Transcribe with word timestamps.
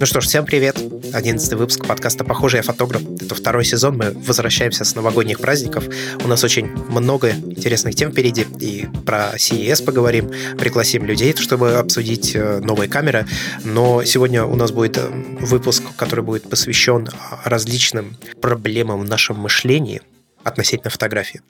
Ну 0.00 0.06
что 0.06 0.20
ж, 0.20 0.24
всем 0.24 0.44
привет. 0.44 0.89
Одиннадцатый 1.12 1.58
выпуск 1.58 1.86
подкаста 1.86 2.24
«Похоже, 2.24 2.58
я 2.58 2.62
фотограф». 2.62 3.02
Это 3.20 3.34
второй 3.34 3.64
сезон, 3.64 3.96
мы 3.96 4.12
возвращаемся 4.12 4.84
с 4.84 4.94
новогодних 4.94 5.40
праздников. 5.40 5.84
У 6.22 6.28
нас 6.28 6.44
очень 6.44 6.66
много 6.66 7.30
интересных 7.30 7.94
тем 7.94 8.12
впереди, 8.12 8.46
и 8.60 8.88
про 9.04 9.34
CES 9.36 9.84
поговорим, 9.84 10.30
пригласим 10.56 11.04
людей, 11.04 11.34
чтобы 11.36 11.74
обсудить 11.74 12.34
э, 12.34 12.60
новые 12.60 12.88
камеры. 12.88 13.26
Но 13.64 14.04
сегодня 14.04 14.44
у 14.44 14.54
нас 14.54 14.70
будет 14.70 14.98
э, 14.98 15.08
выпуск, 15.40 15.82
который 15.96 16.24
будет 16.24 16.48
посвящен 16.48 17.08
различным 17.44 18.16
проблемам 18.40 19.00
в 19.00 19.04
нашем 19.04 19.38
мышлении, 19.38 20.02
относительно 20.44 20.90
фотографии. 20.90 21.42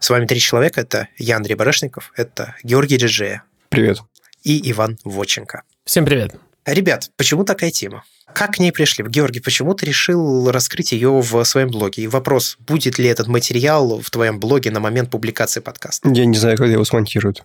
С 0.00 0.10
вами 0.10 0.26
три 0.26 0.40
человека. 0.40 0.80
Это 0.80 1.08
я, 1.18 1.36
Андрей 1.36 1.54
Барышников, 1.54 2.12
это 2.16 2.54
Георгий 2.62 2.96
Джиджея. 2.96 3.42
Привет. 3.68 3.98
И 4.44 4.70
Иван 4.70 4.98
Воченко. 5.04 5.62
Всем 5.84 6.04
привет. 6.04 6.36
Ребят, 6.68 7.10
почему 7.16 7.44
такая 7.44 7.70
тема? 7.70 8.04
Как 8.34 8.56
к 8.56 8.58
ней 8.58 8.72
пришли? 8.72 9.02
Георгий, 9.02 9.40
почему 9.40 9.72
ты 9.72 9.86
решил 9.86 10.50
раскрыть 10.50 10.92
ее 10.92 11.08
в 11.08 11.44
своем 11.44 11.70
блоге? 11.70 12.02
И 12.02 12.06
вопрос, 12.06 12.58
будет 12.60 12.98
ли 12.98 13.08
этот 13.08 13.26
материал 13.26 14.00
в 14.00 14.10
твоем 14.10 14.38
блоге 14.38 14.70
на 14.70 14.78
момент 14.78 15.10
публикации 15.10 15.60
подкаста? 15.60 16.10
Я 16.10 16.26
не 16.26 16.36
знаю, 16.36 16.58
когда 16.58 16.74
его 16.74 16.84
смонтируют. 16.84 17.42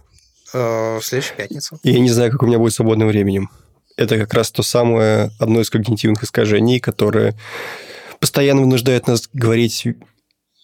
Э, 0.53 0.99
в 0.99 1.05
следующую 1.05 1.37
пятницу. 1.37 1.79
Я 1.83 1.99
не 1.99 2.09
знаю, 2.09 2.31
как 2.31 2.43
у 2.43 2.47
меня 2.47 2.59
будет 2.59 2.73
свободным 2.73 3.07
временем. 3.07 3.49
Это 3.95 4.17
как 4.17 4.33
раз 4.33 4.51
то 4.51 4.61
самое, 4.61 5.31
одно 5.39 5.61
из 5.61 5.69
когнитивных 5.69 6.23
искажений, 6.23 6.81
которое 6.81 7.33
постоянно 8.19 8.61
вынуждает 8.61 9.07
нас 9.07 9.29
говорить 9.31 9.87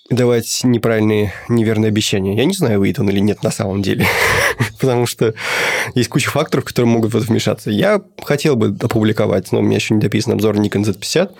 давать 0.09 0.61
неправильные, 0.63 1.33
неверные 1.47 1.89
обещания. 1.89 2.35
Я 2.35 2.45
не 2.45 2.53
знаю, 2.53 2.79
выйдет 2.79 2.99
он 2.99 3.09
или 3.09 3.19
нет 3.19 3.43
на 3.43 3.51
самом 3.51 3.81
деле. 3.81 4.05
Потому 4.79 5.05
что 5.05 5.33
есть 5.95 6.09
куча 6.09 6.29
факторов, 6.29 6.65
которые 6.65 6.91
могут 6.91 7.13
вмешаться. 7.13 7.69
Я 7.69 8.01
хотел 8.23 8.55
бы 8.55 8.75
опубликовать, 8.81 9.51
но 9.51 9.59
у 9.59 9.61
меня 9.61 9.75
еще 9.75 9.93
не 9.93 10.01
дописан 10.01 10.33
обзор 10.33 10.55
Nikon 10.57 10.83
Z50. 10.83 11.31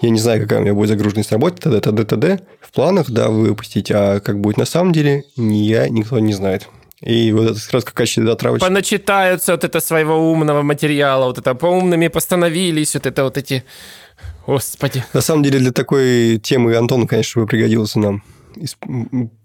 Я 0.00 0.10
не 0.10 0.18
знаю, 0.18 0.40
какая 0.40 0.60
у 0.60 0.62
меня 0.62 0.74
будет 0.74 0.88
загруженность 0.88 1.32
работы, 1.32 1.62
т.д. 1.62 1.80
т.д. 1.80 2.04
т.д. 2.04 2.40
В 2.60 2.72
планах, 2.72 3.10
да, 3.10 3.28
выпустить, 3.28 3.90
а 3.90 4.20
как 4.20 4.40
будет 4.40 4.56
на 4.56 4.64
самом 4.64 4.92
деле, 4.92 5.24
я, 5.36 5.88
никто 5.88 6.18
не 6.18 6.32
знает. 6.32 6.68
И 7.04 7.32
вот 7.32 7.50
это 7.50 7.58
сразу 7.58 7.84
как 7.84 7.94
качество 7.94 8.32
отравочка. 8.32 8.66
Поначитаются 8.66 9.52
вот 9.52 9.62
это 9.64 9.80
своего 9.80 10.32
умного 10.32 10.62
материала, 10.62 11.26
вот 11.26 11.38
это 11.38 11.54
по 11.54 11.66
умными 11.66 12.08
постановились, 12.08 12.94
вот 12.94 13.04
это 13.04 13.24
вот 13.24 13.36
эти 13.36 13.64
Господи. 14.46 15.04
На 15.12 15.20
самом 15.20 15.42
деле, 15.42 15.58
для 15.58 15.72
такой 15.72 16.38
темы 16.38 16.76
Антон, 16.76 17.06
конечно, 17.06 17.42
бы 17.42 17.48
пригодился 17.48 17.98
нам 17.98 18.22
из 18.56 18.76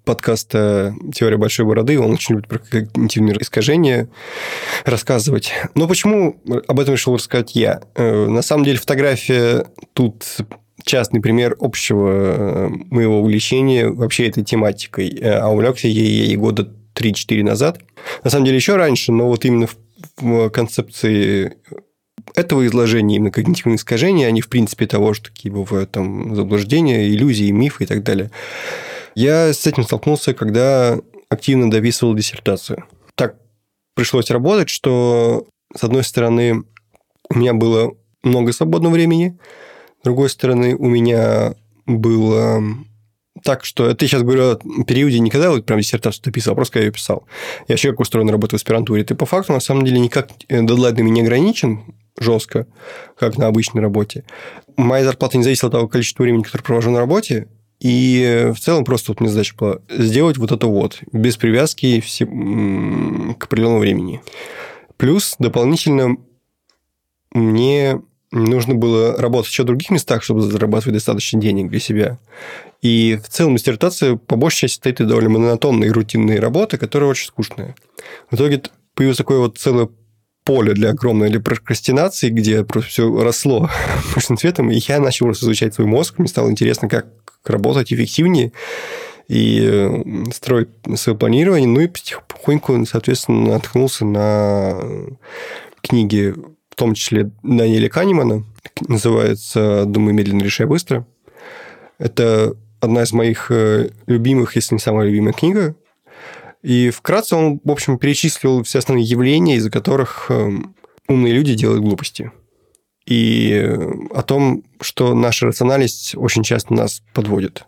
подкаста 0.06 0.96
«Теория 1.14 1.38
большой 1.38 1.66
бороды». 1.66 2.00
Он 2.00 2.12
очень 2.12 2.36
любит 2.36 2.48
про 2.48 2.60
когнитивные 2.60 3.36
искажения 3.40 4.10
рассказывать. 4.86 5.52
Но 5.76 5.88
почему 5.88 6.42
об 6.68 6.80
этом 6.80 6.94
решил 6.94 7.16
рассказать 7.16 7.56
я? 7.56 7.82
Э, 7.96 8.26
на 8.28 8.42
самом 8.42 8.66
деле, 8.66 8.78
фотография 8.78 9.66
тут 9.94 10.26
частный 10.84 11.22
пример 11.22 11.56
общего 11.60 12.10
э, 12.10 12.70
моего 12.90 13.20
увлечения 13.20 13.90
вообще 13.90 14.28
этой 14.28 14.44
тематикой. 14.44 15.10
Э, 15.20 15.40
а 15.40 15.50
увлекся 15.50 15.88
я 15.88 16.02
ей 16.02 16.36
года 16.36 16.72
3-4 16.96 17.44
назад. 17.44 17.80
На 18.24 18.30
самом 18.30 18.46
деле, 18.46 18.58
еще 18.58 18.76
раньше, 18.76 19.12
но 19.12 19.28
вот 19.28 19.46
именно 19.46 19.68
в 20.18 20.50
концепции 20.50 21.58
этого 22.36 22.66
изложения 22.68 23.18
именно 23.18 23.32
когнитивные 23.32 23.78
искажения, 23.78 24.28
они 24.28 24.42
в 24.42 24.50
принципе 24.50 24.88
того, 24.88 25.14
что 25.14 25.30
какие 25.30 25.52
бывают 25.52 25.92
там 25.92 26.36
заблуждения, 26.36 27.10
иллюзии, 27.10 27.52
мифы 27.52 27.84
и 27.84 27.88
так 27.88 28.04
далее. 28.04 28.32
Я 29.16 29.54
с 29.54 29.66
этим 29.66 29.84
столкнулся, 29.84 30.34
когда 30.34 31.00
активно 31.30 31.70
дописывал 31.70 32.16
диссертацию. 32.16 32.86
Так 33.16 33.36
пришлось 33.96 34.30
работать, 34.32 34.70
что, 34.70 35.48
с 35.76 35.84
одной 35.84 36.04
стороны, 36.04 36.64
у 37.30 37.38
меня 37.38 37.54
было 37.54 37.94
много 38.24 38.54
свободного 38.54 38.94
времени, 38.94 39.38
с 40.02 40.04
другой 40.04 40.30
стороны, 40.30 40.76
у 40.76 40.88
меня 40.88 41.56
было 41.86 42.64
так, 43.44 43.66
что 43.66 43.88
я 43.88 43.96
сейчас 44.00 44.24
говорю 44.24 44.52
о 44.52 44.84
периоде 44.84 45.20
не 45.20 45.30
когда 45.30 45.52
вот 45.52 45.66
прям 45.66 45.80
диссертацию 45.80 46.24
дописывал, 46.24 46.54
а 46.54 46.56
просто 46.56 46.80
я 46.80 46.86
ее 46.86 46.92
писал. 46.92 47.26
Я 47.68 47.74
вообще 47.74 47.92
как 47.92 48.00
устроен 48.00 48.30
работа 48.30 48.56
в 48.56 48.60
аспирантуре. 48.60 49.04
Ты 49.04 49.16
по 49.16 49.26
факту, 49.26 49.54
на 49.54 49.60
самом 49.60 49.86
деле, 49.86 50.00
никак 50.00 50.30
э, 50.48 50.62
дедлайнами 50.62 51.10
не 51.10 51.22
ограничен 51.22 51.84
жестко, 52.20 52.68
как 53.18 53.38
на 53.38 53.48
обычной 53.48 53.82
работе. 53.82 54.24
Моя 54.78 55.04
зарплата 55.04 55.38
не 55.38 55.44
зависела 55.44 55.70
от 55.70 55.74
того 55.74 55.88
количества 55.88 56.24
времени, 56.24 56.44
которое 56.44 56.64
провожу 56.64 56.92
на 56.92 57.00
работе, 57.00 57.48
и 57.80 58.52
в 58.54 58.60
целом 58.60 58.84
просто 58.84 59.12
вот 59.12 59.22
мне 59.22 59.30
задача 59.30 59.56
была 59.58 59.80
сделать 59.90 60.38
вот 60.38 60.52
это 60.52 60.68
вот, 60.68 61.00
без 61.12 61.38
привязки 61.38 62.02
все... 62.02 62.26
к 62.26 63.46
определенному 63.46 63.80
времени. 63.80 64.22
Плюс 64.98 65.36
дополнительно 65.40 66.18
мне 67.32 68.02
нужно 68.32 68.76
было 68.76 69.18
работать 69.18 69.52
еще 69.52 69.64
в 69.64 69.68
других 69.68 69.90
местах, 69.92 70.24
чтобы 70.24 70.42
зарабатывать 70.42 70.96
достаточно 70.96 71.40
денег 71.40 71.70
для 71.70 71.80
себя. 71.80 72.20
И 72.82 73.20
в 73.24 73.30
целом 73.30 73.56
диссертация 73.56 74.18
по 74.18 74.36
большей 74.36 74.62
части 74.62 74.76
состоит 74.76 75.02
из 75.02 75.08
довольно 75.08 75.30
монотонной 75.30 75.88
и 75.88 75.92
рутинной 75.92 76.40
работы, 76.40 76.78
которая 76.78 77.10
очень 77.10 77.28
скучная. 77.28 77.76
В 78.30 78.36
итоге 78.36 78.62
появилось 78.94 79.18
такое 79.18 79.40
вот 79.40 79.58
целое 79.58 79.90
поле 80.50 80.74
для 80.74 80.90
огромной 80.90 81.30
для 81.30 81.40
прокрастинации, 81.40 82.32
где 82.32 82.64
просто 82.64 82.90
все 82.90 83.24
росло 83.24 83.70
мощным 84.16 84.36
цветом, 84.36 84.72
и 84.72 84.80
я 84.88 85.00
начал 85.00 85.32
изучать 85.32 85.76
свой 85.76 85.86
мозг, 85.86 86.16
мне 86.18 86.28
стало 86.28 86.50
интересно, 86.50 86.90
как 86.90 87.06
работать 87.46 87.94
эффективнее 87.94 88.52
и 89.28 89.62
э, 89.64 90.04
строить 90.34 90.70
свое 90.96 91.16
планирование, 91.16 91.68
ну 91.68 91.82
и 91.82 91.88
потихоньку, 91.88 92.84
соответственно, 92.88 93.52
наткнулся 93.52 94.06
на 94.06 94.76
книги, 95.84 96.34
в 96.72 96.76
том 96.76 96.96
числе 96.96 97.30
Даниэля 97.44 97.88
Канемана, 97.88 98.44
называется 98.88 99.86
«Думай 99.86 100.14
медленно, 100.14 100.42
решай 100.42 100.66
быстро». 100.66 101.06
Это 102.00 102.56
одна 102.80 103.04
из 103.04 103.14
моих 103.14 103.52
э, 103.52 103.92
любимых, 104.08 104.56
если 104.56 104.74
не 104.74 104.80
самая 104.80 105.06
любимая 105.06 105.34
книга. 105.34 105.76
И 106.62 106.90
вкратце 106.90 107.36
он, 107.36 107.62
в 107.64 107.72
общем, 107.72 107.98
перечислил 107.98 108.64
все 108.64 108.80
основные 108.80 109.06
явления, 109.06 109.56
из-за 109.56 109.72
которых 109.72 110.26
э, 110.30 110.50
умные 111.08 111.34
люди 111.34 111.56
делают 111.56 111.82
глупости. 111.82 112.32
И 113.06 113.52
э, 113.52 113.92
о 114.14 114.22
том, 114.24 114.64
что 114.82 115.14
наша 115.14 115.48
рациональность 115.48 116.16
очень 116.16 116.44
часто 116.44 116.74
нас 116.74 117.02
подводит. 117.14 117.66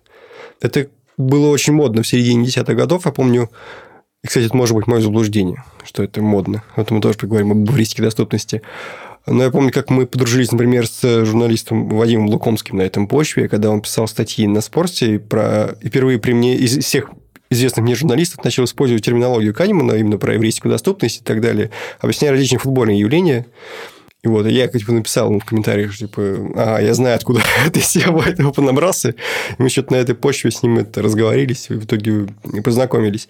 Это 0.60 0.90
было 1.18 1.50
очень 1.50 1.74
модно 1.74 2.04
в 2.04 2.08
середине 2.08 2.46
десятых 2.46 2.76
годов. 2.76 3.06
Я 3.06 3.12
помню, 3.12 3.50
и, 4.24 4.28
кстати, 4.28 4.46
это 4.46 4.58
может 4.58 4.76
быть 4.76 4.88
мое 4.88 5.02
заблуждение, 5.02 5.64
что 5.84 6.04
это 6.04 6.22
модно. 6.22 6.64
Это 6.76 6.94
мы 6.94 7.02
тоже 7.02 7.18
поговорим 7.18 7.52
об 7.52 7.72
эвристике 7.72 8.04
доступности. 8.04 8.62
Но 9.26 9.44
я 9.44 9.52
помню, 9.52 9.72
как 9.72 9.90
мы 9.90 10.06
подружились, 10.06 10.52
например, 10.52 10.88
с 10.88 11.26
журналистом 11.26 11.90
Вадимом 11.90 12.28
Лукомским 12.28 12.78
на 12.78 12.82
этом 12.82 13.08
почве, 13.08 13.48
когда 13.48 13.70
он 13.70 13.82
писал 13.82 14.08
статьи 14.08 14.48
на 14.48 14.62
спорте, 14.62 15.20
про... 15.20 15.76
и 15.82 15.90
впервые 15.90 16.20
при 16.20 16.34
мне 16.34 16.56
из 16.56 16.78
всех 16.84 17.12
известных 17.52 17.84
мне 17.84 17.96
журналистов 17.96 18.44
начал 18.44 18.64
использовать 18.64 19.06
терминологию 19.06 19.54
Канемана 19.54 19.94
именно 19.94 20.18
про 20.18 20.34
еврейскую 20.34 20.72
доступность 20.72 21.22
и 21.22 21.24
так 21.24 21.42
далее, 21.42 21.70
объясняя 22.00 22.32
различные 22.32 22.60
футбольные 22.60 23.00
явления. 23.00 23.46
И 24.24 24.28
вот 24.28 24.46
я 24.46 24.68
как 24.68 24.82
бы 24.84 24.94
написал 24.94 25.30
ему 25.30 25.40
в 25.40 25.46
комментариях, 25.46 25.96
типа, 25.98 26.22
а, 26.56 26.80
я 26.80 26.94
знаю, 26.94 27.16
откуда 27.16 27.42
ты 27.74 27.80
SEO 27.80 28.24
этого 28.24 28.52
понабрался. 28.52 29.10
И 29.10 29.16
мы 29.58 29.70
что-то 29.70 29.94
на 29.94 29.98
этой 29.98 30.14
почве 30.14 30.52
с 30.52 30.62
ним 30.62 30.78
это 30.78 31.02
разговорились, 31.02 31.68
и 31.70 31.74
в 31.74 31.86
итоге 31.86 32.28
познакомились. 32.64 33.28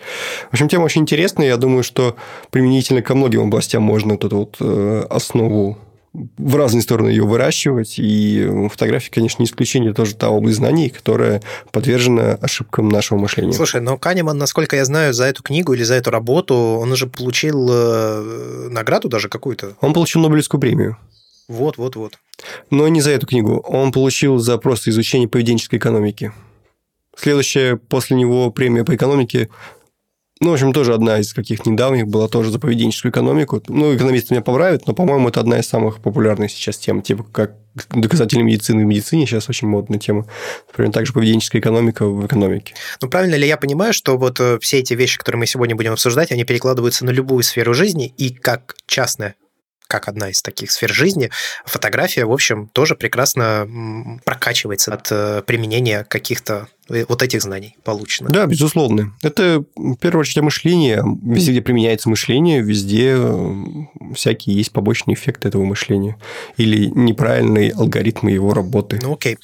В 0.50 0.53
общем, 0.53 0.68
тема 0.68 0.84
очень 0.84 1.02
интересная. 1.02 1.48
Я 1.48 1.58
думаю, 1.58 1.84
что 1.84 2.18
применительно 2.50 3.02
ко 3.02 3.16
многим 3.16 3.42
областям 3.42 3.84
можно 3.84 4.14
эту 4.14 4.30
вот 4.36 4.58
э, 4.59 5.06
основу 5.09 5.78
в 6.14 6.56
разные 6.56 6.82
стороны 6.82 7.10
ее 7.10 7.24
выращивать. 7.24 7.96
И 7.98 8.48
фотография, 8.70 9.12
конечно, 9.12 9.42
не 9.42 9.46
исключение, 9.46 9.94
тоже 9.94 10.16
та 10.16 10.30
область 10.30 10.58
знаний, 10.58 10.90
которая 10.90 11.41
подвержена 11.72 12.34
ошибкам 12.41 12.90
нашего 12.90 13.18
мышления. 13.18 13.53
Слушай, 13.53 13.82
но 13.82 13.97
Канеман, 13.97 14.38
насколько 14.38 14.76
я 14.76 14.85
знаю, 14.85 15.14
за 15.14 15.26
эту 15.26 15.44
книгу 15.44 15.74
или 15.74 15.84
за 15.84 15.96
эту 15.96 16.12
работу, 16.12 16.56
он 16.56 16.91
уже 16.91 17.08
получил 17.08 17.70
э, 17.72 18.68
награду 18.70 19.08
даже 19.08 19.30
какую-то. 19.30 19.76
Он 19.82 19.94
получил 19.94 20.22
Нобелевскую 20.22 20.59
премию. 20.59 20.97
Вот, 21.47 21.78
вот, 21.78 21.96
вот. 21.96 22.20
Но 22.70 22.88
не 22.88 23.02
за 23.02 23.12
эту 23.12 23.28
книгу. 23.28 23.58
Он 23.68 23.91
получил 23.91 24.38
за 24.38 24.58
просто 24.58 24.90
изучение 24.90 25.28
поведенческой 25.28 25.80
экономики. 25.80 26.32
Следующая 27.16 27.76
после 27.76 28.16
него 28.16 28.52
премия 28.52 28.84
по 28.84 28.96
экономике 28.96 29.50
ну, 30.41 30.49
в 30.49 30.53
общем, 30.53 30.73
тоже 30.73 30.96
одна 30.96 31.20
из 31.20 31.34
каких 31.34 31.67
недавних 31.67 32.08
была 32.08 32.28
тоже 32.28 32.49
за 32.49 32.58
поведенческую 32.58 33.11
экономику. 33.11 33.61
Ну, 33.67 33.96
экономисты 33.96 34.34
меня 34.34 34.41
поправят, 34.41 34.88
но, 34.88 34.93
по-моему, 34.93 35.29
это 35.29 35.40
одна 35.40 35.59
из 35.59 35.67
самых 35.67 36.02
популярных 36.02 36.52
сейчас 36.52 36.79
тем, 36.79 37.03
типа 37.03 37.23
как 37.32 37.53
доказатели 37.91 38.41
медицины 38.41 38.84
в 38.84 38.88
медицине 38.88 39.28
сейчас 39.28 39.49
очень 39.49 39.67
модная 39.67 39.99
тема. 39.99 40.26
Например, 40.70 40.91
также 40.91 41.14
поведенческая 41.14 41.61
экономика 41.61 42.08
в 42.08 42.26
экономике. 42.26 42.73
Ну, 43.02 43.08
правильно 43.08 43.35
ли 43.35 43.47
я 43.47 43.55
понимаю, 43.55 43.93
что 43.93 44.17
вот 44.17 44.40
э, 44.40 44.58
все 44.59 44.79
эти 44.79 44.96
вещи, 44.96 45.20
которые 45.20 45.40
мы 45.40 45.46
сегодня 45.46 45.76
будем 45.76 45.93
обсуждать, 45.93 46.32
они 46.32 46.44
перекладываются 46.44 47.05
на 47.05 47.11
любую 47.11 47.44
сферу 47.44 47.76
жизни, 47.76 48.11
и 48.17 48.34
как 48.34 48.76
частная 48.87 49.35
как 49.91 50.08
одна 50.08 50.29
из 50.29 50.41
таких 50.41 50.72
сфер 50.72 50.90
жизни, 50.90 51.29
фотография, 51.66 52.23
в 52.23 52.32
общем, 52.32 52.70
тоже 52.70 52.96
прекрасно 52.96 53.67
прокачивается 54.23 54.94
от 54.94 55.11
э, 55.11 55.44
применения 55.46 56.05
каких-то 56.05 56.70
вот 57.08 57.22
этих 57.23 57.41
знаний 57.41 57.76
получено. 57.84 58.29
Да, 58.29 58.46
безусловно. 58.46 59.14
Это, 59.22 59.64
в 59.76 59.96
первую 59.96 60.22
очередь, 60.22 60.43
мышление. 60.43 61.03
Везде, 61.23 61.52
где 61.52 61.61
применяется 61.61 62.09
мышление, 62.09 62.61
везде 62.61 63.16
э, 63.17 63.64
всякие 64.16 64.55
есть 64.55 64.72
побочные 64.72 65.16
эффекты 65.16 65.47
этого 65.47 65.64
мышления. 65.64 66.17
Или 66.58 66.85
неправильные 66.88 67.72
алгоритмы 67.72 68.32
его 68.32 68.53
работы. 68.53 68.99
Ну, 69.02 69.14
окей. 69.14 69.38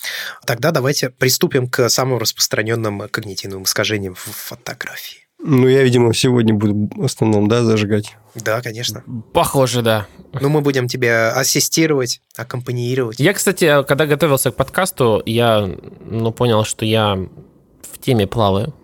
Тогда 0.46 0.72
давайте 0.72 1.10
приступим 1.10 1.68
к 1.68 1.90
самым 1.90 2.18
распространенным 2.18 3.08
когнитивным 3.10 3.64
искажениям 3.64 4.16
в 4.16 4.20
фотографии. 4.20 5.27
Ну, 5.50 5.66
я, 5.70 5.82
видимо, 5.84 6.14
сегодня 6.14 6.54
буду 6.54 6.90
в 6.94 7.06
основном, 7.06 7.48
да, 7.48 7.64
зажигать. 7.64 8.18
Да, 8.36 8.62
конечно. 8.62 9.02
Похоже, 9.32 9.82
да. 9.82 10.06
Ну, 10.42 10.50
мы 10.50 10.60
будем 10.60 10.90
тебе 10.90 11.30
ассистировать, 11.30 12.22
аккомпанировать. 12.36 13.18
Я, 13.22 13.34
кстати, 13.34 13.84
когда 13.84 14.06
готовился 14.06 14.52
к 14.52 14.58
подкасту, 14.58 15.24
я 15.26 15.70
ну, 16.06 16.34
понял, 16.34 16.66
что 16.66 16.84
я 16.84 17.16
в 17.16 17.98
теме 18.02 18.28
плаваю. 18.28 18.76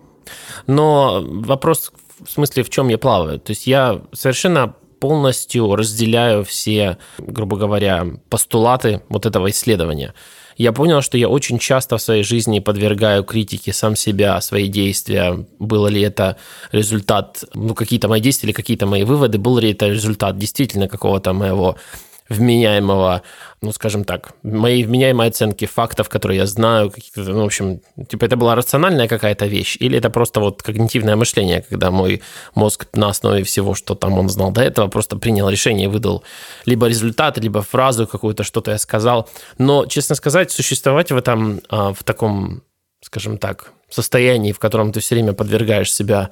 Но 0.65 1.21
вопрос 1.21 1.92
в 2.24 2.31
смысле, 2.31 2.63
в 2.63 2.69
чем 2.69 2.88
я 2.88 2.98
плаваю? 2.98 3.42
То 3.42 3.51
есть 3.51 3.68
я 3.68 4.01
совершенно 4.13 4.74
полностью 5.01 5.75
разделяю 5.75 6.45
все, 6.45 6.98
грубо 7.18 7.57
говоря, 7.57 8.07
постулаты 8.30 9.01
вот 9.09 9.25
этого 9.25 9.50
исследования 9.50 10.13
я 10.58 10.72
понял, 10.72 11.02
что 11.02 11.18
я 11.18 11.30
очень 11.30 11.60
часто 11.60 11.98
в 11.98 12.02
своей 12.02 12.24
жизни 12.24 12.60
подвергаю 12.60 13.24
критике 13.24 13.74
сам 13.74 13.96
себя, 13.96 14.40
свои 14.42 14.68
действия. 14.68 15.46
Было 15.60 15.88
ли 15.88 16.02
это 16.02 16.38
результат, 16.72 17.44
ну, 17.54 17.74
какие-то 17.74 18.08
мои 18.08 18.22
действия 18.22 18.48
или 18.48 18.54
какие-то 18.54 18.86
мои 18.86 19.04
выводы, 19.04 19.38
был 19.38 19.58
ли 19.58 19.72
это 19.72 19.88
результат 19.88 20.38
действительно 20.38 20.88
какого-то 20.88 21.34
моего 21.34 21.78
вменяемого, 22.30 23.22
ну, 23.62 23.72
скажем 23.72 24.04
так, 24.04 24.34
моей 24.44 24.84
вменяемой 24.84 25.28
оценки 25.28 25.66
фактов, 25.66 26.10
которые 26.10 26.40
я 26.40 26.46
знаю, 26.46 26.92
ну, 27.16 27.42
в 27.42 27.46
общем, 27.46 27.81
типа 28.08 28.25
это 28.25 28.36
была 28.36 28.56
рациональная 28.56 29.08
какая-то 29.08 29.46
вещь, 29.46 29.78
или 29.80 29.98
это 29.98 30.10
просто 30.10 30.40
вот 30.40 30.64
когнитивное 30.64 31.16
мышление, 31.16 31.64
когда 31.70 31.92
мой 31.92 32.22
мозг 32.56 32.88
на 32.94 33.10
основе 33.10 33.44
всего, 33.44 33.75
что 33.75 33.96
там 33.96 34.18
он 34.20 34.30
знал 34.30 34.52
до 34.52 34.62
этого, 34.62 34.88
просто 34.88 35.18
принял 35.18 35.50
решение 35.50 35.86
и 35.86 35.92
выдал 35.92 36.24
либо 36.66 36.88
результат, 36.88 37.38
либо 37.38 37.62
фразу 37.62 38.08
какую-то, 38.08 38.44
что-то 38.44 38.72
я 38.72 38.78
сказал. 38.78 39.30
Но, 39.58 39.86
честно 39.86 40.16
сказать, 40.16 40.52
существовать 40.52 41.12
в 41.12 41.18
этом, 41.18 41.62
а, 41.69 41.94
в 41.94 42.04
таком, 42.04 42.64
скажем 43.02 43.38
так, 43.38 43.74
состоянии, 43.90 44.52
в 44.52 44.60
котором 44.60 44.92
ты 44.92 45.00
все 45.00 45.16
время 45.16 45.34
подвергаешь 45.34 45.94
себя, 45.94 46.30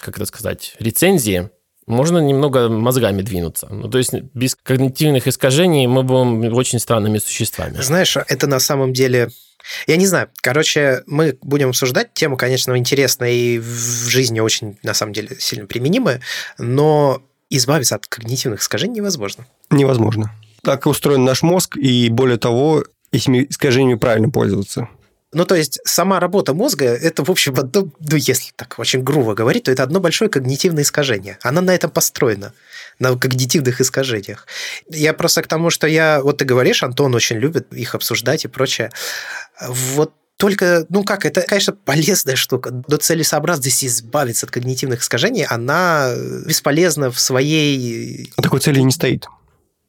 как 0.00 0.16
это 0.16 0.26
сказать, 0.26 0.74
рецензии, 0.78 1.50
можно 1.86 2.18
немного 2.18 2.68
мозгами 2.68 3.22
двинуться. 3.22 3.68
Ну, 3.70 3.88
то 3.88 3.98
есть 3.98 4.12
без 4.34 4.54
когнитивных 4.54 5.26
искажений 5.26 5.86
мы 5.86 6.02
будем 6.02 6.54
очень 6.54 6.78
странными 6.78 7.18
существами. 7.18 7.80
Знаешь, 7.80 8.16
это 8.16 8.46
на 8.46 8.60
самом 8.60 8.92
деле... 8.92 9.30
Я 9.86 9.96
не 9.96 10.06
знаю. 10.06 10.28
Короче, 10.40 11.02
мы 11.06 11.38
будем 11.40 11.68
обсуждать 11.68 12.12
тему, 12.14 12.36
конечно, 12.36 12.76
интересная 12.76 13.30
и 13.30 13.58
в 13.58 14.08
жизни 14.08 14.40
очень, 14.40 14.76
на 14.82 14.92
самом 14.92 15.12
деле, 15.12 15.36
сильно 15.38 15.66
применимая, 15.66 16.20
но 16.58 17.22
избавиться 17.48 17.94
от 17.94 18.06
когнитивных 18.06 18.60
искажений 18.60 18.96
невозможно. 18.96 19.46
Невозможно. 19.70 20.32
Так 20.62 20.86
устроен 20.86 21.24
наш 21.24 21.42
мозг, 21.42 21.76
и 21.76 22.08
более 22.08 22.38
того, 22.38 22.84
этими 23.12 23.46
искажениями 23.48 23.98
правильно 23.98 24.30
пользоваться. 24.30 24.88
Ну, 25.34 25.46
то 25.46 25.54
есть 25.54 25.80
сама 25.84 26.20
работа 26.20 26.52
мозга, 26.52 26.84
это, 26.84 27.24
в 27.24 27.30
общем, 27.30 27.58
одно, 27.58 27.88
ну, 28.00 28.16
если 28.16 28.52
так 28.54 28.78
очень 28.78 29.02
грубо 29.02 29.34
говорить, 29.34 29.64
то 29.64 29.70
это 29.70 29.82
одно 29.82 29.98
большое 29.98 30.30
когнитивное 30.30 30.82
искажение. 30.82 31.38
Она 31.42 31.62
на 31.62 31.74
этом 31.74 31.90
построена, 31.90 32.52
на 32.98 33.16
когнитивных 33.16 33.80
искажениях. 33.80 34.46
Я 34.90 35.14
просто 35.14 35.42
к 35.42 35.46
тому, 35.46 35.70
что 35.70 35.86
я, 35.86 36.20
вот 36.22 36.38
ты 36.38 36.44
говоришь, 36.44 36.82
Антон 36.82 37.14
очень 37.14 37.36
любит 37.36 37.72
их 37.72 37.94
обсуждать 37.94 38.44
и 38.44 38.48
прочее. 38.48 38.90
Вот 39.66 40.12
только, 40.36 40.86
ну 40.90 41.02
как, 41.02 41.24
это, 41.24 41.42
конечно, 41.42 41.72
полезная 41.72 42.36
штука, 42.36 42.82
но 42.86 42.96
целесообразность 42.96 43.84
избавиться 43.84 44.44
от 44.44 44.52
когнитивных 44.52 45.00
искажений, 45.00 45.44
она 45.44 46.12
бесполезна 46.46 47.10
в 47.10 47.18
своей... 47.18 48.30
А 48.36 48.42
такой 48.42 48.60
цели 48.60 48.80
не 48.80 48.92
стоит. 48.92 49.28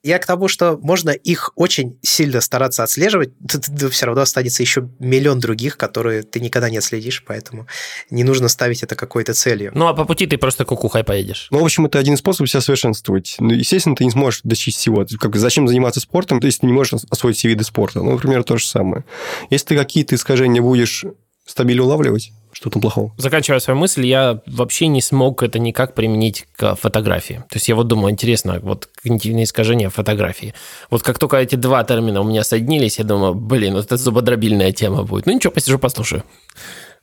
Я 0.03 0.19
к 0.19 0.25
тому, 0.25 0.49
что 0.49 0.77
можно 0.81 1.11
их 1.11 1.51
очень 1.55 1.97
сильно 2.01 2.41
стараться 2.41 2.83
отслеживать, 2.83 3.31
но 3.79 3.89
все 3.89 4.05
равно 4.05 4.21
останется 4.21 4.61
еще 4.61 4.89
миллион 4.99 5.39
других, 5.39 5.77
которые 5.77 6.23
ты 6.23 6.41
никогда 6.41 6.69
не 6.69 6.77
отследишь, 6.77 7.23
поэтому 7.25 7.67
не 8.09 8.25
нужно 8.25 8.49
ставить 8.49 8.83
это 8.83 8.95
какой-то 8.95 9.33
целью. 9.33 9.71
Ну, 9.73 9.87
а 9.87 9.93
по 9.93 10.03
пути 10.03 10.27
ты 10.27 10.37
просто 10.37 10.65
кукухой 10.65 11.05
поедешь. 11.05 11.47
Ну, 11.51 11.59
в 11.59 11.63
общем, 11.63 11.85
это 11.85 11.99
один 11.99 12.15
из 12.15 12.19
способов 12.19 12.49
себя 12.49 12.59
совершенствовать. 12.59 13.37
Ну, 13.39 13.51
естественно, 13.53 13.95
ты 13.95 14.03
не 14.03 14.11
сможешь 14.11 14.41
достичь 14.43 14.75
всего. 14.75 15.05
Как, 15.19 15.35
зачем 15.37 15.69
заниматься 15.69 16.01
спортом, 16.01 16.39
если 16.43 16.61
ты 16.61 16.65
не 16.65 16.73
можешь 16.73 17.01
освоить 17.09 17.37
все 17.37 17.47
виды 17.47 17.63
спорта? 17.63 18.01
Ну, 18.01 18.11
например, 18.11 18.43
то 18.43 18.57
же 18.57 18.67
самое. 18.67 19.05
Если 19.49 19.67
ты 19.67 19.77
какие-то 19.77 20.15
искажения 20.15 20.61
будешь 20.61 21.05
стабильно 21.45 21.83
улавливать, 21.83 22.33
что 22.53 22.69
там 22.69 22.81
плохого? 22.81 23.13
Заканчивая 23.17 23.59
свою 23.59 23.79
мысль, 23.79 24.05
я 24.05 24.41
вообще 24.45 24.87
не 24.87 25.01
смог 25.01 25.43
это 25.43 25.59
никак 25.59 25.95
применить 25.95 26.47
к 26.55 26.75
фотографии. 26.75 27.43
То 27.49 27.55
есть 27.55 27.67
я 27.67 27.75
вот 27.75 27.87
думаю, 27.87 28.11
интересно, 28.11 28.59
вот 28.61 28.89
когнитивные 29.01 29.45
искажения 29.45 29.89
фотографии. 29.89 30.53
Вот 30.89 31.01
как 31.01 31.19
только 31.19 31.37
эти 31.37 31.55
два 31.55 31.83
термина 31.83 32.21
у 32.21 32.23
меня 32.23 32.43
соединились, 32.43 32.99
я 32.99 33.03
думаю, 33.03 33.33
блин, 33.33 33.73
вот 33.73 33.85
это 33.85 33.97
зубодробильная 33.97 34.71
тема 34.71 35.03
будет. 35.03 35.25
Ну 35.25 35.33
ничего, 35.33 35.51
посижу, 35.51 35.79
послушаю. 35.79 36.23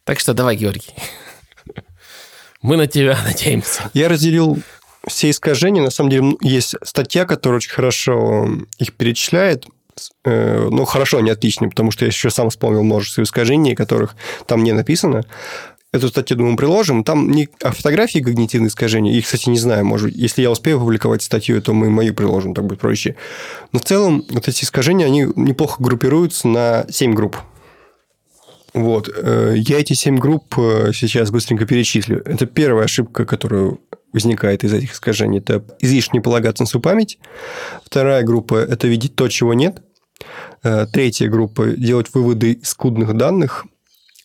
Так 0.05 0.20
что 0.20 0.35
давай, 0.35 0.56
Георгий. 0.56 0.94
Мы 2.62 2.76
на 2.76 2.87
тебя 2.87 3.19
надеемся. 3.25 3.91
Я 3.93 4.08
разделил 4.08 4.58
все 5.06 5.31
искажения. 5.31 5.82
На 5.82 5.91
самом 5.91 6.11
деле 6.11 6.37
есть 6.41 6.76
статья, 6.82 7.25
которая 7.25 7.56
очень 7.56 7.73
хорошо 7.73 8.49
их 8.79 8.94
перечисляет. 8.94 9.67
Э, 10.25 10.69
ну, 10.70 10.85
хорошо, 10.85 11.20
не 11.20 11.31
отлично, 11.31 11.69
потому 11.69 11.91
что 11.91 12.05
я 12.05 12.08
еще 12.08 12.31
сам 12.31 12.50
вспомнил 12.50 12.82
множество 12.82 13.23
искажений, 13.23 13.75
которых 13.75 14.17
там 14.47 14.62
не 14.62 14.73
написано. 14.73 15.25
Эту 15.93 16.08
статью, 16.08 16.37
думаю, 16.37 16.56
приложим. 16.56 17.02
Там 17.02 17.31
не 17.31 17.49
о 17.62 17.73
фотографии 17.73 18.20
когнитивные 18.20 18.69
искажения. 18.69 19.12
Их, 19.12 19.25
кстати, 19.25 19.49
не 19.49 19.58
знаю. 19.58 19.85
Может, 19.85 20.14
если 20.14 20.43
я 20.43 20.50
успею 20.50 20.76
опубликовать 20.76 21.23
статью, 21.23 21.61
то 21.61 21.73
мы 21.73 21.91
мою 21.91 22.14
приложим, 22.14 22.55
так 22.55 22.64
будет 22.64 22.79
проще. 22.79 23.17
Но 23.73 23.81
в 23.81 23.85
целом 23.85 24.25
вот 24.31 24.47
эти 24.47 24.62
искажения, 24.62 25.06
они 25.06 25.26
неплохо 25.35 25.82
группируются 25.82 26.46
на 26.46 26.87
7 26.88 27.12
групп. 27.14 27.37
Вот. 28.73 29.11
Э, 29.12 29.55
я 29.56 29.81
эти 29.81 29.94
7 29.94 30.19
групп 30.19 30.55
э, 30.58 30.93
сейчас 30.94 31.32
быстренько 31.32 31.67
перечислю. 31.67 32.23
Это 32.25 32.46
первая 32.46 32.85
ошибка, 32.85 33.25
которую 33.25 33.81
возникает 34.12 34.64
из 34.64 34.73
этих 34.73 34.93
искажений. 34.93 35.38
Это 35.38 35.64
излишне 35.81 36.20
полагаться 36.20 36.62
на 36.62 36.67
свою 36.67 36.82
память. 36.82 37.19
Вторая 37.85 38.23
группа– 38.23 38.55
это 38.56 38.87
видеть 38.87 39.14
то, 39.17 39.29
чего 39.29 39.55
нет. 39.55 39.82
Э, 40.62 40.87
третья 40.93 41.28
группа– 41.28 41.67
делать 41.76 42.08
выводы 42.12 42.52
из 42.52 42.69
скудных 42.69 43.17
данных. 43.17 43.67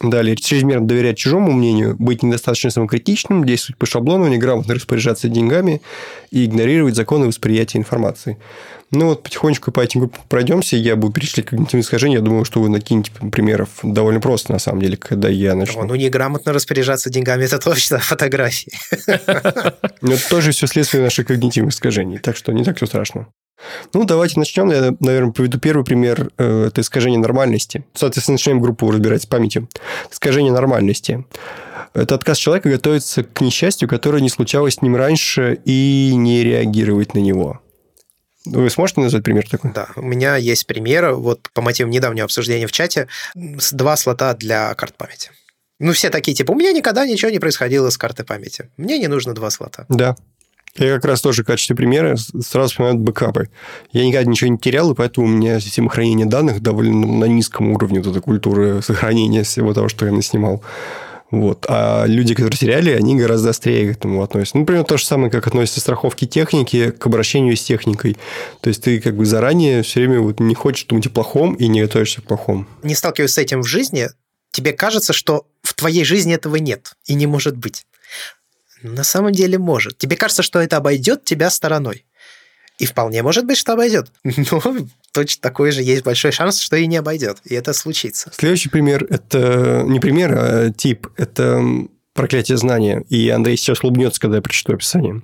Далее, 0.02 0.36
чрезмерно 0.36 0.86
доверять 0.86 1.18
чужому 1.18 1.54
мнению, 1.54 1.96
быть 1.98 2.22
недостаточно 2.22 2.70
самокритичным, 2.70 3.46
действовать 3.46 3.78
по 3.78 3.86
шаблону, 3.86 4.28
неграмотно 4.28 4.76
распоряжаться 4.76 5.30
деньгами 5.30 5.82
и 6.32 6.46
игнорировать 6.46 6.96
законы 6.96 7.28
восприятия 7.28 7.78
информации. 7.78 8.38
Ну 8.92 9.08
вот 9.08 9.24
потихонечку 9.24 9.72
по 9.72 9.80
этим 9.80 10.02
группам 10.02 10.22
пройдемся, 10.28 10.76
я 10.76 10.98
буду 10.98 11.14
перечислять 11.14 11.46
когнитивные 11.48 11.82
искажения. 11.82 12.18
Я 12.18 12.22
думаю, 12.22 12.44
что 12.44 12.62
вы 12.62 12.68
накинете 12.68 13.12
примеров 13.32 13.70
довольно 13.84 14.20
просто, 14.20 14.52
на 14.52 14.60
самом 14.60 14.82
деле, 14.82 14.98
когда 14.98 15.30
я 15.30 15.56
начну. 15.56 15.86
Ну, 15.86 15.96
неграмотно 15.96 16.52
распоряжаться 16.52 17.10
деньгами– 17.10 17.44
это 17.46 17.58
точно 17.58 18.00
фотографии. 18.00 18.74
Но 20.02 20.14
это 20.14 20.30
тоже 20.30 20.52
все 20.52 20.68
следствие 20.68 21.04
наших 21.04 21.28
когнитивных 21.28 21.74
искажений, 21.74 22.18
так 22.18 22.36
что 22.36 22.52
не 22.52 22.66
так 22.66 22.76
все 22.76 22.86
страшно. 22.86 23.28
Ну, 23.94 24.04
давайте 24.04 24.40
начнем. 24.40 24.72
Я, 24.72 24.96
наверное, 25.00 25.32
приведу 25.32 25.60
первый 25.60 25.84
пример. 25.84 26.32
Э, 26.38 26.68
это 26.68 26.82
искажение 26.82 27.20
нормальности. 27.20 27.86
Соответственно, 27.94 28.36
начнем 28.36 28.60
группу 28.60 28.90
разбирать 28.90 29.24
с 29.24 29.26
памятью. 29.26 29.70
Искажение 30.12 30.52
нормальности. 30.52 31.26
Это 31.94 32.16
отказ 32.16 32.38
человека 32.38 32.70
готовиться 32.70 33.24
к 33.24 33.42
несчастью, 33.42 33.88
которое 33.88 34.22
не 34.22 34.30
случалось 34.30 34.76
с 34.76 34.82
ним 34.82 34.96
раньше, 34.96 35.60
и 35.66 36.12
не 36.14 36.44
реагировать 36.44 37.14
на 37.14 37.20
него. 37.20 37.62
Вы 38.46 38.70
сможете 38.70 39.02
назвать 39.02 39.24
пример 39.24 39.48
такой? 39.50 39.72
Да, 39.74 39.88
у 39.96 40.02
меня 40.02 40.36
есть 40.36 40.68
пример. 40.68 41.14
Вот 41.14 41.50
по 41.54 41.62
мотивам 41.62 41.92
недавнего 41.92 42.26
обсуждения 42.26 42.68
в 42.68 42.72
чате. 42.72 43.08
Два 43.34 43.98
слота 43.98 44.34
для 44.36 44.74
карт 44.76 44.96
памяти. 44.98 45.32
Ну, 45.80 45.92
все 45.92 46.10
такие, 46.10 46.36
типа, 46.36 46.52
у 46.52 46.56
меня 46.56 46.72
никогда 46.72 47.06
ничего 47.06 47.32
не 47.32 47.40
происходило 47.40 47.90
с 47.90 47.98
картой 47.98 48.26
памяти. 48.26 48.70
Мне 48.78 48.98
не 48.98 49.08
нужно 49.08 49.34
два 49.34 49.50
слота. 49.50 49.86
Да, 49.90 50.16
я 50.78 50.96
как 50.96 51.06
раз 51.06 51.22
тоже 51.22 51.44
в 51.44 51.46
качестве 51.46 51.76
примера 51.76 52.16
сразу 52.18 52.70
вспоминаю 52.70 52.98
бэкапы. 53.00 53.50
Я 53.92 54.06
никогда 54.06 54.30
ничего 54.30 54.50
не 54.50 54.58
терял, 54.58 54.92
и 54.92 54.96
поэтому 54.96 55.28
у 55.28 55.30
меня 55.30 55.60
система 55.60 55.90
хранения 55.90 56.26
данных 56.26 56.62
довольно 56.62 57.08
на 57.08 57.26
низком 57.26 57.72
уровне, 57.72 58.00
вот 58.00 58.12
эта 58.12 58.22
культура 58.22 58.82
сохранения 58.82 59.44
всего 59.44 59.74
того, 59.74 59.88
что 59.88 60.06
я 60.06 60.12
наснимал. 60.12 60.62
Вот. 61.32 61.66
А 61.68 62.06
люди, 62.06 62.36
которые 62.36 62.58
теряли, 62.58 62.92
они 62.92 63.16
гораздо 63.16 63.50
острее 63.50 63.94
к 63.94 63.98
этому 63.98 64.22
относятся. 64.22 64.58
Ну, 64.58 64.62
например, 64.62 64.84
то 64.84 64.98
же 64.98 65.06
самое, 65.06 65.32
как 65.32 65.48
относятся 65.48 65.80
страховки 65.80 66.26
техники 66.26 66.92
к 66.92 67.06
обращению 67.06 67.58
с 67.58 67.64
техникой. 67.64 68.18
То 68.62 68.70
есть 68.70 68.84
ты 68.84 69.02
как 69.02 69.16
бы 69.16 69.26
заранее 69.26 69.82
все 69.82 70.02
время 70.02 70.22
вот 70.22 70.40
не 70.40 70.56
хочешь 70.56 70.86
думать 70.86 71.08
о 71.08 71.10
плохом 71.10 71.56
и 71.56 71.68
не 71.68 71.82
готовишься 71.82 72.22
к 72.22 72.26
плохому. 72.26 72.68
Не 72.84 72.96
сталкиваясь 72.96 73.32
с 73.32 73.38
этим 73.38 73.62
в 73.62 73.68
жизни, 73.68 74.08
тебе 74.52 74.72
кажется, 74.72 75.14
что 75.14 75.48
в 75.64 75.74
твоей 75.74 76.06
жизни 76.06 76.34
этого 76.34 76.58
нет 76.58 76.94
и 77.06 77.16
не 77.16 77.28
может 77.28 77.58
быть. 77.58 77.86
На 78.94 79.04
самом 79.04 79.32
деле 79.32 79.58
может. 79.58 79.98
Тебе 79.98 80.16
кажется, 80.16 80.44
что 80.44 80.60
это 80.60 80.78
обойдет 80.78 81.24
тебя 81.24 81.50
стороной. 81.50 82.06
И 82.78 82.86
вполне 82.86 83.24
может 83.24 83.46
быть, 83.46 83.58
что 83.58 83.74
обойдет. 83.74 84.12
Но 84.24 84.62
точно 85.12 85.42
такой 85.42 85.72
же 85.72 85.82
есть 85.82 86.04
большой 86.04 86.32
шанс, 86.32 86.60
что 86.60 86.76
и 86.76 86.88
не 86.88 86.98
обойдет. 86.98 87.38
И 87.46 87.56
это 87.56 87.74
случится. 87.74 88.32
Следующий 88.36 88.70
пример– 88.70 89.06
это 89.10 89.84
не 89.88 90.00
пример, 90.00 90.34
а 90.38 90.72
тип. 90.72 91.08
Это 91.16 91.64
проклятие 92.14 92.58
знания. 92.58 93.04
И 93.10 93.30
Андрей 93.30 93.58
сейчас 93.58 93.84
улыбнется, 93.84 94.20
когда 94.20 94.38
я 94.38 94.42
прочту 94.42 94.74
описание. 94.74 95.22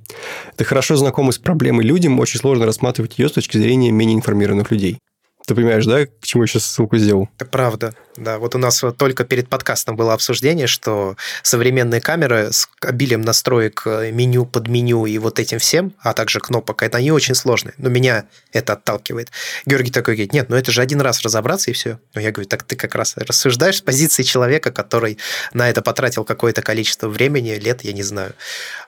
Это 0.54 0.64
хорошо 0.64 0.96
знакомый 0.96 1.34
с 1.34 1.38
проблемой 1.38 1.86
людям, 1.86 2.20
очень 2.20 2.40
сложно 2.40 2.66
рассматривать 2.66 3.20
ее 3.20 3.30
с 3.30 3.34
точки 3.34 3.58
зрения 3.58 3.92
менее 3.92 4.16
информированных 4.16 4.72
людей. 4.72 5.00
Ты 5.46 5.56
понимаешь, 5.56 5.86
да, 5.86 6.06
к 6.06 6.24
чему 6.24 6.44
я 6.44 6.48
сейчас 6.48 6.66
ссылку 6.66 6.98
сделал? 6.98 7.30
Это 7.38 7.46
правда. 7.46 7.94
Да, 8.18 8.40
вот 8.40 8.56
у 8.56 8.58
нас 8.58 8.84
вот 8.84 8.98
только 8.98 9.24
перед 9.24 9.48
подкастом 9.48 9.96
было 9.96 10.14
обсуждение, 10.14 10.68
что 10.68 11.16
современные 11.44 12.02
камеры 12.02 12.52
с 12.52 12.68
обилием 12.82 13.22
настроек 13.22 13.84
э, 13.86 14.12
меню 14.12 14.46
под 14.46 14.68
меню 14.68 15.06
и 15.06 15.18
вот 15.18 15.40
этим 15.40 15.60
всем, 15.60 15.94
а 16.00 16.14
также 16.14 16.40
кнопок, 16.40 16.84
это 16.84 16.98
они 16.98 17.12
очень 17.12 17.36
сложные. 17.36 17.74
Но 17.78 17.90
меня 17.90 18.26
это 18.52 18.74
отталкивает. 18.74 19.32
Георгий 19.66 19.92
такой 19.92 20.16
говорит, 20.16 20.34
нет, 20.34 20.50
ну 20.50 20.58
это 20.58 20.72
же 20.72 20.82
один 20.82 21.00
раз 21.00 21.22
разобраться 21.22 21.72
и 21.72 21.74
все. 21.74 22.00
Но 22.14 22.22
я 22.22 22.32
говорю, 22.32 22.50
так 22.50 22.64
ты 22.64 22.76
как 22.76 22.96
раз 22.96 23.16
рассуждаешь 23.16 23.78
с 23.78 23.82
позиции 23.82 24.24
человека, 24.24 24.72
который 24.72 25.18
на 25.54 25.70
это 25.70 25.82
потратил 25.82 26.26
какое-то 26.26 26.62
количество 26.62 27.08
времени, 27.08 27.52
лет, 27.52 27.84
я 27.84 27.94
не 27.94 28.04
знаю. 28.04 28.34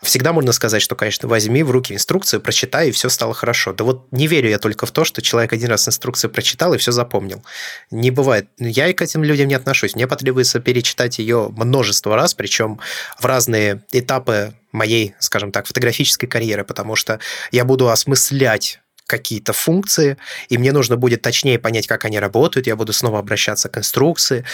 Всегда 0.01 0.33
можно 0.33 0.51
сказать, 0.51 0.81
что, 0.81 0.95
конечно, 0.95 1.29
возьми 1.29 1.63
в 1.63 1.71
руки 1.71 1.93
инструкцию, 1.93 2.41
прочитай, 2.41 2.89
и 2.89 2.91
все 2.91 3.07
стало 3.07 3.33
хорошо. 3.33 3.71
Да 3.71 3.85
вот 3.85 4.07
не 4.11 4.27
верю 4.27 4.49
я 4.49 4.59
только 4.59 4.85
в 4.85 4.91
то, 4.91 5.05
что 5.05 5.21
человек 5.21 5.53
один 5.53 5.69
раз 5.69 5.87
инструкцию 5.87 6.29
прочитал 6.29 6.73
и 6.73 6.77
все 6.77 6.91
запомнил. 6.91 7.41
Не 7.89 8.11
бывает. 8.11 8.47
Я 8.57 8.87
и 8.87 8.93
этим 9.13 9.23
людям 9.23 9.47
не 9.47 9.55
отношусь. 9.55 9.95
Мне 9.95 10.07
потребуется 10.07 10.59
перечитать 10.59 11.19
ее 11.19 11.49
множество 11.55 12.15
раз, 12.15 12.33
причем 12.33 12.79
в 13.19 13.25
разные 13.25 13.83
этапы 13.91 14.53
моей, 14.71 15.13
скажем 15.19 15.51
так, 15.51 15.67
фотографической 15.67 16.27
карьеры, 16.27 16.63
потому 16.63 16.95
что 16.95 17.19
я 17.51 17.63
буду 17.63 17.89
осмыслять 17.89 18.79
какие-то 19.05 19.53
функции, 19.53 20.17
и 20.49 20.57
мне 20.57 20.71
нужно 20.71 20.97
будет 20.97 21.21
точнее 21.21 21.59
понять, 21.59 21.87
как 21.87 22.05
они 22.05 22.19
работают, 22.19 22.67
я 22.67 22.75
буду 22.75 22.93
снова 22.93 23.19
обращаться 23.19 23.69
к 23.69 23.77
инструкции. 23.77 24.45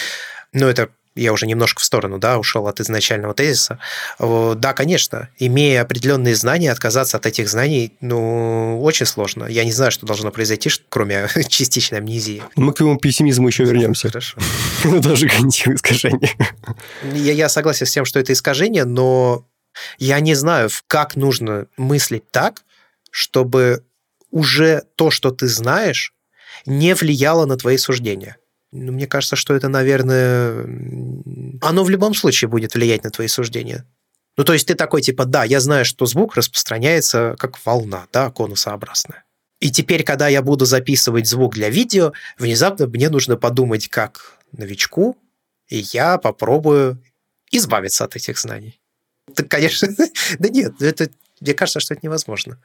Но 0.51 0.67
это 0.67 0.89
я 1.15 1.33
уже 1.33 1.47
немножко 1.47 1.81
в 1.81 1.83
сторону, 1.83 2.17
да, 2.17 2.37
ушел 2.37 2.67
от 2.67 2.79
изначального 2.79 3.33
тезиса. 3.33 3.79
Да, 4.19 4.73
конечно, 4.73 5.29
имея 5.37 5.81
определенные 5.81 6.35
знания, 6.35 6.71
отказаться 6.71 7.17
от 7.17 7.25
этих 7.25 7.49
знаний, 7.49 7.93
ну, 7.99 8.81
очень 8.81 9.05
сложно. 9.05 9.45
Я 9.45 9.65
не 9.65 9.71
знаю, 9.71 9.91
что 9.91 10.05
должно 10.05 10.31
произойти, 10.31 10.69
кроме 10.89 11.27
частичной 11.49 11.99
амнезии. 11.99 12.43
Мы 12.55 12.73
к 12.73 12.79
его 12.79 12.95
пессимизму 12.97 13.47
еще 13.47 13.63
вернемся. 13.63 14.09
Хорошо. 14.09 14.37
Ну, 14.83 14.99
даже 15.01 15.27
когнитивное 15.27 15.75
искажение. 15.75 16.31
Я, 17.13 17.33
я 17.33 17.49
согласен 17.49 17.85
с 17.85 17.91
тем, 17.91 18.05
что 18.05 18.19
это 18.19 18.31
искажение, 18.33 18.85
но 18.85 19.45
я 19.97 20.19
не 20.19 20.35
знаю, 20.35 20.69
как 20.87 21.15
нужно 21.15 21.67
мыслить 21.77 22.31
так, 22.31 22.63
чтобы 23.11 23.83
уже 24.31 24.83
то, 24.95 25.11
что 25.11 25.31
ты 25.31 25.47
знаешь, 25.47 26.13
не 26.65 26.93
влияло 26.95 27.45
на 27.45 27.57
твои 27.57 27.77
суждения. 27.77 28.37
Ну, 28.71 28.91
мне 28.91 29.07
кажется, 29.07 29.35
что 29.35 29.55
это, 29.55 29.67
наверное, 29.67 30.63
оно 31.61 31.83
в 31.83 31.89
любом 31.89 32.13
случае 32.13 32.49
будет 32.49 32.75
влиять 32.75 33.03
на 33.03 33.09
твои 33.09 33.27
суждения. 33.27 33.85
Ну, 34.37 34.43
то 34.43 34.53
есть 34.53 34.67
ты 34.67 34.75
такой, 34.75 35.01
типа, 35.01 35.25
да, 35.25 35.43
я 35.43 35.59
знаю, 35.59 35.85
что 35.85 36.05
звук 36.05 36.35
распространяется 36.35 37.35
как 37.39 37.63
волна, 37.65 38.07
да, 38.13 38.29
конусообразная. 38.31 39.25
И 39.59 39.71
теперь, 39.71 40.03
когда 40.03 40.27
я 40.27 40.41
буду 40.41 40.65
записывать 40.65 41.27
звук 41.27 41.55
для 41.55 41.69
видео, 41.69 42.13
внезапно 42.37 42.87
мне 42.87 43.09
нужно 43.09 43.35
подумать 43.35 43.89
как 43.89 44.37
новичку, 44.51 45.17
и 45.67 45.85
я 45.91 46.17
попробую 46.17 47.03
избавиться 47.51 48.05
от 48.05 48.15
этих 48.15 48.39
знаний. 48.39 48.79
Так, 49.35 49.49
конечно, 49.49 49.89
да 50.39 50.49
нет, 50.49 50.81
это, 50.81 51.09
мне 51.41 51.53
кажется, 51.53 51.79
что 51.79 51.93
это 51.93 52.05
невозможно. 52.05 52.61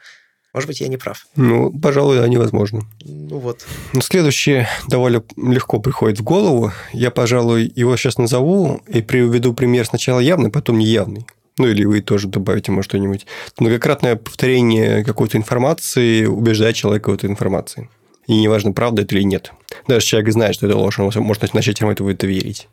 Может 0.54 0.68
быть, 0.68 0.80
я 0.80 0.86
не 0.86 0.96
прав. 0.96 1.26
Ну, 1.34 1.72
пожалуй, 1.80 2.16
да, 2.16 2.28
невозможно. 2.28 2.82
Ну 3.04 3.38
вот. 3.38 3.66
Ну, 3.92 4.00
следующее 4.00 4.68
довольно 4.86 5.24
легко 5.36 5.80
приходит 5.80 6.20
в 6.20 6.22
голову. 6.22 6.70
Я, 6.92 7.10
пожалуй, 7.10 7.72
его 7.74 7.96
сейчас 7.96 8.18
назову 8.18 8.80
и 8.86 9.02
приведу 9.02 9.52
пример 9.52 9.84
сначала 9.84 10.20
явный, 10.20 10.50
потом 10.50 10.78
неявный. 10.78 11.26
Ну, 11.58 11.66
или 11.66 11.84
вы 11.84 12.00
тоже 12.00 12.28
добавите, 12.28 12.70
может, 12.70 12.92
что-нибудь. 12.92 13.26
Многократное 13.58 14.14
повторение 14.14 15.04
какой-то 15.04 15.36
информации 15.36 16.24
убеждает 16.24 16.76
человека 16.76 17.10
в 17.10 17.14
этой 17.14 17.28
информации. 17.28 17.90
И 18.28 18.40
неважно, 18.40 18.72
правда 18.72 19.02
это 19.02 19.16
или 19.16 19.22
нет. 19.22 19.52
Даже 19.88 20.06
человек 20.06 20.32
знает, 20.32 20.54
что 20.54 20.66
это 20.66 20.76
ложь, 20.76 20.98
он 21.00 21.10
может 21.16 21.52
начать 21.52 21.80
ему 21.80 21.90
это, 21.90 22.04
в 22.04 22.08
это 22.08 22.28
верить. 22.28 22.68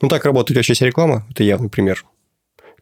Ну, 0.00 0.08
так 0.08 0.24
работает 0.24 0.56
вообще 0.56 0.72
вся 0.72 0.86
реклама. 0.86 1.26
Это 1.30 1.44
явный 1.44 1.68
пример 1.68 2.04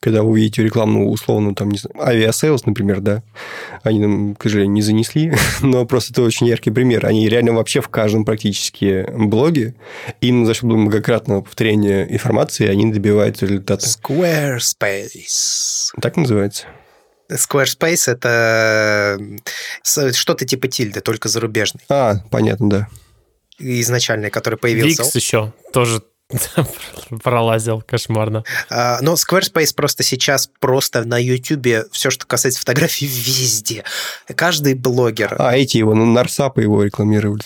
когда 0.04 0.22
вы 0.22 0.32
увидите 0.32 0.62
рекламу, 0.62 1.10
условно, 1.10 1.54
там, 1.54 1.70
не 1.70 1.78
знаю, 1.78 2.06
Aviasales, 2.06 2.66
например, 2.66 3.00
да, 3.00 3.22
они 3.82 4.00
нам, 4.00 4.34
к 4.34 4.42
сожалению, 4.42 4.74
не 4.74 4.82
занесли, 4.82 5.32
но 5.62 5.86
просто 5.86 6.12
это 6.12 6.20
очень 6.20 6.46
яркий 6.46 6.70
пример. 6.70 7.06
Они 7.06 7.26
реально 7.26 7.54
вообще 7.54 7.80
в 7.80 7.88
каждом 7.88 8.26
практически 8.26 9.10
блоге, 9.10 9.74
им 10.20 10.44
за 10.44 10.52
счет 10.52 10.64
многократного 10.64 11.40
повторения 11.40 12.04
информации, 12.04 12.68
они 12.68 12.92
добиваются 12.92 13.46
результата. 13.46 13.86
Squarespace. 13.86 15.88
Так 16.02 16.18
называется? 16.18 16.66
Squarespace– 17.32 18.04
это 18.12 19.18
что-то 20.12 20.44
типа 20.44 20.68
тильды, 20.68 21.00
только 21.00 21.30
зарубежный. 21.30 21.80
А, 21.88 22.16
понятно, 22.30 22.68
да. 22.68 22.88
Изначальный, 23.58 24.28
который 24.28 24.58
появился. 24.58 25.02
Wix 25.02 25.10
еще 25.14 25.54
тоже 25.72 26.02
Пролазил, 27.22 27.82
кошмарно. 27.86 28.44
А, 28.70 28.98
но 29.00 29.14
Squarespace 29.14 29.74
просто 29.74 30.02
сейчас 30.02 30.50
просто 30.60 31.04
на 31.04 31.18
YouTube 31.18 31.88
все, 31.92 32.10
что 32.10 32.26
касается 32.26 32.60
фотографий, 32.60 33.06
везде. 33.06 33.84
Каждый 34.34 34.74
блогер... 34.74 35.36
А, 35.38 35.56
эти 35.56 35.78
его, 35.78 35.94
ну, 35.94 36.06
Нарсапы 36.06 36.62
его 36.62 36.82
рекламировали 36.82 37.42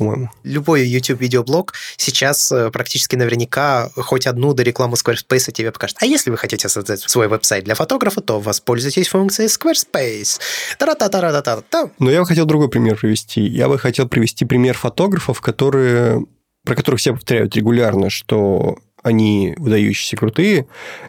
по-моему. 0.00 0.30
Любой 0.44 0.86
YouTube-видеоблог 0.86 1.74
сейчас 1.98 2.50
э, 2.50 2.70
практически 2.70 3.16
наверняка 3.16 3.90
хоть 3.94 4.26
одну 4.26 4.54
до 4.54 4.62
рекламу 4.62 4.94
Squarespace 4.94 5.52
тебе 5.52 5.70
покажет. 5.72 5.98
А 6.00 6.06
если 6.06 6.30
вы 6.30 6.38
хотите 6.38 6.70
создать 6.70 7.00
свой 7.00 7.28
веб-сайт 7.28 7.64
для 7.64 7.74
фотографа, 7.74 8.22
то 8.22 8.40
воспользуйтесь 8.40 9.08
функцией 9.08 9.48
Squarespace. 9.48 10.40
Та-ра-та-та-ра-та-та. 10.78 11.90
Но 11.98 12.10
я 12.10 12.20
бы 12.20 12.26
хотел 12.26 12.46
другой 12.46 12.70
пример 12.70 12.96
привести. 12.96 13.42
Я 13.42 13.68
бы 13.68 13.78
хотел 13.78 14.08
привести 14.08 14.46
пример 14.46 14.74
фотографов, 14.76 15.42
которые 15.42 16.24
про 16.70 16.76
которых 16.76 17.00
все 17.00 17.12
повторяют 17.12 17.56
регулярно, 17.56 18.10
что 18.10 18.78
они 19.02 19.54
выдающиеся, 19.56 20.16
крутые, 20.16 20.66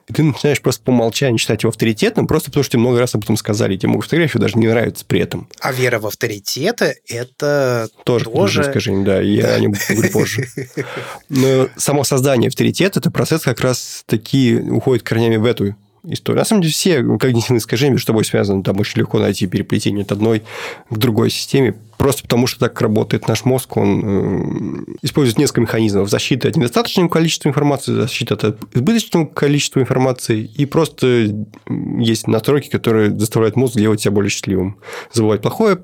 и 0.08 0.14
ты 0.14 0.24
начинаешь 0.24 0.60
просто 0.60 0.82
по 0.84 0.90
умолчанию 0.90 1.38
считать 1.38 1.62
его 1.62 1.70
авторитетным, 1.70 2.26
просто 2.26 2.50
потому 2.50 2.64
что 2.64 2.72
тебе 2.72 2.80
много 2.80 2.98
раз 2.98 3.14
об 3.14 3.24
этом 3.24 3.38
сказали, 3.38 3.76
и 3.76 3.78
тебе 3.78 3.90
могут 3.90 4.06
фотографию 4.06 4.42
даже 4.42 4.58
не 4.58 4.68
нравится 4.68 5.06
при 5.06 5.20
этом. 5.20 5.48
А 5.60 5.72
вера 5.72 6.00
в 6.00 6.08
авторитеты– 6.08 6.96
это 7.08 7.90
тоже... 8.06 8.26
Тоже 8.26 8.64
искажение, 8.64 9.06
да, 9.06 9.22
я 9.22 9.44
да. 9.44 9.54
о 9.54 9.60
нем 9.60 9.74
поговорю 9.88 10.12
позже. 10.12 10.48
Но 11.30 11.70
само 11.76 12.06
создание 12.06 12.48
авторитета– 12.48 13.00
это 13.02 13.12
процесс 13.12 13.44
как 13.44 13.60
раз 13.60 14.04
таки 14.08 14.56
уходит 14.56 15.04
корнями 15.04 15.36
в 15.36 15.46
эту 15.46 15.76
история. 16.04 16.40
На 16.40 16.46
самом 16.46 16.62
деле, 16.62 16.74
все 16.74 17.04
когнитивные 17.18 17.60
искажения 17.60 17.94
между 17.94 18.08
собой 18.08 18.26
связаны. 18.26 18.64
Там 18.64 18.80
очень 18.80 19.00
легко 19.00 19.20
найти 19.20 19.48
переплетение 19.48 20.04
от 20.04 20.12
одной 20.12 20.44
к 20.90 20.98
другой 20.98 21.30
системе. 21.30 21.76
Просто 21.98 22.24
потому, 22.24 22.48
что 22.48 22.60
так 22.60 22.82
работает 22.82 23.28
наш 23.28 23.46
мозг, 23.46 23.78
он 23.78 24.02
э, 24.04 24.96
использует 25.04 25.38
несколько 25.38 25.62
механизмов. 25.62 26.10
Защиты 26.10 26.48
от 26.48 26.56
недостаточного 26.56 27.10
количества 27.10 27.50
информации, 27.50 27.94
защита 27.94 28.34
от 28.34 28.58
избыточного 28.74 29.26
количества 29.26 29.80
информации. 29.82 30.50
И 30.56 30.66
просто 30.66 31.46
есть 32.00 32.28
настройки, 32.28 32.70
которые 32.70 33.18
заставляют 33.18 33.56
мозг 33.56 33.76
делать 33.76 34.02
себя 34.02 34.12
более 34.12 34.32
счастливым. 34.32 34.78
Забывать 35.14 35.42
плохое, 35.42 35.80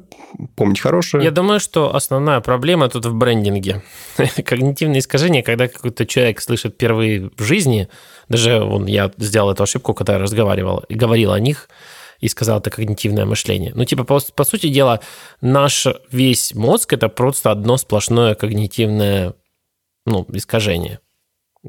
помнить 0.56 0.80
хорошее. 0.80 1.24
Я 1.24 1.32
думаю, 1.32 1.60
что 1.60 1.96
основная 1.96 2.42
проблема 2.42 2.90
тут 2.90 3.06
в 3.06 3.14
брендинге. 3.14 3.84
Когнитивные 4.46 5.00
искажения, 5.00 5.42
когда 5.42 5.68
какой-то 5.68 6.06
человек 6.06 6.42
слышит 6.42 6.74
впервые 6.74 7.32
в 7.38 7.44
жизни, 7.44 7.88
даже 8.30 8.60
вон, 8.60 8.86
я 8.86 9.12
сделал 9.18 9.52
эту 9.52 9.64
ошибку, 9.64 9.94
когда 9.94 10.14
я 10.14 10.20
разговаривал 10.20 10.80
и 10.90 10.96
говорил 10.96 11.32
о 11.32 11.40
них, 11.40 11.70
и 12.20 12.28
сказал, 12.28 12.60
это 12.60 12.70
когнитивное 12.70 13.26
мышление. 13.26 13.72
Ну, 13.76 13.86
типа, 13.86 14.04
по, 14.04 14.20
по 14.36 14.44
сути 14.44 14.70
дела, 14.70 15.02
наш 15.42 15.86
весь 16.12 16.56
мозг– 16.56 16.94
это 16.94 17.10
просто 17.10 17.52
одно 17.52 17.78
сплошное 17.78 18.34
когнитивное 18.34 19.36
ну, 20.06 20.26
искажение 20.34 21.00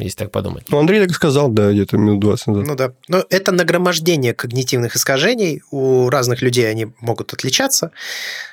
если 0.04 0.18
так 0.18 0.30
подумать. 0.30 0.66
Ну, 0.68 0.78
Андрей 0.78 1.00
так 1.00 1.14
сказал, 1.14 1.48
да, 1.48 1.72
где-то 1.72 1.96
минут 1.96 2.20
20 2.20 2.46
назад. 2.48 2.66
Ну 2.66 2.74
да. 2.74 2.92
Но 3.08 3.24
это 3.30 3.52
нагромождение 3.52 4.34
когнитивных 4.34 4.96
искажений. 4.96 5.62
У 5.70 6.08
разных 6.10 6.42
людей 6.42 6.70
они 6.70 6.88
могут 7.00 7.32
отличаться. 7.32 7.92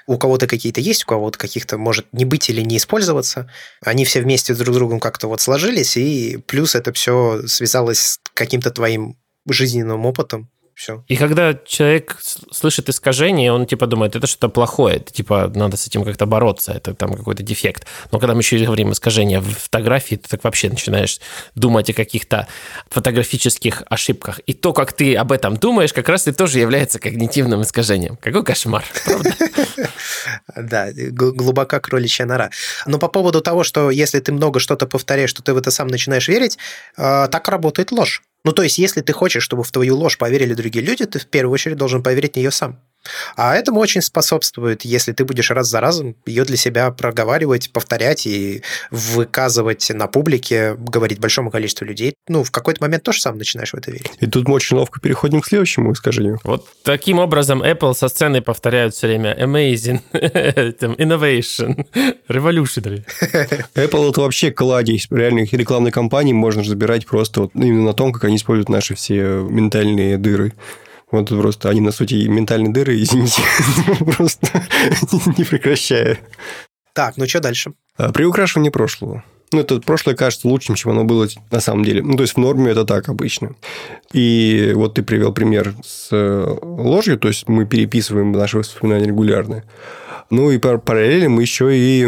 У 0.08 0.18
кого-то 0.18 0.48
какие-то 0.48 0.82
есть, 0.82 1.04
у 1.04 1.08
кого-то 1.08 1.38
каких-то 1.38 1.78
может 1.78 2.06
не 2.12 2.26
быть 2.26 2.50
или 2.50 2.62
не 2.62 2.78
использоваться. 2.78 3.50
Они 3.84 4.06
все 4.06 4.22
вместе 4.22 4.54
друг 4.54 4.74
с 4.74 4.78
другом 4.78 5.00
как-то 5.00 5.28
вот 5.28 5.42
сложились, 5.42 5.98
и 5.98 6.38
плюс 6.46 6.76
это 6.76 6.94
все 6.94 7.42
связалось 7.48 8.00
с 8.00 8.20
каким-то 8.34 8.72
твоим 8.72 9.18
жизненным 9.48 10.06
опытом, 10.06 10.50
все. 10.76 11.06
И 11.08 11.16
когда 11.16 11.54
человек 11.54 12.18
слышит 12.52 12.90
искажение, 12.90 13.54
он 13.54 13.66
типа 13.66 13.88
думает, 13.88 14.16
это 14.18 14.28
что-то 14.28 14.50
плохое, 14.50 14.98
это 14.98 15.14
типа 15.14 15.50
надо 15.56 15.78
с 15.78 15.88
этим 15.88 16.04
как-то 16.04 16.26
бороться, 16.26 16.74
это 16.74 16.94
там 16.94 17.14
какой-то 17.14 17.44
дефект. 17.44 17.88
Но 18.12 18.20
когда 18.20 18.34
мы 18.34 18.42
еще 18.42 18.58
говорим 18.58 18.92
искажение 18.92 19.40
в 19.40 19.50
фотографии, 19.50 20.16
ты 20.16 20.28
так 20.28 20.44
вообще 20.44 20.70
начинаешь 20.70 21.22
думать 21.56 21.90
о 21.90 21.94
каких-то 21.94 22.50
фотографических 22.90 23.84
ошибках. 23.90 24.40
И 24.48 24.54
то, 24.54 24.74
как 24.74 24.92
ты 24.92 25.16
об 25.16 25.32
этом 25.32 25.56
думаешь, 25.56 25.94
как 25.94 26.10
раз 26.10 26.28
и 26.28 26.34
тоже 26.34 26.60
является 26.60 27.00
когнитивным 27.00 27.62
искажением. 27.62 28.18
Какой 28.18 28.44
кошмар, 28.44 28.84
правда? 29.06 29.34
Да, 30.56 30.90
глубока 30.92 31.80
кроличья 31.80 32.26
нора. 32.26 32.50
Но 32.86 33.00
по 33.00 33.08
поводу 33.08 33.42
того, 33.42 33.64
что 33.64 33.92
если 33.92 34.20
ты 34.20 34.32
много 34.32 34.60
что-то 34.60 34.88
повторяешь, 34.88 35.30
что 35.30 35.42
ты 35.42 35.54
в 35.54 35.58
это 35.58 35.72
сам 35.72 35.88
начинаешь 35.88 36.28
верить, 36.28 36.58
а, 36.98 37.28
так 37.28 37.48
работает 37.48 37.92
ложь. 37.92 38.22
Ну, 38.46 38.54
то 38.54 38.62
есть, 38.62 38.78
если 38.78 39.02
ты 39.02 39.12
хочешь, 39.12 39.44
чтобы 39.44 39.64
в 39.64 39.72
твою 39.72 39.98
ложь 39.98 40.20
поверили 40.20 40.54
другие 40.54 40.86
люди, 40.86 41.06
ты 41.06 41.18
в 41.18 41.26
первую 41.26 41.52
очередь 41.52 41.78
должен 41.78 42.04
поверить 42.04 42.34
в 42.34 42.36
нее 42.38 42.52
сам. 42.52 42.80
А 43.36 43.56
этому 43.56 43.80
очень 43.80 44.02
способствует, 44.02 44.86
если 44.86 45.12
ты 45.12 45.26
будешь 45.26 45.52
раз 45.52 45.68
за 45.68 45.80
разом 45.80 46.16
ее 46.26 46.46
для 46.46 46.58
себя 46.58 46.92
проговаривать, 46.92 47.72
повторять 47.72 48.26
и 48.26 48.64
выказывать 48.92 49.90
на 49.94 50.08
публике, 50.08 50.76
говорить 50.76 51.20
большому 51.20 51.52
количеству 51.52 51.86
людей. 51.86 52.16
Ну, 52.28 52.44
в 52.44 52.52
какой-то 52.52 52.82
момент 52.84 53.04
тоже 53.04 53.22
сам 53.22 53.38
начинаешь 53.38 53.72
в 53.72 53.76
это 53.76 53.92
верить. 53.92 54.12
И 54.20 54.28
тут 54.28 54.48
мы 54.48 54.56
очень 54.56 54.78
ловко 54.78 55.00
переходим 55.00 55.42
к 55.42 55.48
следующему 55.48 55.92
искажению. 55.94 56.40
Вот 56.44 56.68
таким 56.84 57.20
образом 57.20 57.62
Apple 57.64 57.94
со 57.94 58.08
сцены 58.08 58.42
повторяют 58.42 58.96
все 58.96 59.08
время 59.08 59.36
amazing, 59.40 60.02
innovation, 60.14 61.86
revolutionary. 62.28 63.04
Apple 63.76 64.10
это 64.10 64.22
вообще 64.22 64.52
кладезь 64.52 65.08
реальных 65.12 65.54
рекламных 65.54 65.94
кампаний 65.94 66.34
можно 66.34 66.64
забирать 66.64 67.06
просто 67.06 67.42
вот 67.42 67.52
именно 67.56 67.84
на 67.84 67.94
том, 67.94 68.12
как 68.12 68.26
они 68.26 68.38
используют 68.38 68.70
наши 68.70 68.96
все 68.96 69.46
ментальные 69.50 70.18
дыры. 70.18 70.54
Вот 71.16 71.30
просто 71.30 71.70
они, 71.70 71.82
на 71.82 71.92
сути, 71.92 72.28
ментальные 72.28 72.74
дыры, 72.74 73.02
извините, 73.02 73.42
просто 74.18 74.68
не 75.38 75.46
прекращая. 75.46 76.20
Так, 76.94 77.16
ну 77.18 77.26
что 77.28 77.40
дальше? 77.40 77.74
А, 77.98 78.12
приукрашивание 78.12 78.72
прошлого. 78.72 79.24
Ну, 79.52 79.62
это 79.62 79.80
прошлое 79.80 80.16
кажется 80.16 80.48
лучшим, 80.48 80.76
чем 80.76 80.92
оно 80.92 81.06
было 81.06 81.28
на 81.52 81.60
самом 81.60 81.86
деле. 81.86 82.02
Ну, 82.02 82.18
то 82.18 82.24
есть, 82.24 82.34
в 82.34 82.38
норме 82.38 82.72
это 82.72 82.84
так 82.84 83.08
обычно. 83.10 83.56
И 84.12 84.74
вот 84.76 84.96
ты 84.96 85.04
привел 85.04 85.32
пример 85.32 85.74
с 85.84 86.10
э, 86.12 86.58
ложью, 86.62 87.18
то 87.18 87.28
есть, 87.28 87.48
мы 87.48 87.66
переписываем 87.66 88.32
наши 88.32 88.58
воспоминания 88.58 89.06
регулярно. 89.06 89.64
Ну 90.30 90.52
и 90.52 90.58
параллельно 90.58 91.30
мы 91.30 91.42
еще 91.44 91.78
и 91.78 92.06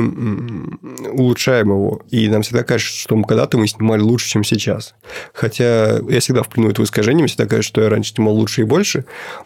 улучшаем 1.11 1.69
его. 1.69 2.01
И 2.09 2.27
нам 2.29 2.41
всегда 2.41 2.63
кажется, 2.63 2.97
что 2.97 3.21
когда-то 3.23 3.57
мы 3.57 3.67
снимали 3.67 4.01
лучше, 4.01 4.29
чем 4.29 4.43
сейчас. 4.43 4.95
Хотя 5.33 5.99
я 6.09 6.19
всегда 6.19 6.43
в 6.43 6.49
плену 6.49 6.69
этого 6.69 6.85
искажения, 6.85 7.21
мне 7.21 7.27
всегда 7.27 7.45
кажется, 7.45 7.69
что 7.69 7.81
я 7.81 7.89
раньше 7.89 8.13
снимал 8.13 8.33
лучше 8.33 8.61
и 8.61 8.63
больше. 8.63 9.05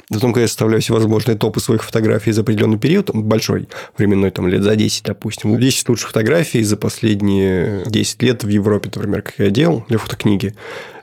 Потом, 0.10 0.32
когда 0.32 0.44
я 0.44 0.48
составляю 0.48 0.82
всевозможные 0.82 1.38
топы 1.38 1.60
своих 1.60 1.84
фотографий 1.84 2.32
за 2.32 2.42
определенный 2.42 2.80
период, 2.80 3.10
большой 3.14 3.68
временной, 3.98 4.32
там, 4.32 4.48
лет 4.48 4.64
за 4.64 4.76
10, 4.76 5.04
допустим, 5.04 5.58
10 5.60 5.90
лучших 5.90 6.08
фотографий 6.08 6.64
за 6.64 6.78
последние 6.78 7.84
10 7.88 8.24
лет 8.24 8.44
в 8.44 8.48
Европе, 8.48 8.90
например, 8.94 9.22
как 9.22 9.36
я 9.38 9.50
делал 9.50 9.86
для 9.90 9.98
фотокниги, 9.98 10.54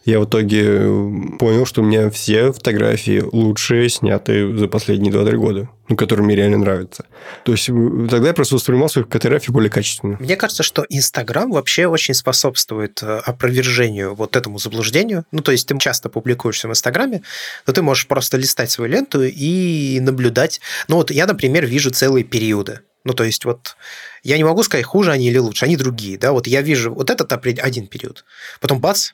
я 0.08 0.20
в 0.20 0.24
итоге 0.24 0.80
понял, 1.38 1.66
что 1.66 1.82
у 1.82 1.84
меня 1.84 2.08
все 2.10 2.50
фотографии 2.52 3.22
лучшие 3.30 3.90
сняты 3.90 4.56
за 4.56 4.66
последние 4.66 5.12
2-3 5.12 5.36
года, 5.36 5.68
ну, 5.88 5.96
которые 5.96 6.24
мне 6.24 6.34
реально 6.34 6.56
нравятся. 6.58 7.04
То 7.44 7.52
есть 7.52 7.66
тогда 7.66 8.28
я 8.28 8.32
просто 8.32 8.54
воспринимал 8.54 8.88
свои 8.88 9.04
фотографии 9.04 9.50
более 9.50 9.70
качественно. 9.70 10.16
Мне 10.18 10.36
кажется, 10.36 10.62
что 10.62 10.86
Инстаграм 10.88 11.50
вообще 11.50 11.86
очень 11.86 12.14
способствует 12.14 13.02
э, 13.02 13.18
опровержению 13.18 14.14
вот 14.14 14.34
этому 14.34 14.58
заблуждению. 14.58 15.26
Ну, 15.30 15.42
то 15.42 15.52
есть 15.52 15.68
ты 15.68 15.78
часто 15.78 16.08
публикуешься 16.08 16.68
в 16.68 16.70
Инстаграме, 16.70 17.22
но 17.66 17.74
ты 17.74 17.82
можешь 17.82 18.06
просто 18.06 18.38
листать 18.38 18.70
свою 18.70 18.90
ленту 18.90 19.22
и 19.22 20.00
наблюдать. 20.00 20.62
Ну, 20.88 20.96
вот 20.96 21.10
я, 21.10 21.26
например, 21.26 21.66
вижу 21.66 21.90
целые 21.90 22.24
периоды. 22.24 22.80
Ну, 23.04 23.12
то 23.12 23.24
есть 23.24 23.44
вот 23.44 23.76
я 24.22 24.38
не 24.38 24.44
могу 24.44 24.62
сказать, 24.62 24.86
хуже 24.86 25.12
они 25.12 25.28
или 25.28 25.38
лучше, 25.38 25.66
они 25.66 25.76
другие, 25.76 26.18
да, 26.18 26.32
вот 26.32 26.46
я 26.46 26.62
вижу 26.62 26.92
вот 26.92 27.10
этот 27.10 27.32
один 27.32 27.86
период, 27.86 28.24
потом 28.60 28.80
бац, 28.80 29.10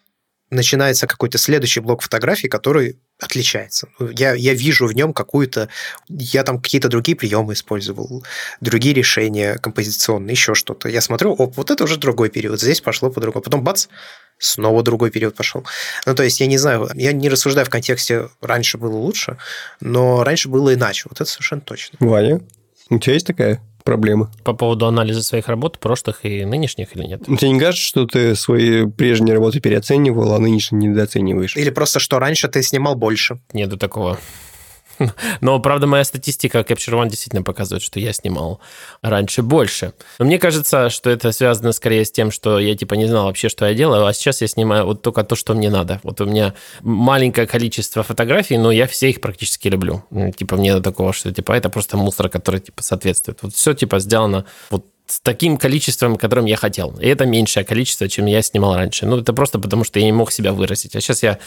начинается 0.54 1.06
какой-то 1.06 1.38
следующий 1.38 1.80
блок 1.80 2.02
фотографий, 2.02 2.48
который 2.48 2.98
отличается. 3.20 3.88
Я, 3.98 4.34
я 4.34 4.54
вижу 4.54 4.86
в 4.86 4.94
нем 4.94 5.12
какую-то... 5.12 5.68
Я 6.08 6.42
там 6.44 6.60
какие-то 6.60 6.88
другие 6.88 7.16
приемы 7.16 7.52
использовал, 7.52 8.24
другие 8.60 8.94
решения 8.94 9.58
композиционные, 9.58 10.32
еще 10.32 10.54
что-то. 10.54 10.88
Я 10.88 11.00
смотрю, 11.00 11.32
оп, 11.32 11.56
вот 11.56 11.70
это 11.70 11.84
уже 11.84 11.96
другой 11.96 12.30
период, 12.30 12.60
здесь 12.60 12.80
пошло 12.80 13.10
по-другому. 13.10 13.42
Потом 13.42 13.62
бац, 13.62 13.86
снова 14.38 14.82
другой 14.82 15.10
период 15.10 15.34
пошел. 15.34 15.64
Ну, 16.06 16.14
то 16.14 16.22
есть, 16.22 16.40
я 16.40 16.46
не 16.46 16.58
знаю, 16.58 16.88
я 16.94 17.12
не 17.12 17.28
рассуждаю 17.28 17.66
в 17.66 17.70
контексте 17.70 18.28
«раньше 18.40 18.78
было 18.78 18.96
лучше», 18.96 19.38
но 19.80 20.24
раньше 20.24 20.48
было 20.48 20.74
иначе. 20.74 21.06
Вот 21.08 21.20
это 21.20 21.30
совершенно 21.30 21.60
точно. 21.60 21.98
Ваня, 22.00 22.40
у 22.90 22.98
тебя 22.98 23.14
есть 23.14 23.26
такая 23.26 23.60
проблемы. 23.84 24.28
По 24.42 24.54
поводу 24.54 24.86
анализа 24.86 25.22
своих 25.22 25.48
работ, 25.48 25.78
прошлых 25.78 26.24
и 26.24 26.44
нынешних 26.44 26.96
или 26.96 27.04
нет? 27.04 27.24
Тебе 27.24 27.50
не 27.50 27.60
кажется, 27.60 27.86
что 27.86 28.06
ты 28.06 28.34
свои 28.34 28.86
прежние 28.86 29.34
работы 29.34 29.60
переоценивал, 29.60 30.32
а 30.32 30.38
нынешние 30.38 30.90
недооцениваешь? 30.90 31.56
Или 31.56 31.70
просто, 31.70 32.00
что 32.00 32.18
раньше 32.18 32.48
ты 32.48 32.62
снимал 32.62 32.96
больше? 32.96 33.40
Нету 33.52 33.76
такого. 33.76 34.18
Но, 35.40 35.58
правда, 35.60 35.86
моя 35.86 36.04
статистика 36.04 36.58
Capture 36.60 36.94
One 36.94 37.08
действительно 37.08 37.42
показывает, 37.42 37.82
что 37.82 38.00
я 38.00 38.12
снимал 38.12 38.60
раньше 39.02 39.42
больше. 39.42 39.92
Но 40.18 40.24
мне 40.24 40.38
кажется, 40.38 40.90
что 40.90 41.10
это 41.10 41.32
связано 41.32 41.72
скорее 41.72 42.04
с 42.04 42.10
тем, 42.10 42.30
что 42.30 42.58
я 42.58 42.76
типа 42.76 42.94
не 42.94 43.06
знал 43.06 43.26
вообще, 43.26 43.48
что 43.48 43.66
я 43.66 43.74
делаю, 43.74 44.06
а 44.06 44.12
сейчас 44.12 44.40
я 44.40 44.48
снимаю 44.48 44.86
вот 44.86 45.02
только 45.02 45.24
то, 45.24 45.36
что 45.36 45.54
мне 45.54 45.70
надо. 45.70 46.00
Вот 46.02 46.20
у 46.20 46.26
меня 46.26 46.54
маленькое 46.80 47.46
количество 47.46 48.02
фотографий, 48.02 48.58
но 48.58 48.70
я 48.70 48.86
все 48.86 49.10
их 49.10 49.20
практически 49.20 49.68
люблю. 49.68 50.04
Типа 50.36 50.56
мне 50.56 50.80
такого, 50.80 51.12
что 51.12 51.32
типа 51.32 51.52
это 51.52 51.70
просто 51.70 51.96
мусор, 51.96 52.28
который 52.28 52.60
типа 52.60 52.82
соответствует. 52.82 53.38
Вот 53.42 53.54
все 53.54 53.74
типа 53.74 53.98
сделано 53.98 54.44
вот 54.70 54.86
с 55.06 55.20
таким 55.20 55.58
количеством, 55.58 56.16
которым 56.16 56.46
я 56.46 56.56
хотел. 56.56 56.96
И 56.98 57.06
это 57.06 57.26
меньшее 57.26 57.64
количество, 57.64 58.08
чем 58.08 58.26
я 58.26 58.42
снимал 58.42 58.74
раньше. 58.74 59.06
Ну, 59.06 59.18
это 59.18 59.32
просто 59.32 59.58
потому, 59.58 59.84
что 59.84 59.98
я 59.98 60.06
не 60.06 60.12
мог 60.12 60.32
себя 60.32 60.52
выразить. 60.52 60.96
А 60.96 61.00
сейчас 61.00 61.22
я 61.22 61.38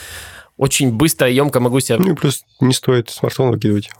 очень 0.58 0.92
быстро 0.92 1.30
и 1.30 1.34
емко 1.34 1.60
могу 1.60 1.80
себя... 1.80 1.98
Ну, 1.98 2.14
плюс 2.14 2.44
не 2.60 2.74
стоит 2.74 3.08
смартфон 3.08 3.50
выкидывать. 3.50 3.90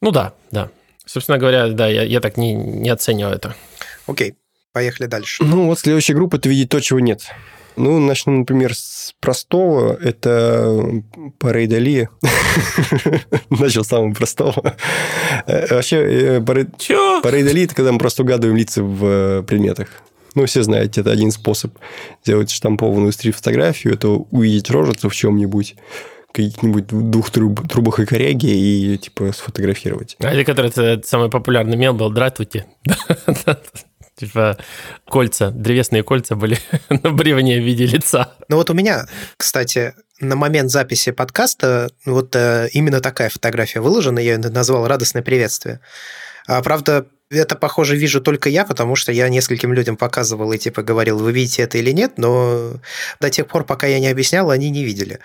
Ну 0.00 0.10
да, 0.10 0.32
да. 0.50 0.70
Собственно 1.04 1.38
говоря, 1.38 1.68
да, 1.68 1.86
я, 1.88 2.02
я 2.02 2.20
так 2.20 2.36
не, 2.36 2.54
не 2.54 2.88
оцениваю 2.88 3.34
это. 3.34 3.54
Окей, 4.06 4.34
поехали 4.72 5.06
дальше. 5.06 5.42
Ну, 5.44 5.66
вот 5.66 5.78
следующая 5.78 6.14
группа– 6.14 6.36
это 6.36 6.48
видеть 6.48 6.70
то, 6.70 6.80
чего 6.80 7.00
нет. 7.00 7.22
Ну, 7.76 7.98
начну, 7.98 8.38
например, 8.38 8.74
с 8.74 9.14
простого. 9.20 9.98
Это 10.00 11.02
парейдалия. 11.38 12.08
Начал 13.50 13.84
с 13.84 13.88
самого 13.88 14.14
простого. 14.14 14.76
Э, 15.46 15.74
вообще, 15.74 16.40
парейдалия– 16.46 17.64
это 17.66 17.74
когда 17.74 17.92
мы 17.92 17.98
просто 17.98 18.22
угадываем 18.22 18.56
лица 18.56 18.82
в 18.82 19.04
э, 19.04 19.42
предметах. 19.42 19.88
Ну, 20.34 20.46
все 20.46 20.62
знаете, 20.62 21.00
это 21.00 21.10
один 21.10 21.30
способ 21.30 21.76
сделать 22.22 22.50
штампованную 22.50 23.12
стрит-фотографию, 23.12 23.94
это 23.94 24.08
увидеть 24.08 24.70
рожицу 24.70 25.08
в 25.08 25.14
чем-нибудь, 25.14 25.76
каких-нибудь 26.32 26.86
двух 26.88 27.30
труб, 27.30 27.68
трубах 27.68 28.00
и 28.00 28.06
коряге 28.06 28.48
и, 28.48 28.98
типа, 28.98 29.32
сфотографировать. 29.32 30.16
А 30.20 30.32
это 30.32 30.44
который 30.44 30.70
это 30.70 31.00
самый 31.06 31.30
популярный 31.30 31.76
мем 31.76 31.96
был 31.96 32.10
«Дратути». 32.10 32.66
Типа 34.16 34.56
кольца, 35.08 35.50
древесные 35.50 36.04
кольца 36.04 36.36
были 36.36 36.56
на 36.88 37.10
бревне 37.10 37.60
в 37.60 37.64
виде 37.64 37.84
лица. 37.84 38.32
Ну 38.48 38.56
вот 38.56 38.70
у 38.70 38.74
меня, 38.74 39.08
кстати, 39.36 39.94
на 40.20 40.36
момент 40.36 40.70
записи 40.70 41.10
подкаста 41.10 41.90
вот 42.04 42.36
э, 42.36 42.68
именно 42.72 43.00
такая 43.00 43.28
фотография 43.28 43.80
выложена, 43.80 44.20
я 44.20 44.34
ее 44.34 44.38
назвал 44.38 44.86
«Радостное 44.86 45.22
приветствие». 45.22 45.80
А, 46.46 46.62
правда, 46.62 47.06
это, 47.38 47.56
похоже, 47.56 47.96
вижу 47.96 48.20
только 48.20 48.48
я, 48.48 48.64
потому 48.64 48.96
что 48.96 49.12
я 49.12 49.28
нескольким 49.28 49.72
людям 49.72 49.96
показывал 49.96 50.52
и 50.52 50.58
типа 50.58 50.82
говорил, 50.82 51.18
вы 51.18 51.32
видите 51.32 51.62
это 51.62 51.78
или 51.78 51.90
нет, 51.90 52.18
но 52.18 52.74
до 53.20 53.30
тех 53.30 53.46
пор, 53.46 53.64
пока 53.64 53.86
я 53.86 54.00
не 54.00 54.08
объяснял, 54.08 54.50
они 54.50 54.70
не 54.70 54.84
видели. 54.84 55.20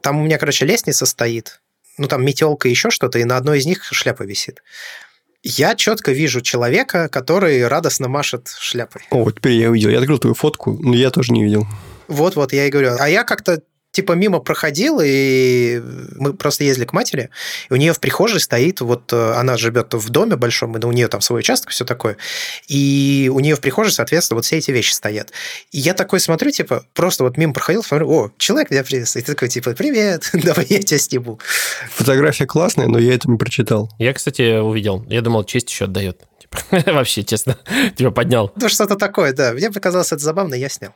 Там 0.00 0.20
у 0.20 0.24
меня, 0.24 0.38
короче, 0.38 0.66
лестница 0.66 1.06
стоит, 1.06 1.60
ну 1.98 2.08
там 2.08 2.24
метелка 2.24 2.68
и 2.68 2.70
еще 2.70 2.90
что-то, 2.90 3.18
и 3.18 3.24
на 3.24 3.36
одной 3.36 3.58
из 3.58 3.66
них 3.66 3.84
шляпа 3.84 4.22
висит. 4.22 4.62
Я 5.42 5.74
четко 5.74 6.12
вижу 6.12 6.40
человека, 6.40 7.08
который 7.10 7.66
радостно 7.68 8.08
машет 8.08 8.48
шляпой. 8.58 9.02
О, 9.10 9.30
теперь 9.30 9.52
я 9.52 9.70
увидел. 9.70 9.90
Я 9.90 9.98
открыл 9.98 10.18
твою 10.18 10.34
фотку, 10.34 10.72
но 10.72 10.94
я 10.94 11.10
тоже 11.10 11.32
не 11.34 11.44
видел. 11.44 11.66
Вот-вот, 12.08 12.54
я 12.54 12.66
и 12.66 12.70
говорю. 12.70 12.96
А 12.98 13.08
я 13.10 13.24
как-то 13.24 13.62
типа 13.94 14.12
мимо 14.12 14.40
проходил, 14.40 15.00
и 15.02 15.80
мы 16.16 16.34
просто 16.34 16.64
ездили 16.64 16.84
к 16.84 16.92
матери, 16.92 17.30
и 17.70 17.72
у 17.72 17.76
нее 17.76 17.92
в 17.92 18.00
прихожей 18.00 18.40
стоит, 18.40 18.80
вот 18.80 19.12
э, 19.12 19.32
она 19.34 19.56
живет 19.56 19.94
в 19.94 20.10
доме 20.10 20.36
большом, 20.36 20.76
и 20.76 20.84
у 20.84 20.92
нее 20.92 21.08
там 21.08 21.20
свой 21.20 21.40
участок, 21.40 21.70
все 21.70 21.84
такое, 21.84 22.16
и 22.66 23.30
у 23.32 23.40
нее 23.40 23.54
в 23.54 23.60
прихожей, 23.60 23.92
соответственно, 23.92 24.36
вот 24.36 24.44
все 24.44 24.58
эти 24.58 24.72
вещи 24.72 24.92
стоят. 24.92 25.32
И 25.70 25.78
я 25.78 25.94
такой 25.94 26.20
смотрю, 26.20 26.50
типа, 26.50 26.84
просто 26.92 27.24
вот 27.24 27.36
мимо 27.36 27.52
проходил, 27.52 27.84
смотрю, 27.84 28.10
о, 28.10 28.30
человек 28.36 28.70
меня 28.70 28.82
приветствует, 28.82 29.24
и 29.24 29.26
ты 29.26 29.34
такой, 29.34 29.48
типа, 29.48 29.70
привет, 29.72 30.28
давай 30.32 30.66
я 30.68 30.82
тебя 30.82 30.98
сниму. 30.98 31.38
Фотография 31.92 32.46
классная, 32.46 32.88
но 32.88 32.98
я 32.98 33.14
это 33.14 33.30
не 33.30 33.38
прочитал. 33.38 33.90
Я, 33.98 34.12
кстати, 34.12 34.58
увидел, 34.58 35.04
я 35.08 35.22
думал, 35.22 35.44
честь 35.44 35.70
еще 35.70 35.84
отдает 35.84 36.20
Типа, 36.44 36.92
вообще, 36.92 37.22
честно, 37.24 37.58
тебя 37.96 38.10
поднял. 38.10 38.52
Ну, 38.56 38.68
что-то 38.68 38.96
такое, 38.96 39.32
да. 39.32 39.52
Мне 39.52 39.70
показалось 39.70 40.12
это 40.12 40.22
забавно, 40.22 40.54
я 40.54 40.68
снял. 40.68 40.92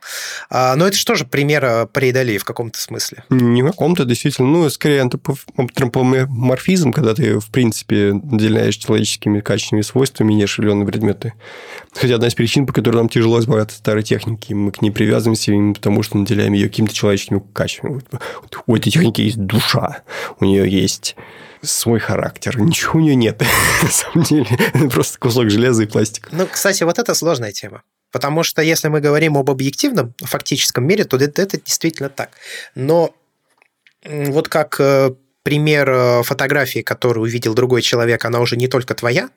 А, 0.49 0.75
но 0.75 0.87
это 0.87 0.97
что 0.97 1.15
же 1.15 1.25
пример 1.25 1.65
э, 1.65 1.87
преодолей 1.87 2.37
в 2.37 2.45
каком-то 2.45 2.79
смысле? 2.79 3.23
Не 3.29 3.63
в 3.63 3.67
каком-то, 3.67 4.05
действительно. 4.05 4.47
Ну, 4.47 4.69
скорее 4.69 5.01
антропоморфизм, 5.01 6.91
когда 6.91 7.13
ты, 7.13 7.39
в 7.39 7.49
принципе, 7.49 8.13
наделяешь 8.13 8.75
человеческими 8.77 9.39
качественными 9.41 9.83
свойствами 9.83 10.33
неошевеленные 10.33 10.85
предметы. 10.87 11.33
Хотя 11.93 12.15
одна 12.15 12.27
из 12.27 12.35
причин, 12.35 12.65
по 12.65 12.73
которой 12.73 12.97
нам 12.97 13.09
тяжело 13.09 13.39
избавляться 13.39 13.75
от 13.75 13.79
старой 13.79 14.03
техники, 14.03 14.53
мы 14.53 14.71
к 14.71 14.81
ней 14.81 14.91
привязываемся 14.91 15.51
именно 15.51 15.73
потому, 15.73 16.03
что 16.03 16.17
наделяем 16.17 16.53
ее 16.53 16.69
какими-то 16.69 16.93
человеческими 16.93 17.41
качествами. 17.53 18.01
У 18.67 18.75
этой 18.75 18.91
техники 18.91 19.21
есть 19.21 19.37
душа, 19.37 20.03
у 20.39 20.45
нее 20.45 20.69
есть 20.69 21.15
свой 21.61 21.99
характер. 21.99 22.59
Ничего 22.59 22.99
у 22.99 23.01
нее 23.01 23.15
нет, 23.15 23.41
на 23.83 23.89
самом 23.89 24.23
деле. 24.23 24.47
Просто 24.89 25.17
кусок 25.19 25.49
железа 25.49 25.83
и 25.83 25.85
пластик. 25.85 26.29
Ну, 26.31 26.47
кстати, 26.47 26.83
вот 26.83 26.99
это 26.99 27.13
сложная 27.13 27.51
тема. 27.51 27.83
Потому 28.11 28.43
что 28.43 28.61
если 28.61 28.87
мы 28.87 29.01
говорим 29.01 29.37
об 29.37 29.49
объективном, 29.51 30.15
фактическом 30.19 30.85
мире, 30.87 31.03
то 31.03 31.17
это, 31.17 31.41
это 31.41 31.59
действительно 31.59 32.09
так. 32.09 32.31
Но 32.73 33.13
вот 34.03 34.47
как 34.47 34.79
э, 34.79 35.11
пример 35.43 35.89
э, 35.89 36.23
фотографии, 36.23 36.81
которую 36.81 37.23
увидел 37.23 37.53
другой 37.53 37.81
человек, 37.81 38.25
она 38.25 38.39
уже 38.39 38.55
не 38.57 38.67
только 38.67 38.95
твоя, 38.95 39.29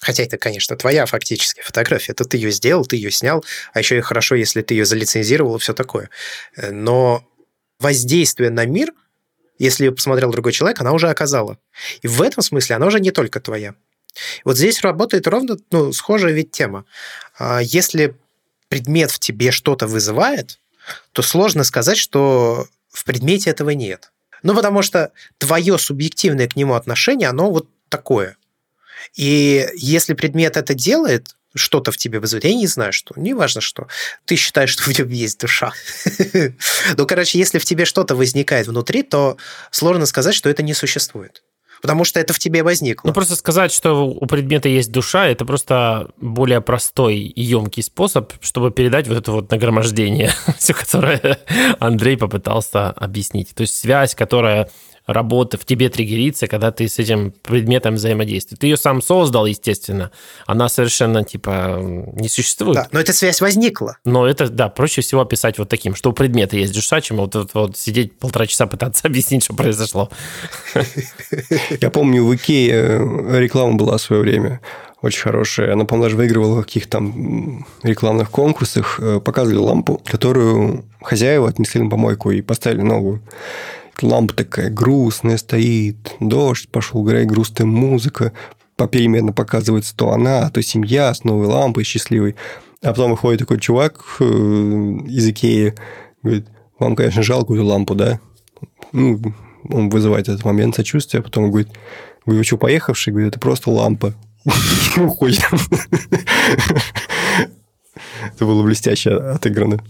Хотя 0.00 0.24
это, 0.24 0.36
конечно, 0.36 0.76
твоя 0.76 1.06
фактически 1.06 1.62
фотография. 1.62 2.12
Это 2.12 2.24
ты 2.24 2.36
ее 2.36 2.50
сделал, 2.50 2.84
ты 2.84 2.96
ее 2.96 3.10
снял, 3.10 3.44
а 3.72 3.78
еще 3.78 3.96
и 3.96 4.00
хорошо, 4.00 4.34
если 4.34 4.60
ты 4.60 4.74
ее 4.74 4.84
залицензировал 4.84 5.56
и 5.56 5.58
все 5.60 5.72
такое. 5.72 6.10
Э, 6.56 6.72
но 6.72 7.24
воздействие 7.78 8.50
на 8.50 8.66
мир– 8.66 8.92
если 9.58 9.84
ее 9.84 9.92
посмотрел 9.92 10.30
другой 10.30 10.52
человек, 10.52 10.80
она 10.80 10.92
уже 10.92 11.08
оказала. 11.08 11.58
И 12.02 12.08
в 12.08 12.22
этом 12.22 12.42
смысле 12.42 12.76
она 12.76 12.86
уже 12.86 13.00
не 13.00 13.10
только 13.10 13.40
твоя. 13.40 13.74
Вот 14.44 14.56
здесь 14.56 14.82
работает 14.82 15.26
ровно 15.26 15.56
ну, 15.70 15.92
схожая 15.92 16.32
ведь 16.32 16.52
тема. 16.52 16.84
А, 17.38 17.60
если 17.60 18.16
предмет 18.68 19.10
в 19.10 19.18
тебе 19.18 19.50
что-то 19.50 19.86
вызывает, 19.86 20.60
то 21.12 21.22
сложно 21.22 21.64
сказать, 21.64 21.98
что 21.98 22.66
в 22.90 23.04
предмете 23.04 23.50
этого 23.50 23.70
нет. 23.70 24.12
Ну, 24.42 24.54
потому 24.54 24.82
что 24.82 25.12
твое 25.38 25.78
субъективное 25.78 26.48
к 26.48 26.56
нему 26.56 26.74
отношение, 26.74 27.28
оно 27.28 27.50
вот 27.50 27.68
такое. 27.88 28.36
И 29.14 29.66
если 29.74 30.14
предмет 30.14 30.56
это 30.56 30.74
делает, 30.74 31.36
что-то 31.54 31.92
в 31.92 31.96
тебе 31.96 32.20
вызывает. 32.20 32.44
Я 32.44 32.54
не 32.54 32.66
знаю, 32.66 32.92
что. 32.92 33.14
Неважно, 33.16 33.60
что. 33.60 33.86
Ты 34.24 34.36
считаешь, 34.36 34.70
что 34.70 34.82
в 34.84 34.94
тебе 34.94 35.16
есть 35.16 35.40
душа. 35.40 35.72
ну, 36.96 37.06
короче, 37.06 37.38
если 37.38 37.58
в 37.58 37.64
тебе 37.64 37.84
что-то 37.84 38.16
возникает 38.16 38.66
внутри, 38.66 39.02
то 39.02 39.36
сложно 39.70 40.06
сказать, 40.06 40.34
что 40.34 40.48
это 40.48 40.62
не 40.62 40.74
существует. 40.74 41.42
Потому 41.84 42.04
что 42.04 42.18
это 42.18 42.32
в 42.32 42.38
тебе 42.38 42.62
возникло. 42.62 43.08
Ну, 43.08 43.12
просто 43.12 43.36
сказать, 43.36 43.70
что 43.70 44.06
у 44.08 44.24
предмета 44.24 44.70
есть 44.70 44.90
душа, 44.90 45.26
это 45.26 45.44
просто 45.44 46.08
более 46.16 46.62
простой 46.62 47.18
и 47.18 47.42
емкий 47.42 47.82
способ, 47.82 48.32
чтобы 48.40 48.70
передать 48.70 49.06
вот 49.06 49.18
это 49.18 49.32
вот 49.32 49.50
нагромождение, 49.50 50.32
все, 50.58 50.72
которое 50.72 51.40
Андрей 51.80 52.16
попытался 52.16 52.88
объяснить. 52.88 53.54
То 53.54 53.60
есть 53.60 53.76
связь, 53.76 54.14
которая 54.14 54.70
работа 55.06 55.58
в 55.58 55.64
тебе 55.64 55.88
триггерится, 55.88 56.46
когда 56.46 56.70
ты 56.70 56.88
с 56.88 56.98
этим 56.98 57.32
предметом 57.42 57.94
взаимодействуешь. 57.94 58.58
Ты 58.58 58.66
ее 58.68 58.76
сам 58.76 59.02
создал, 59.02 59.46
естественно. 59.46 60.10
Она 60.46 60.68
совершенно, 60.68 61.24
типа, 61.24 61.78
не 61.80 62.28
существует. 62.28 62.74
Да, 62.74 62.88
но 62.90 63.00
эта 63.00 63.12
связь 63.12 63.40
возникла. 63.40 63.98
Но 64.04 64.26
это, 64.26 64.48
да, 64.48 64.68
проще 64.68 65.02
всего 65.02 65.20
описать 65.20 65.58
вот 65.58 65.68
таким, 65.68 65.94
что 65.94 66.10
у 66.10 66.12
предмета 66.12 66.56
есть 66.56 66.74
душа, 66.74 67.00
чем 67.00 67.18
вот, 67.18 67.34
вот, 67.34 67.50
вот 67.54 67.76
сидеть 67.76 68.18
полтора 68.18 68.46
часа 68.46 68.66
пытаться 68.66 69.02
объяснить, 69.06 69.44
что 69.44 69.54
произошло. 69.54 70.10
Я 71.80 71.90
помню, 71.90 72.24
в 72.24 72.34
Икее 72.34 72.72
э, 72.72 73.40
реклама 73.40 73.74
была 73.74 73.98
в 73.98 74.02
свое 74.02 74.22
время 74.22 74.60
очень 75.02 75.20
хорошая. 75.20 75.74
Она, 75.74 75.84
по-моему, 75.84 76.04
даже 76.04 76.16
выигрывала 76.16 76.62
в 76.62 76.64
каких-то 76.64 76.92
там 76.92 77.66
рекламных 77.82 78.30
конкурсах. 78.30 78.98
Э, 79.00 79.20
показывали 79.20 79.58
лампу, 79.58 80.00
которую 80.04 80.86
хозяева 81.02 81.48
отнесли 81.48 81.82
на 81.82 81.90
помойку 81.90 82.30
и 82.30 82.40
поставили 82.40 82.80
новую 82.80 83.20
лампа 84.04 84.34
такая 84.34 84.70
грустная 84.70 85.36
стоит, 85.36 86.14
дождь 86.20 86.68
пошел, 86.68 87.04
играет 87.04 87.28
грустная 87.28 87.66
музыка, 87.66 88.32
попеременно 88.76 89.32
показывается 89.32 89.96
то 89.96 90.12
она, 90.12 90.50
то 90.50 90.62
семья 90.62 91.12
с 91.12 91.24
новой 91.24 91.46
лампой 91.46 91.84
счастливой. 91.84 92.36
А 92.82 92.88
потом 92.88 93.12
выходит 93.12 93.40
такой 93.40 93.58
чувак 93.58 94.04
э, 94.20 94.24
из 94.24 95.28
Икеи, 95.28 95.74
говорит, 96.22 96.46
вам, 96.78 96.96
конечно, 96.96 97.22
жалко 97.22 97.54
эту 97.54 97.64
лампу, 97.64 97.94
да? 97.94 98.20
Ну, 98.92 99.20
он 99.70 99.88
вызывает 99.88 100.28
этот 100.28 100.44
момент 100.44 100.74
сочувствия, 100.74 101.20
а 101.20 101.22
потом 101.22 101.50
говорит, 101.50 101.70
вы 102.26 102.42
что, 102.44 102.58
поехавший? 102.58 103.12
Говорит, 103.12 103.32
это 103.32 103.40
просто 103.40 103.70
лампа. 103.70 104.14
Уходит. 104.96 105.42
Это 108.34 108.44
было 108.44 108.62
блестяще 108.62 109.10
отыграно. 109.10 109.82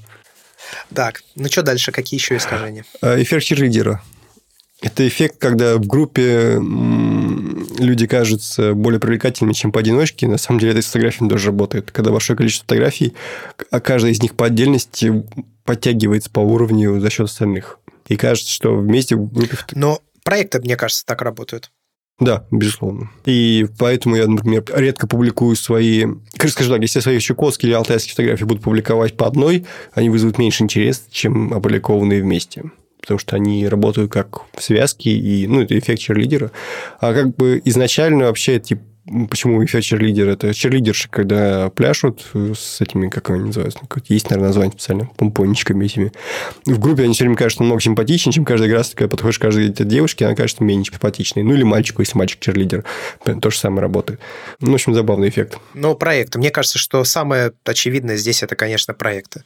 Так, 0.95 1.23
ну 1.35 1.49
что 1.49 1.63
дальше? 1.63 1.93
Какие 1.93 2.19
еще 2.19 2.37
искажения? 2.37 2.85
А, 3.01 3.21
эффект 3.21 3.45
черлидера. 3.45 4.03
Это 4.81 5.07
эффект, 5.09 5.37
когда 5.39 5.77
в 5.77 5.87
группе 5.87 6.61
люди 7.79 8.07
кажутся 8.07 8.75
более 8.75 9.01
привлекательными, 9.01 9.55
чем 9.55 9.73
поодиночке. 9.73 10.29
На 10.29 10.37
самом 10.37 10.61
деле 10.61 10.73
это 10.73 10.83
с 10.83 10.87
фотографиями 10.87 11.31
тоже 11.31 11.47
работает. 11.47 11.91
Когда 11.91 12.11
большое 12.11 12.37
количество 12.37 12.65
фотографий, 12.65 13.15
а 13.71 13.81
каждая 13.81 14.13
из 14.13 14.21
них 14.21 14.35
по 14.35 14.47
отдельности 14.47 15.25
подтягивается 15.65 16.29
по 16.29 16.41
уровню 16.41 17.01
за 17.01 17.09
счет 17.09 17.27
остальных. 17.27 17.79
И 18.09 18.17
кажется, 18.17 18.53
что 18.53 18.77
вместе 18.77 19.17
в 19.17 19.33
группе... 19.33 19.57
Но 19.73 20.01
проекты, 20.23 20.61
мне 20.61 20.77
кажется, 20.77 21.07
так 21.07 21.23
работают. 21.23 21.71
Да, 22.21 22.47
безусловно. 22.51 23.11
И 23.25 23.67
поэтому 23.79 24.15
я, 24.15 24.27
например, 24.29 24.65
редко 24.75 25.09
публикую 25.09 25.57
свои... 25.57 26.07
Скажу 26.37 26.71
так, 26.71 26.81
если 26.81 26.99
я 26.99 27.03
свои 27.03 27.19
чукотские 27.19 27.71
или 27.71 27.77
алтайские 27.77 28.13
фотографии 28.13 28.45
буду 28.45 28.61
публиковать 28.61 29.17
по 29.17 29.27
одной, 29.27 29.67
они 29.95 30.11
вызовут 30.11 30.39
меньше 30.39 30.63
интерес, 30.63 31.07
чем 31.11 31.53
опубликованные 31.53 32.23
вместе 32.23 32.71
потому 33.01 33.19
что 33.19 33.37
они 33.37 33.69
работают 33.69 34.11
как 34.11 34.47
в 34.57 34.63
связке, 34.63 35.11
и, 35.11 35.47
ну, 35.47 35.61
это 35.61 35.79
эффект 35.79 36.01
черлидера. 36.01 36.51
А 37.01 37.13
как 37.13 37.37
бы 37.37 37.61
изначально 37.67 38.25
вообще, 38.25 38.59
типа, 38.59 38.83
Почему 39.29 39.63
эффект 39.63 39.85
черлидер? 39.85 40.29
Это 40.29 40.55
черлидерши, 40.55 41.11
когда 41.11 41.69
пляшут 41.69 42.27
с 42.33 42.81
этими, 42.81 43.11
как 43.11 43.29
они 43.29 43.45
называются, 43.45 43.81
есть, 44.09 44.31
наверное, 44.31 44.49
название 44.49 44.73
специально, 44.73 45.07
помпончиками 45.17 45.85
этими. 45.85 46.13
В 46.65 46.79
группе 46.79 47.03
они 47.03 47.13
все 47.13 47.25
время 47.25 47.37
кажутся 47.37 47.63
намного 47.63 47.83
симпатичнее, 47.83 48.33
чем 48.33 48.47
каждый 48.47 48.73
раз, 48.73 48.93
когда 48.95 49.11
подходишь 49.11 49.39
к 49.39 49.43
каждой 49.43 49.69
девушке, 49.69 50.25
она 50.25 50.35
кажется 50.35 50.65
менее 50.65 50.87
симпатичной. 50.87 51.43
Ну, 51.43 51.53
или 51.53 51.65
мальчику, 51.65 52.01
если 52.01 52.17
мальчик 52.17 52.41
черлидер. 52.41 52.85
То 53.25 53.51
же 53.51 53.59
самое 53.59 53.83
работает. 53.83 54.21
Ну, 54.61 54.71
в 54.71 54.75
общем, 54.75 54.95
забавный 54.95 55.29
эффект. 55.29 55.59
Ну, 55.75 55.95
проекты. 55.95 56.39
Мне 56.39 56.51
кажется, 56.51 56.79
что 56.79 57.05
самое 57.05 57.53
очевидное 57.65 58.17
здесь 58.17 58.43
это, 58.43 58.57
конечно, 58.57 58.95
проекты. 58.95 59.45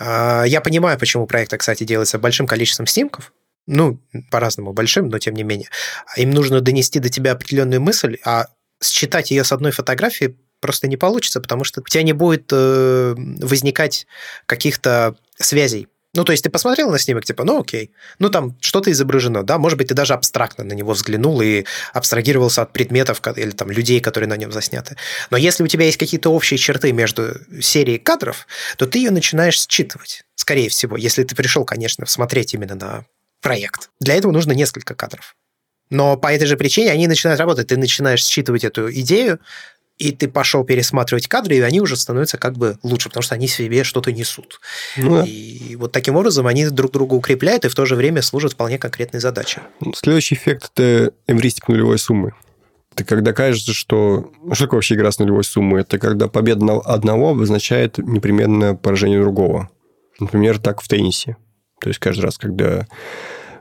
А, 0.00 0.42
я 0.44 0.60
понимаю, 0.60 0.98
почему 0.98 1.26
проекты, 1.26 1.58
кстати, 1.58 1.84
делаются 1.84 2.18
большим 2.18 2.48
количеством 2.48 2.88
снимков, 2.88 3.32
ну, 3.66 4.00
по-разному 4.30 4.72
большим, 4.72 5.08
но 5.08 5.18
тем 5.18 5.34
не 5.34 5.42
менее. 5.42 5.68
Им 6.16 6.30
нужно 6.30 6.60
донести 6.60 6.98
до 6.98 7.08
тебя 7.08 7.32
определенную 7.32 7.80
мысль, 7.80 8.16
а 8.24 8.46
считать 8.82 9.30
ее 9.30 9.44
с 9.44 9.52
одной 9.52 9.72
фотографии 9.72 10.36
просто 10.60 10.88
не 10.88 10.96
получится, 10.96 11.40
потому 11.40 11.64
что 11.64 11.80
у 11.80 11.84
тебя 11.84 12.02
не 12.02 12.12
будет 12.12 12.50
э, 12.52 13.14
возникать 13.16 14.06
каких-то 14.46 15.16
связей. 15.38 15.88
Ну, 16.16 16.24
то 16.24 16.32
есть 16.32 16.42
ты 16.42 16.50
посмотрел 16.50 16.90
на 16.90 16.98
снимок, 16.98 17.26
типа, 17.26 17.44
ну 17.44 17.60
окей, 17.60 17.92
ну 18.18 18.30
там 18.30 18.56
что-то 18.60 18.90
изображено, 18.90 19.42
да, 19.42 19.58
может 19.58 19.76
быть, 19.76 19.88
ты 19.88 19.94
даже 19.94 20.14
абстрактно 20.14 20.64
на 20.64 20.72
него 20.72 20.92
взглянул 20.92 21.42
и 21.42 21.66
абстрагировался 21.92 22.62
от 22.62 22.72
предметов 22.72 23.20
или 23.36 23.50
там 23.50 23.70
людей, 23.70 24.00
которые 24.00 24.28
на 24.28 24.36
нем 24.38 24.50
засняты. 24.50 24.96
Но 25.30 25.36
если 25.36 25.62
у 25.62 25.66
тебя 25.66 25.84
есть 25.84 25.98
какие-то 25.98 26.30
общие 26.30 26.56
черты 26.56 26.92
между 26.92 27.34
серией 27.60 27.98
кадров, 27.98 28.46
то 28.78 28.86
ты 28.86 28.98
ее 28.98 29.10
начинаешь 29.10 29.60
считывать, 29.60 30.24
скорее 30.36 30.70
всего, 30.70 30.96
если 30.96 31.22
ты 31.22 31.36
пришел, 31.36 31.66
конечно, 31.66 32.06
смотреть 32.06 32.54
именно 32.54 32.76
на 32.76 33.04
проект. 33.42 33.90
Для 34.00 34.14
этого 34.14 34.32
нужно 34.32 34.52
несколько 34.52 34.94
кадров. 34.94 35.36
Но 35.90 36.16
по 36.16 36.32
этой 36.32 36.46
же 36.46 36.56
причине 36.56 36.90
они 36.90 37.06
начинают 37.06 37.40
работать. 37.40 37.68
Ты 37.68 37.76
начинаешь 37.76 38.24
считывать 38.24 38.64
эту 38.64 38.90
идею, 38.92 39.38
и 39.98 40.12
ты 40.12 40.28
пошел 40.28 40.64
пересматривать 40.64 41.26
кадры, 41.26 41.56
и 41.56 41.60
они 41.60 41.80
уже 41.80 41.96
становятся 41.96 42.36
как 42.36 42.56
бы 42.56 42.78
лучше, 42.82 43.08
потому 43.08 43.22
что 43.22 43.34
они 43.34 43.48
себе 43.48 43.82
что-то 43.82 44.12
несут. 44.12 44.60
Ну, 44.96 45.24
и 45.24 45.74
вот 45.76 45.92
таким 45.92 46.16
образом 46.16 46.46
они 46.46 46.66
друг 46.68 46.92
друга 46.92 47.14
укрепляют 47.14 47.64
и 47.64 47.68
в 47.68 47.74
то 47.74 47.86
же 47.86 47.94
время 47.94 48.20
служат 48.22 48.52
вполне 48.52 48.78
конкретной 48.78 49.20
задаче. 49.20 49.62
Следующий 49.94 50.34
эффект– 50.34 50.70
это 50.74 51.12
эвристик 51.26 51.68
нулевой 51.68 51.98
суммы. 51.98 52.32
Это 52.92 53.04
когда 53.04 53.32
кажется, 53.32 53.72
что... 53.72 54.32
Ну, 54.42 54.54
что 54.54 54.64
такое 54.64 54.78
вообще 54.78 54.94
игра 54.94 55.10
с 55.10 55.18
нулевой 55.18 55.44
суммой? 55.44 55.82
Это 55.82 55.98
когда 55.98 56.28
победа 56.28 56.80
одного 56.80 57.30
обозначает 57.30 57.98
непременно 57.98 58.74
поражение 58.74 59.20
другого. 59.20 59.70
Например, 60.18 60.58
так 60.58 60.80
в 60.80 60.88
теннисе. 60.88 61.36
То 61.80 61.88
есть 61.88 62.00
каждый 62.00 62.22
раз, 62.22 62.38
когда 62.38 62.86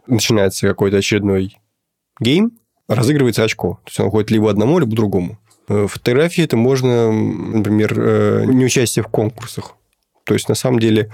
начинается 0.08 0.68
какой-то 0.68 0.98
очередной 0.98 1.58
гейм, 2.20 2.52
разыгрывается 2.88 3.44
очко. 3.44 3.80
То 3.84 3.90
есть 3.90 4.00
он 4.00 4.10
ходит 4.10 4.32
либо 4.32 4.50
одному, 4.50 4.80
либо 4.80 4.96
другому. 4.96 5.40
Фотографии 5.68 6.44
это 6.44 6.58
можно, 6.58 7.12
например, 7.12 7.94
э, 7.98 8.46
не 8.46 8.66
участие 8.66 9.04
в 9.04 9.08
конкурсах. 9.08 9.76
То 10.24 10.36
есть, 10.36 10.48
на 10.48 10.56
самом 10.56 10.80
деле, 10.80 11.12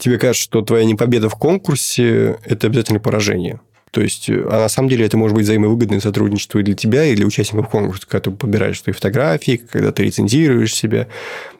тебе 0.00 0.18
кажется, 0.18 0.44
что 0.44 0.62
твоя 0.62 0.84
непобеда 0.84 1.28
в 1.28 1.36
конкурсе– 1.36 2.38
это 2.44 2.68
обязательно 2.68 3.00
поражение. 3.00 3.60
То 3.96 4.02
есть, 4.02 4.28
а 4.28 4.60
на 4.60 4.68
самом 4.68 4.90
деле 4.90 5.06
это 5.06 5.16
может 5.16 5.34
быть 5.34 5.44
взаимовыгодное 5.44 6.00
сотрудничество 6.00 6.58
и 6.58 6.62
для 6.62 6.74
тебя, 6.74 7.06
и 7.06 7.14
для 7.14 7.24
участников 7.24 7.70
конкурса, 7.70 8.06
когда 8.06 8.30
ты 8.30 8.36
подбираешь 8.36 8.82
свои 8.82 8.92
фотографии, 8.92 9.56
когда 9.56 9.90
ты 9.90 10.02
рецензируешь 10.02 10.74
себя. 10.74 11.04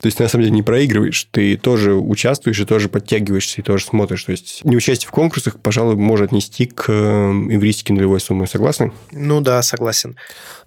То 0.02 0.04
есть, 0.04 0.18
ты 0.18 0.22
на 0.22 0.28
самом 0.28 0.42
деле 0.42 0.54
не 0.56 0.62
проигрываешь, 0.62 1.28
ты 1.30 1.56
тоже 1.56 1.94
участвуешь 1.94 2.60
и 2.60 2.66
тоже 2.66 2.90
подтягиваешься, 2.90 3.62
и 3.62 3.64
тоже 3.64 3.86
смотришь. 3.86 4.24
То 4.24 4.32
есть, 4.32 4.66
неучастие 4.66 5.08
в 5.08 5.12
конкурсах, 5.12 5.58
пожалуй, 5.60 5.96
может 5.96 6.26
отнести 6.26 6.66
к 6.66 6.90
эвристике 6.90 7.94
нулевой 7.94 8.20
суммы. 8.20 8.46
Согласны? 8.46 8.92
Ну 9.12 9.40
да, 9.40 9.62
согласен. 9.62 10.18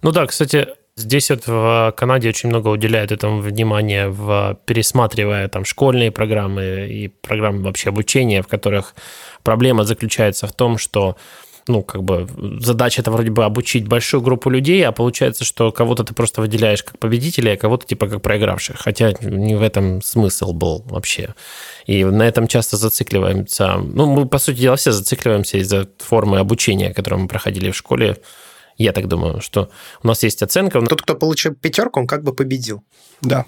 Ну 0.02 0.10
да, 0.10 0.26
кстати, 0.26 0.66
Здесь 0.96 1.30
вот 1.30 1.46
в 1.46 1.94
Канаде 1.96 2.28
очень 2.28 2.50
много 2.50 2.68
уделяют 2.68 3.10
этому 3.10 3.40
внимания, 3.40 4.08
в, 4.08 4.58
пересматривая 4.66 5.48
там 5.48 5.64
школьные 5.64 6.10
программы 6.10 6.88
и 6.90 7.08
программы 7.08 7.62
вообще 7.62 7.88
обучения, 7.88 8.42
в 8.42 8.48
которых 8.48 8.94
проблема 9.42 9.84
заключается 9.84 10.46
в 10.46 10.52
том, 10.52 10.76
что 10.76 11.16
ну, 11.70 11.82
как 11.82 12.02
бы 12.02 12.28
задача 12.60 13.00
это 13.00 13.10
вроде 13.10 13.30
бы 13.30 13.44
обучить 13.44 13.86
большую 13.86 14.20
группу 14.20 14.50
людей, 14.50 14.86
а 14.86 14.92
получается, 14.92 15.44
что 15.44 15.72
кого-то 15.72 16.04
ты 16.04 16.14
просто 16.14 16.40
выделяешь 16.40 16.82
как 16.82 16.98
победителя, 16.98 17.52
а 17.52 17.56
кого-то 17.56 17.86
типа 17.86 18.08
как 18.08 18.22
проигравших. 18.22 18.76
Хотя 18.78 19.12
не 19.22 19.54
в 19.54 19.62
этом 19.62 20.02
смысл 20.02 20.52
был 20.52 20.82
вообще. 20.86 21.34
И 21.86 22.04
на 22.04 22.22
этом 22.22 22.48
часто 22.48 22.76
зацикливаемся. 22.76 23.76
Ну, 23.76 24.06
мы, 24.06 24.26
по 24.26 24.38
сути 24.38 24.60
дела, 24.60 24.76
все 24.76 24.92
зацикливаемся 24.92 25.58
из-за 25.58 25.88
формы 25.98 26.38
обучения, 26.38 26.92
которую 26.92 27.22
мы 27.22 27.28
проходили 27.28 27.70
в 27.70 27.76
школе. 27.76 28.18
Я 28.76 28.92
так 28.92 29.08
думаю, 29.08 29.40
что 29.40 29.70
у 30.02 30.08
нас 30.08 30.22
есть 30.22 30.42
оценка. 30.42 30.80
Тот, 30.80 31.02
кто 31.02 31.14
получил 31.14 31.54
пятерку, 31.54 32.00
он 32.00 32.06
как 32.06 32.24
бы 32.24 32.34
победил. 32.34 32.82
Да 33.22 33.44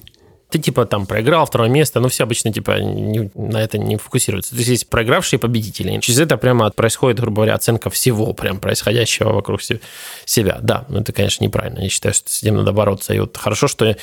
ты 0.53 0.59
типа 0.59 0.85
там 0.85 1.07
проиграл 1.07 1.47
второе 1.47 1.71
место, 1.71 1.99
но 1.99 2.09
все 2.09 2.25
обычно 2.25 2.53
типа 2.53 2.79
не, 2.79 3.31
на 3.35 3.63
это 3.63 3.79
не 3.79 3.97
фокусируются. 3.97 4.51
То 4.51 4.57
есть 4.57 4.69
есть 4.69 4.91
проигравшие 4.91 5.41
победители. 5.41 5.99
Через 6.01 6.21
это 6.21 6.37
прямо 6.37 6.71
происходит, 6.71 7.21
грубо 7.21 7.37
говоря, 7.37 7.55
оценка 7.55 7.89
всего 7.89 8.35
прям 8.35 8.61
происходящего 8.61 9.33
вокруг 9.33 9.63
себя. 9.63 10.59
Да, 10.61 10.85
ну 10.89 11.01
это, 11.01 11.13
конечно, 11.13 11.43
неправильно. 11.43 11.81
Я 11.81 11.89
считаю, 11.89 12.15
что 12.15 12.29
с 12.31 12.43
этим 12.43 12.57
надо 12.57 12.73
бороться. 12.73 13.15
И 13.15 13.19
вот 13.19 13.37
хорошо, 13.39 13.67
что 13.67 13.97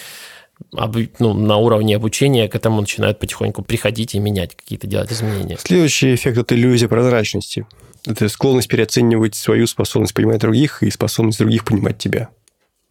ну, 0.72 1.34
на 1.34 1.58
уровне 1.58 1.96
обучения 1.96 2.50
к 2.50 2.56
этому 2.56 2.82
начинают 2.82 3.20
потихоньку 3.20 3.62
приходить 3.62 4.16
и 4.16 4.20
менять 4.20 4.56
какие-то 4.56 4.88
делать 4.88 5.12
изменения. 5.12 5.58
Следующий 5.60 6.16
эффект– 6.16 6.38
это 6.40 6.56
иллюзия 6.56 6.88
прозрачности. 6.88 7.68
Это 8.08 8.28
склонность 8.28 8.68
переоценивать 8.68 9.36
свою 9.36 9.68
способность 9.68 10.16
понимать 10.16 10.40
других 10.40 10.82
и 10.82 10.90
способность 10.90 11.38
других 11.38 11.64
понимать 11.64 12.00
тебя. 12.00 12.30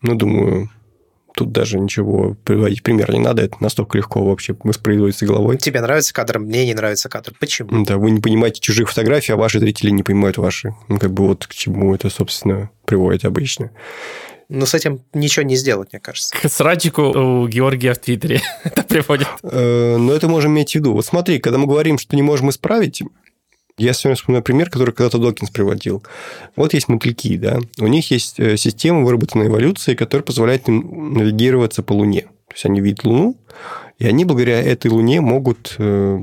Ну, 0.01 0.15
думаю, 0.15 0.71
Тут 1.39 1.53
даже 1.53 1.79
ничего 1.79 2.37
приводить 2.43 2.83
пример 2.83 3.13
не 3.13 3.21
надо, 3.21 3.43
это 3.43 3.55
настолько 3.61 3.97
легко 3.97 4.25
вообще 4.25 4.57
воспроизводится 4.65 5.25
головой. 5.25 5.57
Тебе 5.57 5.81
нравится 5.81 6.13
кадр, 6.13 6.41
мне 6.41 6.67
не 6.67 6.75
нравится 6.75 7.09
кадр. 7.09 7.33
Почему? 7.39 7.85
Да, 7.85 7.97
вы 7.97 8.11
не 8.11 8.21
понимаете 8.21 8.61
чужих 8.61 8.89
фотографий, 8.89 9.31
а 9.31 9.37
ваши 9.37 9.61
зрители 9.61 9.91
не 9.91 10.03
понимают 10.03 10.37
ваши. 10.37 10.75
Ну, 10.89 10.99
как 10.99 11.13
бы 11.13 11.29
вот 11.29 11.47
к 11.47 11.55
чему 11.55 11.95
это, 11.95 12.11
собственно, 12.11 12.71
приводит 12.87 13.25
обычно. 13.25 13.71
Но 14.49 14.67
с 14.67 14.75
этим 14.75 15.05
ничего 15.15 15.47
не 15.47 15.55
сделать, 15.55 15.91
мне 15.93 16.01
кажется. 16.01 16.35
К 16.37 16.49
срачику 16.51 17.03
у 17.03 17.47
Георгия 17.47 17.95
в 17.95 17.99
Твиттере 17.99 18.41
это 18.65 18.83
приводит. 18.83 19.29
Э, 19.45 19.97
но 19.97 20.13
это 20.13 20.27
можем 20.27 20.55
иметь 20.55 20.73
в 20.73 20.75
виду. 20.75 20.93
Вот 20.93 21.07
смотри, 21.07 21.39
когда 21.39 21.59
мы 21.59 21.69
говорим, 21.69 21.99
что 21.99 22.17
не 22.17 22.23
можем 22.23 22.51
исправить, 22.51 23.01
я 23.79 23.93
сегодня 23.93 24.17
вспоминаю 24.17 24.43
пример, 24.43 24.71
который 24.71 24.93
когда-то 24.93 25.19
Докинс 25.19 25.51
приводил. 25.51 26.03
Вот 26.57 26.75
есть 26.75 26.89
мотыльки, 26.89 27.37
да. 27.37 27.61
У 27.79 27.87
них 27.87 28.11
есть 28.11 28.39
э, 28.39 28.57
система, 28.57 29.05
выработанная 29.05 29.47
эволюцией, 29.47 29.97
которая 29.97 30.25
позволяет 30.25 30.69
им 30.69 31.15
навигироваться 31.15 31.83
по 31.83 31.93
Луне. 31.93 32.23
То 32.49 32.55
есть 32.55 32.67
они 32.67 32.81
видят 32.81 33.05
Луну, 33.05 33.37
и 33.99 34.07
они 34.07 34.25
благодаря 34.25 34.61
этой 34.61 34.91
Луне 34.91 35.21
могут 35.21 35.77
э, 35.79 36.19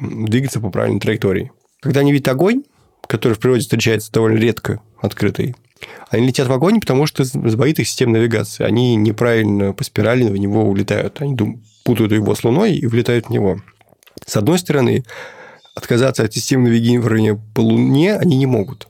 двигаться 0.00 0.60
по 0.60 0.70
правильной 0.70 1.00
траектории. 1.00 1.52
Когда 1.80 2.00
они 2.00 2.12
видят 2.12 2.28
огонь, 2.28 2.62
который 3.06 3.34
в 3.34 3.38
природе 3.38 3.62
встречается 3.62 4.12
довольно 4.12 4.38
редко 4.38 4.80
открытый, 5.00 5.56
они 6.10 6.26
летят 6.26 6.48
в 6.48 6.52
огонь, 6.52 6.80
потому 6.80 7.06
что 7.06 7.24
сбоит 7.24 7.78
их 7.78 7.88
система 7.88 8.12
навигации. 8.14 8.64
Они 8.64 8.96
неправильно 8.96 9.72
по 9.72 9.82
спирали 9.84 10.24
в 10.24 10.36
него 10.36 10.64
улетают. 10.64 11.20
Они 11.20 11.36
путают 11.84 12.12
его 12.12 12.34
с 12.34 12.44
Луной 12.44 12.74
и 12.76 12.86
влетают 12.86 13.26
в 13.26 13.30
него. 13.30 13.60
С 14.26 14.36
одной 14.36 14.58
стороны, 14.58 15.04
отказаться 15.74 16.24
от 16.24 16.32
системы 16.32 16.68
навигирования 16.68 17.40
по 17.54 17.60
Луне 17.60 18.16
они 18.16 18.36
не 18.36 18.46
могут. 18.46 18.88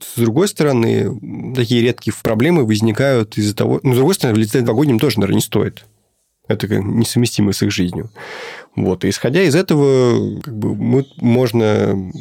С 0.00 0.18
другой 0.18 0.48
стороны, 0.48 1.54
такие 1.54 1.82
редкие 1.82 2.14
проблемы 2.22 2.64
возникают 2.64 3.38
из-за 3.38 3.54
того... 3.54 3.80
Ну, 3.82 3.94
с 3.94 3.96
другой 3.96 4.14
стороны, 4.14 4.38
летать 4.38 4.64
в 4.64 4.70
огонь 4.70 4.90
им 4.90 4.98
тоже, 4.98 5.18
наверное, 5.18 5.36
не 5.36 5.42
стоит. 5.42 5.84
Это 6.46 6.68
несовместимо 6.68 7.52
с 7.52 7.62
их 7.62 7.72
жизнью. 7.72 8.10
Вот. 8.76 9.04
И 9.04 9.08
исходя 9.08 9.42
из 9.42 9.54
этого, 9.54 10.40
как 10.40 10.56
бы, 10.56 10.74
мы, 10.74 11.06
можно 11.16 12.12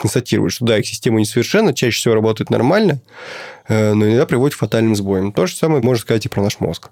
констатировать, 0.00 0.52
что 0.52 0.64
да, 0.64 0.78
их 0.78 0.86
система 0.86 1.20
несовершенна, 1.20 1.74
чаще 1.74 1.96
всего 1.98 2.14
работает 2.14 2.50
нормально, 2.50 3.00
э, 3.68 3.92
но 3.94 4.06
иногда 4.06 4.26
приводит 4.26 4.56
к 4.56 4.58
фатальным 4.58 4.96
сбоям. 4.96 5.32
То 5.32 5.46
же 5.46 5.54
самое 5.54 5.82
можно 5.82 6.00
сказать 6.00 6.26
и 6.26 6.28
про 6.28 6.42
наш 6.42 6.60
мозг. 6.60 6.90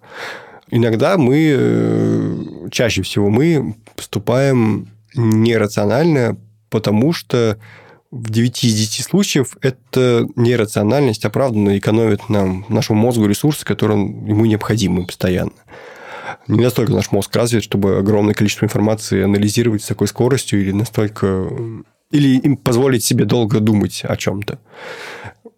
Иногда 0.70 1.16
мы, 1.16 1.54
э, 1.56 2.68
чаще 2.70 3.02
всего 3.02 3.30
мы 3.30 3.76
поступаем 3.94 4.88
нерационально, 5.16 6.36
потому 6.70 7.12
что 7.12 7.58
в 8.10 8.30
9 8.30 8.64
из 8.64 8.74
10 8.74 9.04
случаев 9.04 9.56
эта 9.60 10.26
нерациональность 10.36 11.24
оправданно 11.24 11.76
экономит 11.76 12.28
нам, 12.28 12.64
нашему 12.68 13.00
мозгу 13.00 13.26
ресурсы, 13.26 13.64
которые 13.64 14.00
ему 14.00 14.46
необходимы 14.46 15.04
постоянно. 15.06 15.52
Не 16.48 16.62
настолько 16.62 16.92
наш 16.92 17.10
мозг 17.12 17.34
развит, 17.34 17.64
чтобы 17.64 17.98
огромное 17.98 18.34
количество 18.34 18.64
информации 18.64 19.22
анализировать 19.22 19.82
с 19.82 19.86
такой 19.86 20.06
скоростью 20.08 20.60
или 20.60 20.72
настолько... 20.72 21.48
Или 22.12 22.38
им 22.38 22.56
позволить 22.56 23.04
себе 23.04 23.24
долго 23.24 23.58
думать 23.58 24.02
о 24.04 24.16
чем-то. 24.16 24.60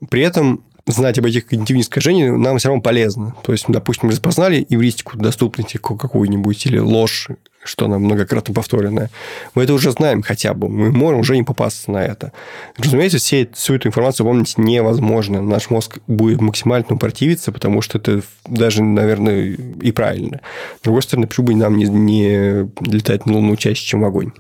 При 0.09 0.23
этом 0.23 0.65
знать 0.87 1.19
об 1.19 1.27
этих 1.27 1.47
когнитивных 1.47 1.85
искажениях 1.85 2.39
нам 2.39 2.57
все 2.57 2.69
равно 2.69 2.83
полезно. 2.83 3.35
То 3.43 3.53
есть, 3.53 3.67
допустим, 3.69 4.09
распознали 4.09 4.67
евристику 4.69 5.19
доступности 5.19 5.77
какую-нибудь 5.77 6.65
или 6.67 6.79
ложь 6.79 7.29
что 7.65 7.87
она 7.87 7.99
многократно 7.99 8.55
повторенная. 8.55 9.11
Мы 9.55 9.65
это 9.65 9.75
уже 9.75 9.91
знаем 9.91 10.23
хотя 10.23 10.55
бы. 10.55 10.69
Мы 10.69 10.91
можем 10.91 11.21
уже 11.21 11.37
не 11.37 11.43
попасться 11.43 11.91
на 11.91 12.05
это. 12.05 12.33
Разумеется, 12.77 13.19
все, 13.19 13.49
всю 13.53 13.75
эту 13.75 13.89
информацию 13.89 14.27
помнить 14.27 14.57
невозможно. 14.57 15.43
Наш 15.43 15.71
мозг 15.71 15.99
будет 16.07 16.41
максимально 16.41 16.97
противиться, 16.97 17.53
потому 17.53 17.83
что 17.83 17.99
это 17.99 18.23
даже, 18.47 18.83
наверное, 18.83 19.57
и 19.81 19.93
правильно. 19.93 20.41
С 20.81 20.85
другой 20.85 21.03
стороны, 21.03 21.27
почему 21.27 21.49
бы 21.49 21.55
нам 21.55 21.77
не, 21.77 21.87
не 21.87 22.71
летать 22.81 23.27
на 23.27 23.35
Луну 23.35 23.57
чаще, 23.57 23.85
чем 23.85 24.01
в 24.01 24.05
огонь? 24.05 24.33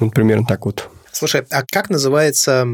Ну, 0.00 0.10
примерно 0.10 0.46
так 0.46 0.66
вот. 0.66 0.90
Слушай, 1.16 1.46
а 1.50 1.62
как 1.64 1.88
называется 1.88 2.68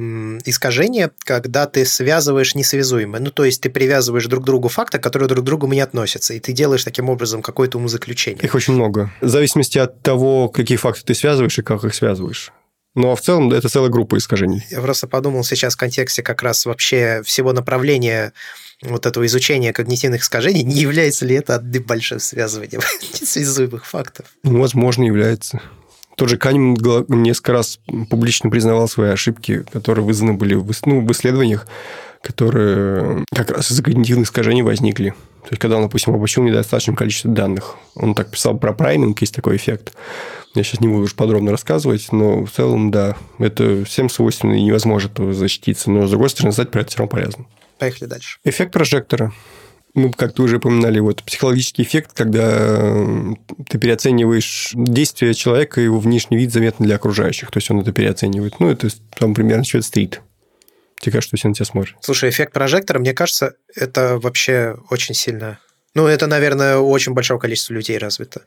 искажение, 0.44 1.12
когда 1.20 1.66
ты 1.66 1.84
связываешь 1.84 2.56
несвязуемое? 2.56 3.20
Ну, 3.20 3.30
то 3.30 3.44
есть 3.44 3.60
ты 3.60 3.70
привязываешь 3.70 4.26
друг 4.26 4.42
к 4.42 4.46
другу 4.46 4.66
факты, 4.66 4.98
которые 4.98 5.28
друг 5.28 5.44
к 5.44 5.46
другу 5.46 5.68
не 5.68 5.78
относятся, 5.78 6.34
и 6.34 6.40
ты 6.40 6.52
делаешь 6.52 6.82
таким 6.82 7.08
образом 7.08 7.40
какое-то 7.40 7.78
умозаключение. 7.78 8.42
Их 8.42 8.56
очень 8.56 8.74
много. 8.74 9.12
В 9.20 9.28
зависимости 9.28 9.78
от 9.78 10.02
того, 10.02 10.48
какие 10.48 10.76
факты 10.76 11.02
ты 11.04 11.14
связываешь 11.14 11.56
и 11.56 11.62
как 11.62 11.84
их 11.84 11.94
связываешь. 11.94 12.50
Ну, 12.96 13.12
а 13.12 13.16
в 13.16 13.20
целом 13.20 13.52
это 13.52 13.68
целая 13.68 13.90
группа 13.90 14.18
искажений. 14.18 14.66
Я 14.70 14.80
просто 14.80 15.06
подумал 15.06 15.44
сейчас 15.44 15.74
в 15.74 15.78
контексте 15.78 16.24
как 16.24 16.42
раз 16.42 16.66
вообще 16.66 17.22
всего 17.24 17.52
направления 17.52 18.32
вот 18.82 19.06
этого 19.06 19.24
изучения 19.26 19.72
когнитивных 19.72 20.22
искажений, 20.22 20.64
не 20.64 20.80
является 20.80 21.24
ли 21.24 21.36
это 21.36 21.54
одним 21.54 21.84
большим 21.84 22.18
связыванием 22.18 22.80
несвязуемых 23.20 23.86
фактов? 23.86 24.26
Ну, 24.42 24.60
возможно, 24.60 25.04
является. 25.04 25.62
Тот 26.16 26.28
же 26.28 26.36
Канем 26.36 26.74
несколько 27.08 27.52
раз 27.52 27.80
публично 28.10 28.50
признавал 28.50 28.88
свои 28.88 29.10
ошибки, 29.10 29.64
которые 29.72 30.04
вызваны 30.04 30.34
были 30.34 30.54
в, 30.54 30.70
ну, 30.84 31.04
в 31.04 31.12
исследованиях, 31.12 31.66
которые 32.22 33.24
как 33.34 33.50
раз 33.50 33.70
из-за 33.70 33.82
когнитивных 33.82 34.26
искажений 34.26 34.62
возникли. 34.62 35.10
То 35.42 35.48
есть, 35.50 35.60
когда 35.60 35.76
он, 35.76 35.82
допустим, 35.82 36.14
обучил 36.14 36.44
недостаточное 36.44 36.94
количество 36.94 37.30
данных. 37.30 37.76
Он 37.96 38.14
так 38.14 38.30
писал 38.30 38.56
про 38.56 38.72
прайминг, 38.72 39.20
есть 39.20 39.34
такой 39.34 39.56
эффект. 39.56 39.94
Я 40.54 40.62
сейчас 40.62 40.80
не 40.80 40.88
буду 40.88 41.04
уж 41.04 41.14
подробно 41.14 41.50
рассказывать, 41.50 42.12
но 42.12 42.44
в 42.44 42.50
целом, 42.50 42.90
да, 42.90 43.16
это 43.38 43.84
всем 43.84 44.08
свойственно 44.08 44.52
и 44.52 44.62
невозможно 44.62 45.32
защититься. 45.32 45.90
Но, 45.90 46.06
с 46.06 46.10
другой 46.10 46.30
стороны, 46.30 46.52
знать 46.52 46.70
про 46.70 46.82
это 46.82 46.90
все 46.90 46.98
равно 46.98 47.10
полезно. 47.10 47.46
Поехали 47.78 48.08
дальше. 48.08 48.38
Эффект 48.44 48.72
прожектора 48.72 49.32
мы 49.94 50.12
как-то 50.12 50.42
уже 50.42 50.56
упоминали, 50.56 51.00
вот 51.00 51.22
психологический 51.22 51.82
эффект, 51.82 52.12
когда 52.14 52.96
ты 53.68 53.78
переоцениваешь 53.78 54.70
действия 54.74 55.34
человека, 55.34 55.80
его 55.80 55.98
внешний 55.98 56.38
вид 56.38 56.52
заметно 56.52 56.86
для 56.86 56.96
окружающих. 56.96 57.50
То 57.50 57.58
есть 57.58 57.70
он 57.70 57.80
это 57.80 57.92
переоценивает. 57.92 58.58
Ну, 58.58 58.70
это 58.70 58.88
там 59.18 59.34
примерно 59.34 59.64
счет 59.64 59.84
стрит. 59.84 60.22
Тебе 61.00 61.12
кажется, 61.12 61.28
что 61.28 61.36
все 61.36 61.48
на 61.48 61.54
тебя 61.54 61.66
смотрят. 61.66 61.96
Слушай, 62.00 62.30
эффект 62.30 62.52
прожектора, 62.52 63.00
мне 63.00 63.12
кажется, 63.12 63.54
это 63.74 64.18
вообще 64.18 64.76
очень 64.88 65.14
сильно... 65.14 65.58
Ну, 65.94 66.06
это, 66.06 66.26
наверное, 66.26 66.78
у 66.78 66.88
очень 66.88 67.12
большого 67.12 67.38
количества 67.38 67.74
людей 67.74 67.98
развито. 67.98 68.42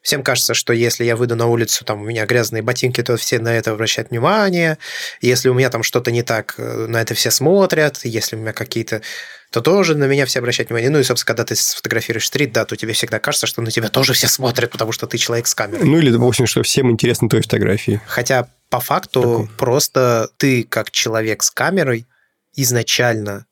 Всем 0.00 0.22
кажется, 0.22 0.54
что 0.54 0.72
если 0.72 1.04
я 1.04 1.16
выйду 1.16 1.36
на 1.36 1.46
улицу, 1.46 1.84
там 1.84 2.02
у 2.02 2.04
меня 2.04 2.24
грязные 2.24 2.62
ботинки, 2.62 3.02
то 3.02 3.16
все 3.16 3.38
на 3.38 3.54
это 3.54 3.72
обращают 3.72 4.10
внимание. 4.10 4.78
Если 5.20 5.48
у 5.48 5.54
меня 5.54 5.70
там 5.70 5.82
что-то 5.82 6.10
не 6.10 6.22
так, 6.22 6.54
э, 6.56 6.86
на 6.88 7.00
это 7.02 7.14
все 7.14 7.30
смотрят. 7.30 8.00
Если 8.04 8.36
у 8.36 8.38
меня 8.38 8.52
какие-то 8.52 9.02
то 9.50 9.60
тоже 9.60 9.94
на 9.96 10.04
меня 10.04 10.26
все 10.26 10.40
обращают 10.40 10.68
внимание. 10.68 10.90
Ну 10.90 10.98
и, 10.98 11.02
собственно, 11.02 11.28
когда 11.28 11.44
ты 11.44 11.56
сфотографируешь 11.56 12.26
стрит, 12.26 12.52
да, 12.52 12.64
то 12.64 12.76
тебе 12.76 12.92
всегда 12.92 13.18
кажется, 13.18 13.46
что 13.46 13.62
на 13.62 13.70
тебя 13.70 13.88
тоже 13.88 14.12
все 14.12 14.28
смотрят, 14.28 14.70
потому 14.70 14.92
что 14.92 15.06
ты 15.06 15.16
человек 15.16 15.46
с 15.46 15.54
камерой. 15.54 15.84
Ну 15.84 15.98
или, 15.98 16.10
допустим, 16.10 16.46
что 16.46 16.62
всем 16.62 16.90
интересны 16.90 17.28
твои 17.28 17.42
фотографии. 17.42 18.00
Хотя 18.06 18.48
по 18.68 18.80
факту 18.80 19.22
Такой. 19.22 19.48
просто 19.56 20.30
ты 20.36 20.64
как 20.64 20.90
человек 20.90 21.42
с 21.42 21.50
камерой 21.50 22.06
изначально 22.54 23.46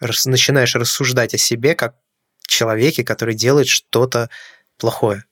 рас- 0.00 0.26
начинаешь 0.26 0.74
рассуждать 0.74 1.34
о 1.34 1.38
себе 1.38 1.74
как 1.74 1.94
человеке, 2.46 3.04
который 3.04 3.34
делает 3.34 3.68
что-то 3.68 4.28
плохое. 4.76 5.24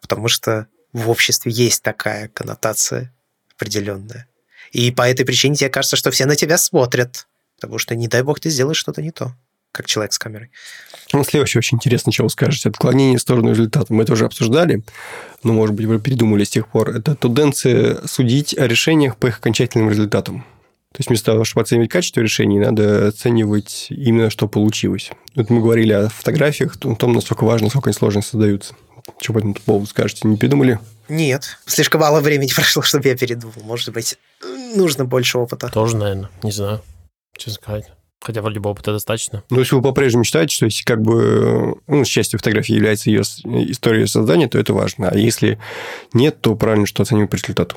Потому 0.00 0.28
что 0.28 0.66
в 0.92 1.10
обществе 1.10 1.52
есть 1.52 1.82
такая 1.82 2.28
коннотация 2.28 3.12
определенная. 3.54 4.28
И 4.72 4.90
по 4.90 5.08
этой 5.08 5.24
причине 5.24 5.56
тебе 5.56 5.70
кажется, 5.70 5.96
что 5.96 6.10
все 6.10 6.24
на 6.26 6.36
тебя 6.36 6.58
смотрят. 6.58 7.26
Потому 7.60 7.78
что, 7.78 7.94
не 7.94 8.08
дай 8.08 8.22
бог, 8.22 8.40
ты 8.40 8.50
сделаешь 8.50 8.76
что-то 8.76 9.02
не 9.02 9.10
то, 9.10 9.34
как 9.72 9.86
человек 9.86 10.12
с 10.12 10.18
камерой. 10.18 10.50
Ну, 11.12 11.24
следующее 11.24 11.60
очень 11.60 11.76
интересно, 11.76 12.12
что 12.12 12.24
вы 12.24 12.30
скажете. 12.30 12.68
Отклонение 12.68 13.18
в 13.18 13.22
сторону 13.22 13.50
результата. 13.50 13.92
Мы 13.92 14.02
это 14.02 14.12
уже 14.12 14.26
обсуждали, 14.26 14.82
но, 15.42 15.52
может 15.52 15.74
быть, 15.74 15.86
вы 15.86 16.00
передумали 16.00 16.44
с 16.44 16.50
тех 16.50 16.68
пор. 16.68 16.90
Это 16.90 17.14
тенденция 17.14 18.06
судить 18.06 18.56
о 18.56 18.66
решениях 18.66 19.16
по 19.16 19.28
их 19.28 19.38
окончательным 19.38 19.90
результатам. 19.90 20.44
То 20.92 21.00
есть 21.00 21.08
вместо 21.10 21.32
того, 21.32 21.44
чтобы 21.44 21.62
оценивать 21.62 21.90
качество 21.90 22.20
решений, 22.20 22.58
надо 22.58 23.08
оценивать 23.08 23.88
именно, 23.90 24.30
что 24.30 24.48
получилось. 24.48 25.10
Вот 25.34 25.50
мы 25.50 25.60
говорили 25.60 25.92
о 25.92 26.08
фотографиях, 26.08 26.76
о 26.76 26.94
том, 26.94 27.12
насколько 27.12 27.44
важно, 27.44 27.66
насколько 27.66 27.90
они 27.90 27.94
сложно 27.94 28.22
создаются. 28.22 28.74
Что 29.20 29.34
по 29.34 29.38
этому 29.38 29.54
поводу 29.54 29.86
скажете? 29.86 30.26
Не 30.26 30.36
придумали? 30.36 30.80
Нет, 31.08 31.58
слишком 31.66 32.00
мало 32.00 32.20
времени 32.20 32.50
прошло, 32.54 32.82
чтобы 32.82 33.08
я 33.08 33.16
передумал. 33.16 33.54
Может 33.62 33.92
быть, 33.92 34.18
нужно 34.74 35.04
больше 35.04 35.38
опыта. 35.38 35.68
Тоже, 35.68 35.96
наверное, 35.96 36.30
не 36.42 36.50
знаю, 36.50 36.82
что 37.38 37.50
сказать. 37.50 37.90
Хотя 38.20 38.40
вроде 38.42 38.58
бы 38.60 38.70
опыта 38.70 38.92
достаточно. 38.92 39.44
Ну, 39.50 39.60
если 39.60 39.74
вы 39.76 39.82
по-прежнему 39.82 40.24
считаете, 40.24 40.54
что 40.54 40.64
если 40.64 40.82
как 40.84 41.00
бы 41.02 41.76
ну, 41.86 42.04
частью 42.04 42.38
фотографии 42.38 42.74
является 42.74 43.10
ее 43.10 43.20
история 43.22 44.06
создания, 44.06 44.48
то 44.48 44.58
это 44.58 44.72
важно. 44.72 45.10
А 45.10 45.16
если 45.16 45.58
нет, 46.12 46.40
то 46.40 46.56
правильно, 46.56 46.86
что 46.86 47.02
оценивать 47.02 47.30
по 47.30 47.36
результату. 47.36 47.76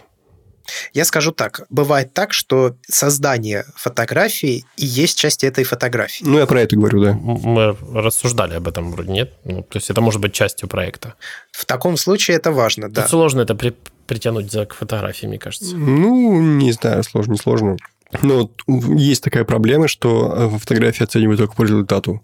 Я 0.94 1.06
скажу 1.06 1.32
так. 1.32 1.62
Бывает 1.70 2.14
так, 2.14 2.32
что 2.34 2.76
создание 2.88 3.66
фотографии 3.76 4.66
и 4.78 4.86
есть 4.86 5.18
часть 5.18 5.44
этой 5.44 5.64
фотографии. 5.64 6.24
Ну, 6.24 6.38
я 6.40 6.46
про 6.46 6.62
это 6.62 6.76
говорю, 6.76 7.02
да. 7.02 7.14
Мы 7.14 7.76
рассуждали 7.94 8.54
об 8.54 8.68
этом 8.68 8.92
вроде, 8.92 9.12
нет? 9.12 9.34
Ну, 9.46 9.64
то 9.64 9.78
есть 9.78 9.90
это 9.90 10.02
может 10.02 10.22
быть 10.22 10.34
частью 10.34 10.70
проекта. 10.70 11.16
В 11.52 11.66
таком 11.66 11.98
случае 11.98 12.38
это 12.38 12.52
важно, 12.52 12.86
Тут 12.86 12.94
да. 12.96 13.08
сложно 13.08 13.42
это 13.42 13.56
при- 13.56 13.76
притянуть 14.08 14.52
за 14.52 14.66
к 14.66 14.74
фотографии, 14.76 15.26
мне 15.26 15.40
кажется. 15.40 15.76
Ну, 15.76 16.40
не 16.40 16.72
знаю, 16.72 17.04
сложно, 17.04 17.34
не 17.34 17.38
сложно. 17.40 17.78
Но 18.22 18.50
есть 18.68 19.24
такая 19.24 19.44
проблема, 19.44 19.88
что 19.88 20.50
фотографии 20.60 21.04
оценивают 21.04 21.40
только 21.40 21.56
по 21.56 21.64
результату. 21.64 22.22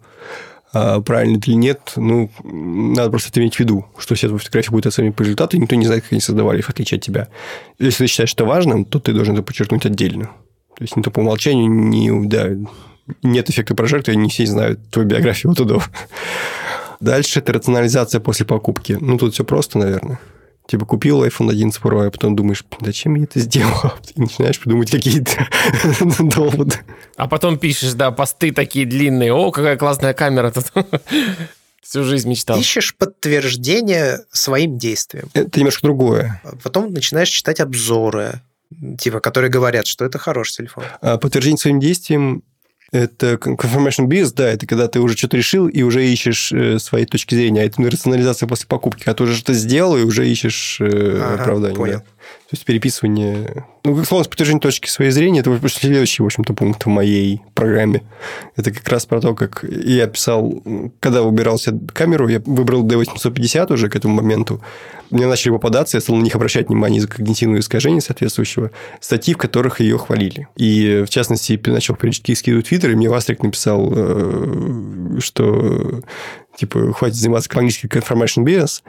А 0.73 0.99
правильно 0.99 1.37
или 1.37 1.53
нет, 1.53 1.93
ну, 1.95 2.29
надо 2.43 3.09
просто 3.09 3.29
это 3.29 3.39
иметь 3.39 3.55
в 3.55 3.59
виду, 3.61 3.85
что 3.97 4.13
все 4.15 4.27
твои 4.27 4.39
фотографии 4.39 4.71
будут 4.71 4.87
оценивать 4.87 5.15
по 5.15 5.21
результату, 5.21 5.55
и 5.55 5.59
никто 5.61 5.75
не 5.75 5.85
знает, 5.85 6.03
как 6.03 6.11
они 6.11 6.19
создавали 6.19 6.59
в 6.59 6.69
отличие 6.69 6.97
от 6.97 7.03
тебя. 7.03 7.29
Если 7.79 8.03
ты 8.03 8.07
считаешь 8.07 8.33
это 8.33 8.43
важным, 8.43 8.83
то 8.83 8.99
ты 8.99 9.13
должен 9.13 9.35
это 9.35 9.43
подчеркнуть 9.43 9.85
отдельно. 9.85 10.31
То 10.75 10.83
есть, 10.83 10.97
не 10.97 11.03
то 11.03 11.11
по 11.11 11.21
умолчанию, 11.21 11.69
не, 11.69 12.27
да, 12.27 12.49
нет 13.23 13.49
эффекта 13.49 13.73
прожектора, 13.73 14.15
не 14.15 14.27
все 14.27 14.45
знают 14.45 14.89
твою 14.89 15.07
биографию 15.07 15.53
от. 15.53 15.89
Дальше 16.99 17.39
это 17.39 17.53
рационализация 17.53 18.19
после 18.19 18.45
покупки. 18.45 18.97
Ну, 18.99 19.17
тут 19.17 19.33
все 19.33 19.45
просто, 19.45 19.77
наверное. 19.77 20.19
Типа 20.67 20.85
купил 20.85 21.23
iPhone 21.23 21.51
11 21.51 21.79
Pro, 21.81 22.07
а 22.07 22.11
потом 22.11 22.35
думаешь, 22.35 22.63
зачем 22.81 23.15
я 23.15 23.25
это 23.25 23.39
сделал? 23.39 23.93
И 24.15 24.19
начинаешь 24.19 24.59
придумывать 24.59 24.91
какие-то 24.91 25.47
доводы. 26.19 26.77
А 27.17 27.27
потом 27.27 27.59
пишешь, 27.59 27.93
да, 27.93 28.11
посты 28.11 28.51
такие 28.51 28.85
длинные. 28.85 29.31
О, 29.31 29.51
какая 29.51 29.77
классная 29.77 30.13
камера 30.13 30.51
тут. 30.51 30.71
Всю 31.83 32.03
жизнь 32.03 32.27
мечтал. 32.27 32.59
Ищешь 32.59 32.95
подтверждение 32.95 34.21
своим 34.31 34.79
действиям. 34.79 35.29
Это 35.33 35.59
немножко 35.59 35.83
другое. 35.83 36.41
А 36.43 36.55
Потом 36.63 36.91
начинаешь 36.91 37.29
читать 37.29 37.59
обзоры, 37.59 38.41
типа, 38.97 39.19
которые 39.19 39.51
говорят, 39.51 39.85
что 39.85 40.03
это 40.03 40.17
хороший 40.17 40.57
телефон. 40.57 40.83
А 41.01 41.19
подтверждение 41.19 41.59
своим 41.59 41.79
действиям 41.79 42.41
это 42.91 43.33
confirmation 43.33 44.07
bias, 44.07 44.31
да, 44.35 44.49
это 44.49 44.65
когда 44.67 44.87
ты 44.87 44.99
уже 44.99 45.17
что-то 45.17 45.37
решил 45.37 45.67
и 45.67 45.81
уже 45.81 46.07
ищешь 46.07 46.51
э, 46.51 46.79
свои 46.79 47.05
точки 47.05 47.35
зрения. 47.35 47.61
А 47.61 47.65
это 47.65 47.81
рационализация 47.81 48.47
после 48.47 48.67
покупки, 48.67 49.03
когда 49.03 49.15
ты 49.15 49.23
уже 49.23 49.35
что-то 49.35 49.53
сделал 49.53 49.97
и 49.97 50.03
уже 50.03 50.27
ищешь 50.29 50.77
э, 50.79 51.19
Ага, 51.21 51.41
оправдание. 51.41 51.75
понял. 51.77 51.93
да. 51.99 51.99
То 52.01 52.53
есть 52.53 52.65
переписывание... 52.65 53.65
Ну, 53.85 53.95
как 53.95 54.07
слово 54.07 54.23
с 54.23 54.27
подтверждением 54.27 54.61
точки 54.61 54.89
своей 54.89 55.11
зрения, 55.11 55.41
это 55.41 55.69
следующий, 55.69 56.23
в 56.23 56.25
общем-то, 56.25 56.55
пункт 56.55 56.83
в 56.87 56.89
моей 56.89 57.43
программе. 57.53 58.01
Это 58.55 58.71
как 58.71 58.87
раз 58.89 59.05
про 59.05 59.21
то, 59.21 59.35
как 59.35 59.63
я 59.63 60.07
писал, 60.07 60.63
когда 60.99 61.21
выбирал 61.21 61.59
себе 61.59 61.79
камеру, 61.93 62.27
я 62.27 62.41
выбрал 62.43 62.83
D850 62.83 63.71
уже 63.71 63.87
к 63.89 63.95
этому 63.95 64.15
моменту. 64.15 64.59
Мне 65.11 65.27
начали 65.27 65.51
попадаться, 65.51 65.97
я 65.97 66.01
стал 66.01 66.15
на 66.15 66.23
них 66.23 66.33
обращать 66.33 66.67
внимание 66.67 66.97
из-за 66.97 67.09
когнитивного 67.09 67.59
искажения 67.59 68.01
соответствующего, 68.01 68.71
статьи, 68.99 69.35
в 69.35 69.37
которых 69.37 69.79
ее 69.81 69.99
хвалили. 69.99 70.47
И, 70.55 71.03
в 71.05 71.09
частности, 71.11 71.61
начал 71.67 71.95
периодически 71.95 72.33
скидывать 72.33 72.69
Твиттер, 72.69 72.89
и 72.89 72.95
мне 72.95 73.07
Вастрик 73.07 73.43
написал, 73.43 73.93
э, 73.95 75.19
что 75.19 76.01
типа, 76.57 76.93
хватит 76.93 77.17
заниматься 77.17 77.49
по-английски 77.49 77.85
confirmation 77.85 78.43
bias, 78.43 78.81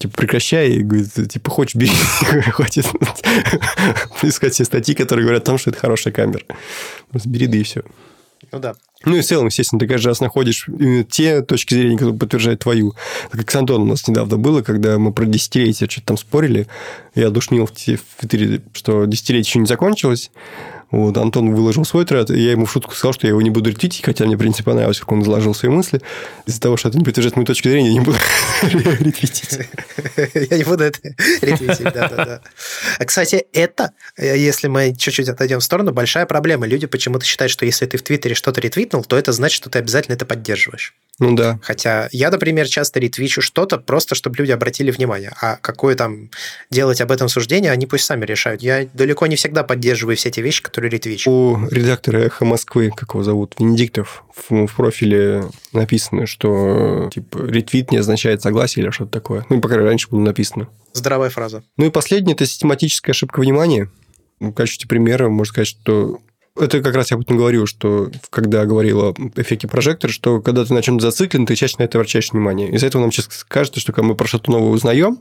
типа, 0.00 0.16
прекращай, 0.16 0.70
и 0.70 0.82
говорит, 0.82 1.12
типа, 1.30 1.50
хочешь, 1.50 1.74
бери, 1.74 1.92
хватит 2.50 2.86
искать 4.22 4.54
все 4.54 4.64
статьи, 4.64 4.94
которые 4.94 5.24
говорят 5.24 5.42
о 5.42 5.46
том, 5.46 5.58
что 5.58 5.70
это 5.70 5.78
хорошая 5.78 6.12
камера. 6.12 6.42
Просто 7.10 7.28
бери, 7.28 7.46
да 7.46 7.58
и 7.58 7.62
все. 7.62 7.82
Ну 8.50 8.58
да. 8.58 8.74
Ну 9.04 9.16
и 9.16 9.20
в 9.20 9.26
целом, 9.26 9.46
естественно, 9.46 9.78
ты 9.78 9.86
каждый 9.86 10.08
раз 10.08 10.20
находишь 10.20 10.66
именно 10.68 11.04
те 11.04 11.42
точки 11.42 11.74
зрения, 11.74 11.96
которые 11.96 12.18
подтверждают 12.18 12.60
твою. 12.60 12.94
Так 13.30 13.40
как 13.40 13.50
с 13.50 13.56
Антоном 13.56 13.88
у 13.88 13.90
нас 13.90 14.08
недавно 14.08 14.38
было, 14.38 14.62
когда 14.62 14.98
мы 14.98 15.12
про 15.12 15.26
десятилетие 15.26 15.88
что-то 15.88 16.08
там 16.08 16.16
спорили, 16.16 16.66
я 17.14 17.28
душнил 17.30 17.66
в 17.66 17.72
Твиттере, 17.72 18.62
что 18.72 19.04
десятилетие 19.04 19.50
еще 19.50 19.58
не 19.58 19.66
закончилось. 19.66 20.30
Вот, 20.90 21.16
Антон 21.16 21.54
выложил 21.54 21.84
свой 21.84 22.04
тред, 22.04 22.30
и 22.30 22.40
я 22.40 22.52
ему 22.52 22.66
в 22.66 22.72
шутку 22.72 22.94
сказал, 22.94 23.12
что 23.12 23.26
я 23.26 23.30
его 23.30 23.40
не 23.40 23.50
буду 23.50 23.70
ретвитить, 23.70 24.02
хотя 24.04 24.24
мне, 24.24 24.34
в 24.34 24.38
принципе, 24.38 24.64
понравилось, 24.64 24.98
как 24.98 25.12
он 25.12 25.22
изложил 25.22 25.54
свои 25.54 25.70
мысли. 25.70 26.00
Из-за 26.46 26.60
того, 26.60 26.76
что 26.76 26.88
это 26.88 26.98
не 26.98 27.04
подтверждает 27.04 27.36
мою 27.36 27.46
точку 27.46 27.68
зрения, 27.68 27.88
я 27.88 27.94
не 27.94 28.00
буду 28.00 28.18
ретвитить. 28.62 29.58
Я 30.34 30.58
не 30.58 30.64
буду 30.64 30.84
это 30.84 30.98
ретвитить, 31.42 31.84
да-да-да. 31.84 32.40
А, 32.98 33.04
Кстати, 33.04 33.46
это, 33.52 33.92
э, 34.16 34.36
если 34.36 34.66
мы 34.66 34.94
чуть-чуть 34.96 35.28
отойдем 35.28 35.60
в 35.60 35.64
сторону, 35.64 35.92
большая 35.92 36.26
проблема. 36.26 36.66
Люди 36.66 36.86
почему-то 36.86 37.24
считают, 37.24 37.52
что 37.52 37.64
если 37.64 37.86
ты 37.86 37.96
в 37.96 38.02
Твиттере 38.02 38.34
что-то 38.34 38.60
ретвитнул, 38.60 39.04
то 39.04 39.16
это 39.16 39.32
значит, 39.32 39.56
что 39.56 39.70
ты 39.70 39.78
обязательно 39.78 40.14
это 40.14 40.26
поддерживаешь. 40.26 40.94
Ну 41.20 41.34
да. 41.34 41.58
Хотя 41.62 42.08
я, 42.12 42.30
например, 42.30 42.66
часто 42.66 42.98
ретвичу 42.98 43.42
что-то 43.42 43.76
просто, 43.76 44.14
чтобы 44.14 44.36
люди 44.38 44.52
обратили 44.52 44.90
внимание. 44.90 45.32
А 45.40 45.56
какое 45.56 45.94
там 45.94 46.30
делать 46.70 47.02
об 47.02 47.12
этом 47.12 47.28
суждение, 47.28 47.70
они 47.70 47.84
пусть 47.84 48.06
сами 48.06 48.24
решают. 48.24 48.62
Я 48.62 48.86
далеко 48.94 49.26
не 49.26 49.36
всегда 49.36 49.62
поддерживаю 49.62 50.16
все 50.16 50.30
эти 50.30 50.40
вещи, 50.40 50.62
которые 50.62 50.79
ретвичу. 50.88 51.30
У 51.30 51.68
редактора 51.68 52.18
«Эхо 52.18 52.44
Москвы», 52.44 52.90
как 52.94 53.10
его 53.14 53.22
зовут, 53.22 53.54
Венедиктов, 53.58 54.24
в, 54.34 54.66
в 54.66 54.76
профиле 54.76 55.44
написано, 55.72 56.26
что 56.26 57.10
типа 57.12 57.38
ретвит 57.38 57.90
не 57.90 57.98
означает 57.98 58.42
согласие 58.42 58.84
или 58.84 58.90
что-то 58.90 59.10
такое. 59.10 59.44
Ну, 59.48 59.60
по 59.60 59.68
крайней 59.68 59.82
мере, 59.82 59.90
раньше 59.90 60.08
было 60.10 60.20
написано. 60.20 60.68
Здравая 60.92 61.30
фраза. 61.30 61.62
Ну 61.76 61.86
и 61.86 61.90
последнее– 61.90 62.34
это 62.34 62.46
систематическая 62.46 63.12
ошибка 63.12 63.40
внимания. 63.40 63.90
В 64.40 64.52
качестве 64.52 64.88
примера 64.88 65.28
можно 65.28 65.52
сказать, 65.52 65.68
что 65.68 66.20
это 66.56 66.82
как 66.82 66.94
раз 66.94 67.10
я 67.10 67.16
об 67.16 67.22
этом 67.22 67.36
говорил, 67.36 67.66
что 67.66 68.10
когда 68.30 68.64
говорил 68.64 69.00
о 69.00 69.14
эффекте 69.36 69.68
прожектора, 69.68 70.10
что 70.10 70.40
когда 70.40 70.64
ты 70.64 70.74
на 70.74 70.82
чем-то 70.82 71.02
зациклен, 71.02 71.46
ты 71.46 71.54
чаще 71.54 71.76
на 71.78 71.84
это 71.84 71.98
обращаешь 71.98 72.32
внимание. 72.32 72.70
Из-за 72.72 72.86
этого 72.86 73.02
нам 73.02 73.12
сейчас 73.12 73.44
кажется, 73.46 73.80
что 73.80 73.92
когда 73.92 74.08
мы 74.08 74.14
про 74.14 74.26
что-то 74.26 74.50
новое 74.50 74.70
узнаем, 74.70 75.20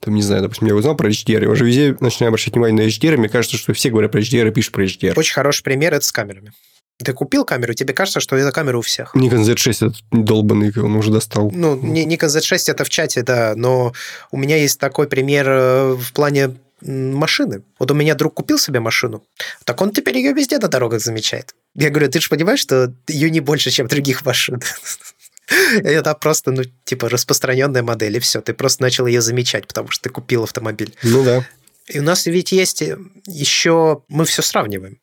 там, 0.00 0.14
не 0.14 0.22
знаю, 0.22 0.42
допустим, 0.42 0.68
я 0.68 0.74
узнал 0.74 0.96
про 0.96 1.08
HDR, 1.08 1.42
я 1.42 1.50
уже 1.50 1.64
везде 1.64 1.96
начинаю 2.00 2.28
обращать 2.28 2.54
внимание 2.54 2.84
на 2.84 2.88
HDR, 2.88 3.14
и 3.14 3.16
мне 3.18 3.28
кажется, 3.28 3.56
что 3.56 3.72
все 3.72 3.90
говорят 3.90 4.12
про 4.12 4.20
HDR 4.20 4.48
и 4.48 4.50
пишут 4.50 4.72
про 4.72 4.84
HDR. 4.84 5.12
Очень 5.16 5.34
хороший 5.34 5.62
пример– 5.62 5.94
это 5.94 6.04
с 6.04 6.12
камерами. 6.12 6.52
Ты 6.98 7.12
купил 7.12 7.44
камеру, 7.44 7.74
тебе 7.74 7.94
кажется, 7.94 8.20
что 8.20 8.36
эта 8.36 8.52
камера 8.52 8.78
у 8.78 8.82
всех. 8.82 9.14
Nikon 9.16 9.42
Z6 9.42 9.70
этот 9.70 9.96
долбанный, 10.10 10.72
он 10.76 10.94
уже 10.96 11.10
достал. 11.10 11.50
Ну, 11.52 11.76
Nikon 11.76 12.28
Z6 12.28 12.70
это 12.70 12.84
в 12.84 12.88
чате, 12.88 13.22
да, 13.22 13.54
но 13.56 13.92
у 14.30 14.36
меня 14.36 14.56
есть 14.56 14.78
такой 14.78 15.08
пример 15.08 15.48
э, 15.48 15.94
в 15.94 16.12
плане 16.12 16.54
машины. 16.84 17.62
Вот 17.78 17.90
у 17.90 17.94
меня 17.94 18.14
друг 18.14 18.34
купил 18.34 18.58
себе 18.58 18.80
машину, 18.80 19.24
так 19.64 19.80
он 19.80 19.92
теперь 19.92 20.16
ее 20.18 20.32
везде 20.32 20.58
на 20.58 20.68
дорогах 20.68 21.00
замечает. 21.00 21.54
Я 21.74 21.90
говорю, 21.90 22.10
ты 22.10 22.20
же 22.20 22.28
понимаешь, 22.28 22.60
что 22.60 22.92
ее 23.08 23.30
не 23.30 23.40
больше, 23.40 23.70
чем 23.70 23.86
других 23.86 24.24
машин. 24.24 24.60
Это 25.82 26.14
просто, 26.14 26.50
ну, 26.50 26.62
типа, 26.84 27.08
распространенная 27.08 27.82
модель, 27.82 28.16
и 28.16 28.20
все. 28.20 28.40
Ты 28.40 28.54
просто 28.54 28.82
начал 28.82 29.06
ее 29.06 29.20
замечать, 29.20 29.66
потому 29.66 29.90
что 29.90 30.04
ты 30.04 30.10
купил 30.10 30.44
автомобиль. 30.44 30.94
Ну 31.02 31.24
да. 31.24 31.46
И 31.88 31.98
у 31.98 32.02
нас 32.02 32.26
ведь 32.26 32.52
есть 32.52 32.82
еще... 33.26 34.02
Мы 34.08 34.24
все 34.24 34.42
сравниваем. 34.42 34.98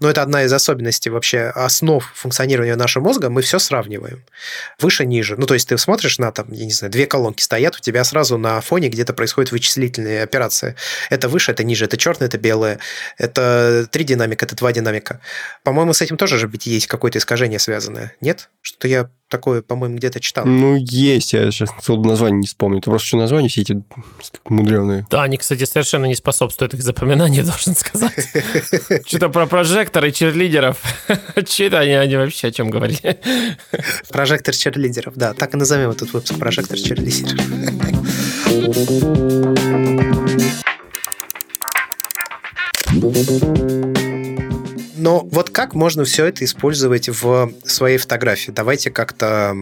Но 0.00 0.10
это 0.10 0.22
одна 0.22 0.44
из 0.44 0.52
особенностей 0.52 1.10
вообще 1.10 1.52
основ 1.54 2.04
функционирования 2.14 2.76
нашего 2.76 3.04
мозга. 3.04 3.30
Мы 3.30 3.42
все 3.42 3.58
сравниваем. 3.58 4.24
Выше, 4.78 5.04
ниже. 5.06 5.36
Ну, 5.36 5.46
то 5.46 5.54
есть 5.54 5.68
ты 5.68 5.78
смотришь 5.78 6.18
на, 6.18 6.32
там, 6.32 6.50
я 6.52 6.64
не 6.64 6.72
знаю, 6.72 6.92
две 6.92 7.06
колонки 7.06 7.42
стоят, 7.42 7.76
у 7.76 7.80
тебя 7.80 8.04
сразу 8.04 8.38
на 8.38 8.60
фоне 8.60 8.88
где-то 8.88 9.12
происходят 9.12 9.52
вычислительные 9.52 10.22
операции. 10.22 10.76
Это 11.10 11.28
выше, 11.28 11.52
это 11.52 11.64
ниже, 11.64 11.84
это 11.84 11.96
черное, 11.96 12.28
это 12.28 12.38
белое. 12.38 12.78
Это 13.18 13.88
три 13.90 14.04
динамика, 14.04 14.44
это 14.44 14.56
два 14.56 14.72
динамика. 14.72 15.20
По-моему, 15.62 15.92
с 15.92 16.02
этим 16.02 16.16
тоже 16.16 16.38
же 16.38 16.46
ведь 16.46 16.66
есть 16.66 16.86
какое-то 16.86 17.18
искажение 17.18 17.58
связанное. 17.58 18.14
Нет? 18.20 18.50
Что 18.62 18.88
я 18.88 19.10
такое, 19.28 19.62
по-моему, 19.62 19.96
где-то 19.96 20.20
читал. 20.20 20.46
Ну, 20.46 20.76
есть, 20.76 21.32
я 21.32 21.50
сейчас 21.50 21.70
название 21.88 22.40
не 22.40 22.46
вспомню. 22.46 22.78
Это 22.78 22.90
просто 22.90 23.08
что 23.08 23.16
названия 23.16 23.48
все 23.48 23.62
эти 23.62 23.82
мудреные. 24.48 25.06
Да, 25.10 25.24
они, 25.24 25.36
кстати, 25.36 25.64
совершенно 25.64 26.06
не 26.06 26.14
способствуют 26.14 26.74
их 26.74 26.82
запоминанию, 26.82 27.44
должен 27.44 27.74
сказать. 27.74 28.12
Что-то 29.06 29.28
про 29.30 29.46
прожектор 29.64 30.12
черлидеров. 30.12 30.76
Че 31.46 31.68
это 31.68 31.78
они, 31.80 31.92
они 31.92 32.16
вообще 32.16 32.48
о 32.48 32.52
чем 32.52 32.68
говорили? 32.68 33.18
Прожектор 34.10 34.54
черлидеров, 34.54 35.14
да. 35.16 35.32
Так 35.32 35.54
и 35.54 35.56
назовем 35.56 35.90
этот 35.90 36.12
выпуск 36.12 36.38
«Прожектор 36.38 36.76
черлидеров». 36.78 37.40
Но 45.04 45.20
вот 45.20 45.50
как 45.50 45.74
можно 45.74 46.06
все 46.06 46.24
это 46.24 46.46
использовать 46.46 47.10
в 47.10 47.52
своей 47.66 47.98
фотографии? 47.98 48.50
Давайте 48.50 48.90
как-то 48.90 49.54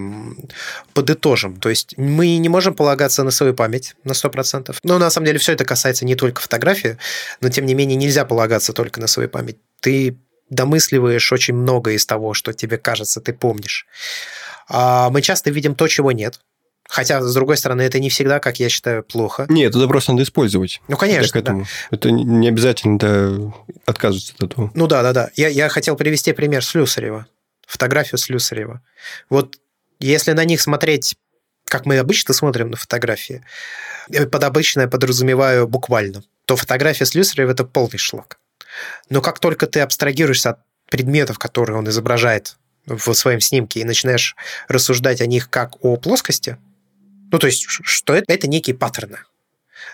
подытожим. 0.94 1.56
То 1.58 1.68
есть 1.68 1.98
мы 1.98 2.36
не 2.36 2.48
можем 2.48 2.74
полагаться 2.74 3.24
на 3.24 3.32
свою 3.32 3.52
память 3.52 3.96
на 4.04 4.12
100%. 4.12 4.76
Но 4.84 4.98
на 5.00 5.10
самом 5.10 5.26
деле 5.26 5.40
все 5.40 5.54
это 5.54 5.64
касается 5.64 6.04
не 6.04 6.14
только 6.14 6.40
фотографии, 6.40 6.96
но 7.40 7.48
тем 7.48 7.66
не 7.66 7.74
менее 7.74 7.96
нельзя 7.96 8.24
полагаться 8.24 8.72
только 8.72 9.00
на 9.00 9.08
свою 9.08 9.28
память. 9.28 9.56
Ты 9.80 10.16
домысливаешь 10.48 11.32
очень 11.32 11.54
много 11.54 11.90
из 11.90 12.06
того, 12.06 12.34
что 12.34 12.52
тебе 12.52 12.78
кажется, 12.78 13.20
ты 13.20 13.32
помнишь. 13.32 13.88
А 14.68 15.10
мы 15.10 15.22
часто 15.22 15.50
видим 15.50 15.74
то, 15.74 15.88
чего 15.88 16.12
нет. 16.12 16.38
Хотя, 16.88 17.22
с 17.22 17.34
другой 17.34 17.56
стороны, 17.56 17.82
это 17.82 17.98
не 17.98 18.10
всегда, 18.10 18.38
как 18.38 18.60
я 18.60 18.68
считаю, 18.68 19.02
плохо. 19.02 19.46
Нет, 19.48 19.74
это 19.74 19.88
просто 19.88 20.12
надо 20.12 20.24
использовать. 20.24 20.82
Ну, 20.88 20.96
конечно, 20.96 21.32
к 21.32 21.36
этому. 21.36 21.62
Да. 21.62 21.96
Это 21.96 22.10
не 22.10 22.48
обязательно 22.48 22.98
да, 22.98 23.72
отказываться 23.86 24.34
от 24.36 24.42
этого. 24.42 24.70
Ну 24.74 24.86
да, 24.86 25.02
да, 25.02 25.12
да. 25.12 25.30
Я, 25.34 25.48
я 25.48 25.68
хотел 25.68 25.96
привести 25.96 26.32
пример 26.32 26.64
Слюсарева. 26.64 27.26
Фотографию 27.66 28.18
Слюсарева. 28.18 28.82
Вот 29.30 29.56
если 30.00 30.32
на 30.32 30.44
них 30.44 30.60
смотреть, 30.60 31.16
как 31.64 31.86
мы 31.86 31.96
обычно 31.96 32.34
смотрим 32.34 32.70
на 32.70 32.76
фотографии, 32.76 33.42
под 34.10 34.44
обычное 34.44 34.88
подразумеваю 34.88 35.66
буквально, 35.66 36.22
то 36.44 36.56
фотография 36.56 37.06
Слюсарева– 37.06 37.50
это 37.52 37.64
полный 37.64 37.98
шлак. 37.98 38.38
Но 39.08 39.22
как 39.22 39.38
только 39.38 39.66
ты 39.66 39.80
абстрагируешься 39.80 40.50
от 40.50 40.58
предметов, 40.90 41.38
которые 41.38 41.78
он 41.78 41.88
изображает 41.88 42.56
в 42.84 43.14
своем 43.14 43.40
снимке, 43.40 43.80
и 43.80 43.84
начинаешь 43.84 44.36
рассуждать 44.68 45.22
о 45.22 45.26
них 45.26 45.48
как 45.48 45.82
о 45.82 45.96
плоскости– 45.96 46.58
ну, 47.32 47.38
то 47.38 47.46
есть, 47.46 47.64
что 47.66 48.14
это, 48.14 48.32
это 48.32 48.46
некие 48.46 48.76
паттерны. 48.76 49.18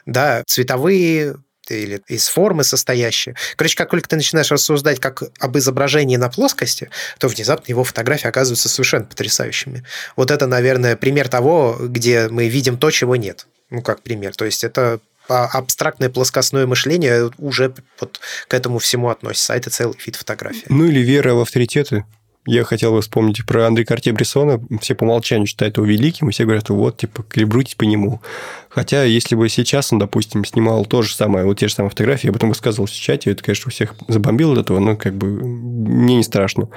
Да, 0.05 0.43
цветовые, 0.47 1.37
или 1.71 2.01
из 2.09 2.29
формы 2.29 2.65
состоящие. 2.65 3.35
Короче, 3.57 3.77
как 3.77 3.91
только 3.91 4.09
ты 4.09 4.17
начинаешь 4.17 4.51
рассуждать 4.51 5.01
как 5.01 5.23
об 5.39 5.59
изображении 5.59 6.17
на 6.17 6.29
плоскости, 6.29 6.91
то 7.19 7.29
внезапно 7.29 7.65
его 7.71 7.85
фотографии 7.85 8.27
оказываются 8.27 8.69
совершенно 8.69 9.05
потрясающими. 9.05 9.85
Вот 10.17 10.31
это, 10.31 10.47
наверное, 10.47 10.97
пример 10.97 11.29
того, 11.29 11.77
где 11.79 12.29
мы 12.29 12.49
видим 12.49 12.79
то, 12.79 12.91
чего 12.91 13.17
нет. 13.17 13.47
Ну, 13.71 13.83
как 13.83 14.03
пример. 14.03 14.35
То 14.35 14.45
есть 14.47 14.65
это 14.65 15.01
абстрактное 15.29 16.09
плоскостное 16.09 16.67
мышление 16.67 17.31
уже 17.37 17.75
вот 18.01 18.19
к 18.49 18.55
этому 18.55 18.79
всему 18.79 19.11
относится, 19.11 19.53
а 19.53 19.57
это 19.57 19.69
целый 19.69 19.99
вид 20.05 20.17
фотографии. 20.17 20.65
Ну 20.71 20.87
или 20.87 21.01
вера 21.01 21.35
в 21.35 21.41
авторитеты. 21.41 22.05
Я 22.49 22.65
хотел 22.65 22.93
бы 22.93 23.03
вспомнить 23.03 23.45
про 23.45 23.67
Андре 23.67 23.85
Карте 23.85 24.11
Брессона. 24.11 24.59
Все 24.81 24.95
по 24.95 25.05
умолчанию 25.05 25.47
считают 25.47 25.77
его 25.77 25.87
великим, 25.87 26.31
и 26.31 26.33
все 26.33 26.45
говорят, 26.45 26.71
вот, 26.71 26.97
типа, 26.97 27.23
калибруйтесь 27.23 27.75
по 27.75 27.85
нему. 27.85 28.23
Хотя, 28.71 29.05
если 29.05 29.35
бы 29.35 29.51
сейчас 29.51 29.93
он, 29.93 29.99
допустим, 29.99 30.47
снимал 30.47 30.87
то 30.87 31.03
же 31.03 31.15
самое, 31.15 31.45
вот 31.45 31.59
те 31.59 31.69
же 31.69 31.75
самые 31.75 31.91
фотографии, 31.91 32.29
я 32.29 32.33
потом 32.33 32.49
высказывался 32.49 32.95
в 32.95 32.99
чате, 32.99 33.33
это, 33.33 33.45
конечно, 33.45 33.69
у 33.69 33.71
всех 33.71 33.95
забомбило 34.09 34.55
от 34.55 34.61
этого, 34.61 34.79
но 34.79 34.97
как 34.97 35.15
бы 35.15 35.27
мне 35.27 36.17
не 36.17 36.23
страшно 36.23 36.71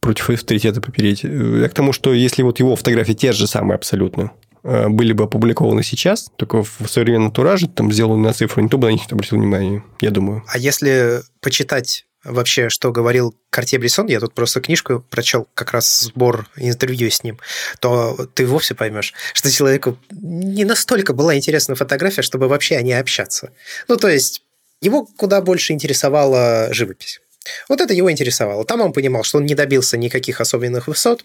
против 0.00 0.30
авторитета 0.30 0.80
попереть. 0.80 1.22
Я 1.22 1.68
к 1.68 1.74
тому, 1.74 1.92
что 1.92 2.14
если 2.14 2.42
вот 2.42 2.58
его 2.58 2.74
фотографии 2.74 3.12
те 3.12 3.32
же 3.32 3.46
самые 3.46 3.74
абсолютно, 3.76 4.32
э, 4.62 4.88
были 4.88 5.12
бы 5.12 5.24
опубликованы 5.24 5.82
сейчас, 5.82 6.30
только 6.36 6.62
в 6.62 6.88
современном 6.88 7.30
тураже, 7.30 7.68
там 7.68 7.92
сделаны 7.92 8.22
на 8.22 8.32
цифру, 8.32 8.62
никто 8.62 8.78
бы 8.78 8.86
на 8.86 8.92
них 8.92 9.02
не 9.02 9.12
обратил 9.12 9.36
внимания, 9.36 9.84
я 10.00 10.10
думаю. 10.10 10.44
А 10.48 10.56
если 10.56 11.20
почитать 11.42 12.06
вообще, 12.24 12.68
что 12.68 12.92
говорил 12.92 13.34
Картье 13.50 13.78
Брисон, 13.78 14.06
я 14.06 14.20
тут 14.20 14.34
просто 14.34 14.60
книжку 14.60 15.04
прочел, 15.10 15.48
как 15.54 15.72
раз 15.72 16.00
сбор 16.00 16.48
интервью 16.56 17.10
с 17.10 17.22
ним, 17.22 17.38
то 17.80 18.28
ты 18.34 18.46
вовсе 18.46 18.74
поймешь, 18.74 19.14
что 19.32 19.50
человеку 19.50 19.98
не 20.10 20.64
настолько 20.64 21.12
была 21.12 21.36
интересна 21.36 21.74
фотография, 21.74 22.22
чтобы 22.22 22.48
вообще 22.48 22.76
о 22.76 22.82
ней 22.82 22.94
общаться. 22.94 23.52
Ну, 23.88 23.96
то 23.96 24.08
есть, 24.08 24.42
его 24.80 25.06
куда 25.16 25.40
больше 25.40 25.72
интересовала 25.72 26.68
живопись. 26.72 27.20
Вот 27.68 27.80
это 27.80 27.92
его 27.92 28.10
интересовало. 28.10 28.64
Там 28.64 28.80
он 28.80 28.92
понимал, 28.92 29.22
что 29.22 29.38
он 29.38 29.46
не 29.46 29.54
добился 29.54 29.96
никаких 29.96 30.40
особенных 30.40 30.88
высот, 30.88 31.24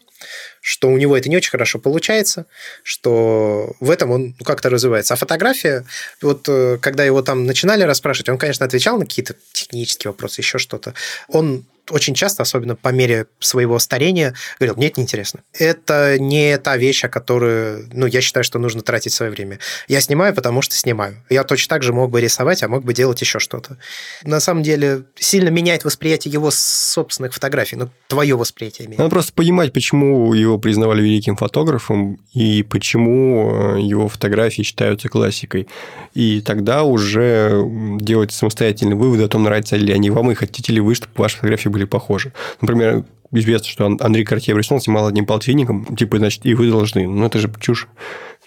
что 0.61 0.89
у 0.89 0.97
него 0.97 1.15
это 1.15 1.29
не 1.29 1.37
очень 1.37 1.51
хорошо 1.51 1.79
получается, 1.79 2.45
что 2.83 3.73
в 3.79 3.89
этом 3.89 4.11
он 4.11 4.33
как-то 4.33 4.69
развивается. 4.69 5.13
А 5.13 5.17
фотография, 5.17 5.85
вот 6.21 6.47
э, 6.49 6.77
когда 6.81 7.03
его 7.03 7.21
там 7.21 7.45
начинали 7.45 7.83
расспрашивать, 7.83 8.29
он, 8.29 8.37
конечно, 8.37 8.65
отвечал 8.65 8.97
на 8.97 9.05
какие-то 9.05 9.35
технические 9.53 10.11
вопросы, 10.11 10.41
еще 10.41 10.57
что-то. 10.57 10.93
Он 11.27 11.65
очень 11.89 12.13
часто, 12.13 12.43
особенно 12.43 12.75
по 12.75 12.89
мере 12.89 13.27
своего 13.39 13.79
старения, 13.79 14.33
говорил, 14.59 14.75
мне 14.75 14.87
это 14.87 14.99
неинтересно. 14.99 15.41
Это 15.53 16.17
не 16.19 16.57
та 16.57 16.77
вещь, 16.77 17.03
о 17.03 17.09
которой, 17.09 17.87
ну, 17.93 18.05
я 18.05 18.21
считаю, 18.21 18.43
что 18.43 18.59
нужно 18.59 18.81
тратить 18.81 19.13
свое 19.13 19.31
время. 19.31 19.59
Я 19.87 20.01
снимаю, 20.01 20.33
потому 20.33 20.61
что 20.61 20.75
снимаю. 20.75 21.23
Я 21.29 21.43
точно 21.43 21.75
так 21.75 21.83
же 21.83 21.93
мог 21.93 22.11
бы 22.11 22.21
рисовать, 22.21 22.63
а 22.63 22.67
мог 22.67 22.83
бы 22.83 22.93
делать 22.93 23.21
еще 23.21 23.39
что-то. 23.39 23.77
На 24.23 24.39
самом 24.39 24.63
деле, 24.63 25.03
сильно 25.15 25.49
меняет 25.49 25.85
восприятие 25.85 26.31
его 26.31 26.51
собственных 26.51 27.33
фотографий, 27.33 27.75
ну, 27.75 27.89
твое 28.07 28.35
восприятие 28.35 28.87
имеет. 28.87 28.99
Надо 28.99 29.09
просто 29.09 29.33
понимать, 29.33 29.73
почему 29.73 30.33
его 30.33 30.57
признавали 30.57 31.01
великим 31.01 31.35
фотографом 31.35 32.19
и 32.33 32.63
почему 32.63 33.75
э, 33.75 33.81
его 33.81 34.07
фотографии 34.07 34.61
считаются 34.61 35.09
классикой. 35.09 35.67
И 36.13 36.41
тогда 36.41 36.83
уже 36.83 37.63
делать 37.99 38.31
самостоятельные 38.31 38.95
выводы 38.95 39.23
о 39.23 39.27
том, 39.27 39.43
нравятся 39.43 39.75
ли 39.75 39.93
они 39.93 40.09
вам, 40.09 40.31
и 40.31 40.35
хотите 40.35 40.73
ли 40.73 40.79
вы, 40.79 40.95
чтобы 40.95 41.13
ваши 41.15 41.35
фотографии 41.35 41.69
были 41.69 41.78
были 41.79 41.85
похожи. 41.85 42.33
Например, 42.61 43.03
известно, 43.31 43.67
что 43.67 43.85
Андрей 43.85 44.25
Картье-Бresson 44.25 44.79
снимал 44.79 45.07
одним 45.07 45.25
полтинником, 45.25 45.95
типа, 45.95 46.17
значит, 46.17 46.45
и 46.45 46.53
вы 46.53 46.69
должны. 46.69 47.07
Ну, 47.07 47.25
это 47.25 47.39
же 47.39 47.51
чушь. 47.59 47.87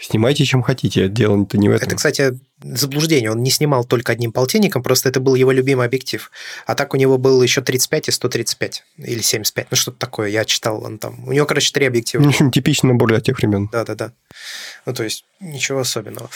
Снимайте, 0.03 0.45
чем 0.45 0.63
хотите, 0.63 1.09
дело-то 1.09 1.57
не 1.57 1.69
в 1.69 1.73
этом. 1.73 1.87
Это, 1.87 1.97
кстати, 1.97 2.39
заблуждение. 2.65 3.31
Он 3.31 3.43
не 3.43 3.51
снимал 3.51 3.85
только 3.85 4.13
одним 4.13 4.33
полтинником, 4.33 4.83
просто 4.83 5.09
это 5.09 5.21
был 5.21 5.35
его 5.35 5.53
любимый 5.53 5.87
объектив. 5.87 6.31
А 6.67 6.75
так 6.75 6.95
у 6.95 6.97
него 6.97 7.19
был 7.19 7.41
еще 7.43 7.61
35 7.61 8.09
и 8.09 8.11
135 8.11 8.85
или 8.99 9.21
75. 9.21 9.67
Ну, 9.71 9.77
что-то 9.77 9.99
такое. 9.99 10.29
Я 10.29 10.45
читал, 10.45 10.85
он 10.85 10.99
там... 10.99 11.27
У 11.29 11.33
него, 11.33 11.47
короче, 11.47 11.73
три 11.73 11.87
объектива. 11.87 12.23
В 12.23 12.29
общем, 12.29 12.51
типичный 12.51 12.93
набор 12.93 13.11
для 13.11 13.21
тех 13.21 13.39
времен. 13.39 13.69
Да-да-да. 13.73 14.13
Ну, 14.87 14.93
то 14.93 15.05
есть, 15.05 15.25
ничего 15.41 15.81
особенного. 15.81 16.29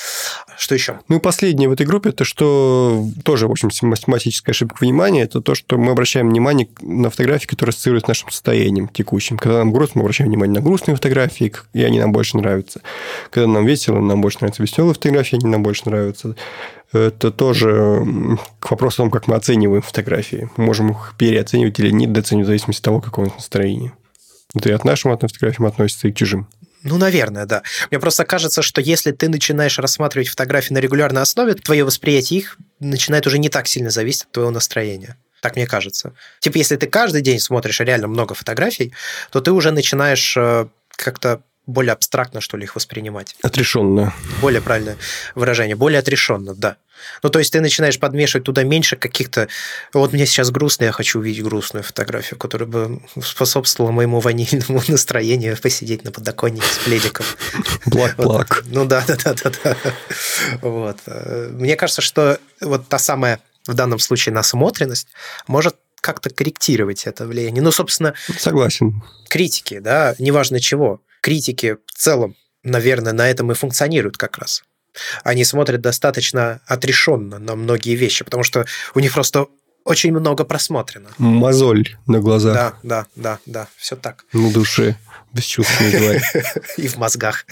Что 0.57 0.75
еще? 0.75 1.01
Ну, 1.09 1.17
и 1.17 1.21
последнее 1.21 1.69
в 1.69 1.73
этой 1.73 1.87
группе, 1.87 2.11
это 2.11 2.25
что 2.25 3.05
тоже, 3.25 3.49
в 3.49 3.51
общем, 3.51 3.71
математическая 3.83 4.53
ошибка 4.53 4.77
внимания, 4.81 5.23
это 5.23 5.41
то, 5.41 5.55
что 5.55 5.79
мы 5.79 5.93
обращаем 5.93 6.29
внимание 6.29 6.69
на 6.81 7.11
фотографии, 7.11 7.47
которые 7.47 7.73
ассоциируются 7.73 8.07
с 8.07 8.09
нашим 8.09 8.31
состоянием 8.31 8.89
текущим. 8.89 9.39
Когда 9.39 9.59
нам 9.59 9.73
грустно, 9.73 9.99
мы 9.99 10.03
обращаем 10.03 10.31
внимание 10.31 10.55
на 10.55 10.65
грустные 10.65 10.95
фотографии, 10.95 11.53
и 11.73 11.83
они 11.83 11.99
нам 11.99 12.13
больше 12.13 12.37
нравятся. 12.37 12.81
Когда 13.31 13.49
нам 13.57 13.67
весело, 13.67 14.01
нам 14.01 14.21
больше 14.21 14.39
нравятся 14.41 14.63
веселые 14.63 14.95
фотографии, 14.95 15.37
они 15.37 15.47
нам 15.47 15.63
больше 15.63 15.83
нравятся. 15.87 16.37
Это 16.93 17.31
тоже 17.31 18.05
к 18.61 18.71
вопросу 18.71 19.03
о 19.03 19.05
том, 19.05 19.11
как 19.11 19.27
мы 19.27 19.35
оцениваем 19.35 19.83
фотографии. 19.83 20.49
Мы 20.57 20.65
можем 20.65 20.91
их 20.91 21.15
переоценивать 21.19 21.79
или 21.81 21.91
недооценивать 21.91 22.47
в 22.47 22.49
зависимости 22.49 22.81
от 22.81 22.85
того, 22.85 23.01
какое 23.01 23.27
у 23.27 23.29
нас 23.29 23.37
настроение. 23.37 23.93
Это 24.55 24.69
и 24.69 24.73
от 24.73 24.85
нашим 24.85 25.17
фотографиям 25.19 25.67
относится, 25.67 26.09
и 26.09 26.13
к 26.13 26.17
чужим. 26.17 26.49
Ну, 26.83 26.99
наверное, 26.99 27.47
да. 27.47 27.63
Мне 27.91 27.99
просто 27.99 28.25
кажется, 28.25 28.63
что 28.63 28.81
если 28.81 29.11
ты 29.11 29.29
начинаешь 29.29 29.79
рассматривать 29.79 30.29
фотографии 30.29 30.73
на 30.73 30.79
регулярной 30.79 31.23
основе, 31.23 31.55
твое 31.55 31.85
восприятие 31.85 32.41
их 32.41 32.59
начинает 32.79 33.27
уже 33.27 33.39
не 33.39 33.49
так 33.49 33.67
сильно 33.67 33.91
зависеть 33.91 34.25
от 34.25 34.33
твоего 34.33 34.53
настроения. 34.53 35.17
Так 35.43 35.57
мне 35.57 35.67
кажется. 35.67 36.15
Типа, 36.41 36.59
если 36.59 36.77
ты 36.77 36.87
каждый 36.87 37.23
день 37.23 37.41
смотришь 37.41 37.81
реально 37.81 38.07
много 38.07 38.35
фотографий, 38.35 38.95
то 39.31 39.41
ты 39.41 39.53
уже 39.53 39.73
начинаешь 39.73 40.37
э, 40.37 40.67
как-то 40.91 41.43
более 41.67 41.93
абстрактно, 41.93 42.41
что 42.41 42.57
ли, 42.57 42.65
их 42.65 42.77
воспринимать. 42.77 43.37
Отрешенно. 43.43 44.15
Более 44.41 44.61
правильное 44.61 44.97
выражение. 45.35 45.77
Более 45.77 45.99
отрешенно, 45.99 46.55
да. 46.55 46.77
Ну, 47.23 47.29
то 47.29 47.39
есть 47.39 47.53
ты 47.53 47.61
начинаешь 47.61 47.99
подмешивать 47.99 48.45
туда 48.45 48.63
меньше 48.63 48.97
каких-то... 48.97 49.49
Вот 49.93 50.13
мне 50.13 50.27
сейчас 50.27 50.51
грустно, 50.51 50.85
я 50.85 50.93
хочу 50.93 51.19
увидеть 51.19 51.43
грустную 51.43 51.83
фотографию, 51.83 52.39
которая 52.39 52.69
бы 52.69 53.03
способствовала 53.23 53.93
моему 53.93 54.21
ванильному 54.21 54.83
настроению 54.89 55.57
посидеть 55.57 56.05
на 56.05 56.13
подоконнике 56.13 56.67
с 56.67 56.79
пледиком. 56.79 57.27
Блак-блак. 57.87 58.65
Ну 58.67 58.85
да, 58.85 59.05
да, 59.07 59.17
да, 59.17 59.35
да, 59.35 59.53
да. 59.63 59.77
Вот. 60.63 60.99
Мне 61.07 61.77
кажется, 61.77 62.03
что 62.03 62.39
вот 62.61 62.89
та 62.89 62.99
самая 62.99 63.41
в 63.67 63.75
данном 63.75 63.99
случае 63.99 64.35
насмотренность 64.35 65.09
может 65.49 65.77
как-то 66.01 66.31
корректировать 66.31 67.07
это 67.07 67.27
влияние. 67.27 67.63
Ну, 67.63 67.73
собственно... 67.73 68.15
Согласен. 68.39 69.03
Критики, 69.29 69.81
да, 69.81 70.15
неважно 70.19 70.61
чего. 70.61 71.01
Критики 71.27 71.77
в 71.87 71.99
целом, 71.99 72.37
наверное, 72.63 73.13
на 73.13 73.29
этом 73.29 73.51
и 73.51 73.57
функционируют 73.57 74.17
как 74.17 74.39
раз 74.39 74.63
они 75.25 75.45
смотрят 75.45 75.81
достаточно 75.81 76.61
отрешенно 76.67 77.39
на 77.39 77.57
многие 77.57 77.97
вещи, 77.97 78.25
потому 78.25 78.45
что 78.45 78.65
у 78.95 79.01
них 79.01 79.13
просто 79.13 79.49
очень 79.85 80.13
много 80.13 80.45
просмотрено. 80.45 81.11
Мозоль 81.19 81.97
на 82.07 82.21
глазах. 82.21 82.55
Да, 82.55 82.75
да, 82.83 83.07
да, 83.17 83.39
да, 83.45 83.69
все 83.77 83.97
так. 83.97 84.25
На 84.33 84.53
душе. 84.53 84.97
Бесчувственный 85.33 85.91
тварь. 85.91 86.23
И 86.77 86.87
в 86.87 86.97
мозгах. 86.97 87.45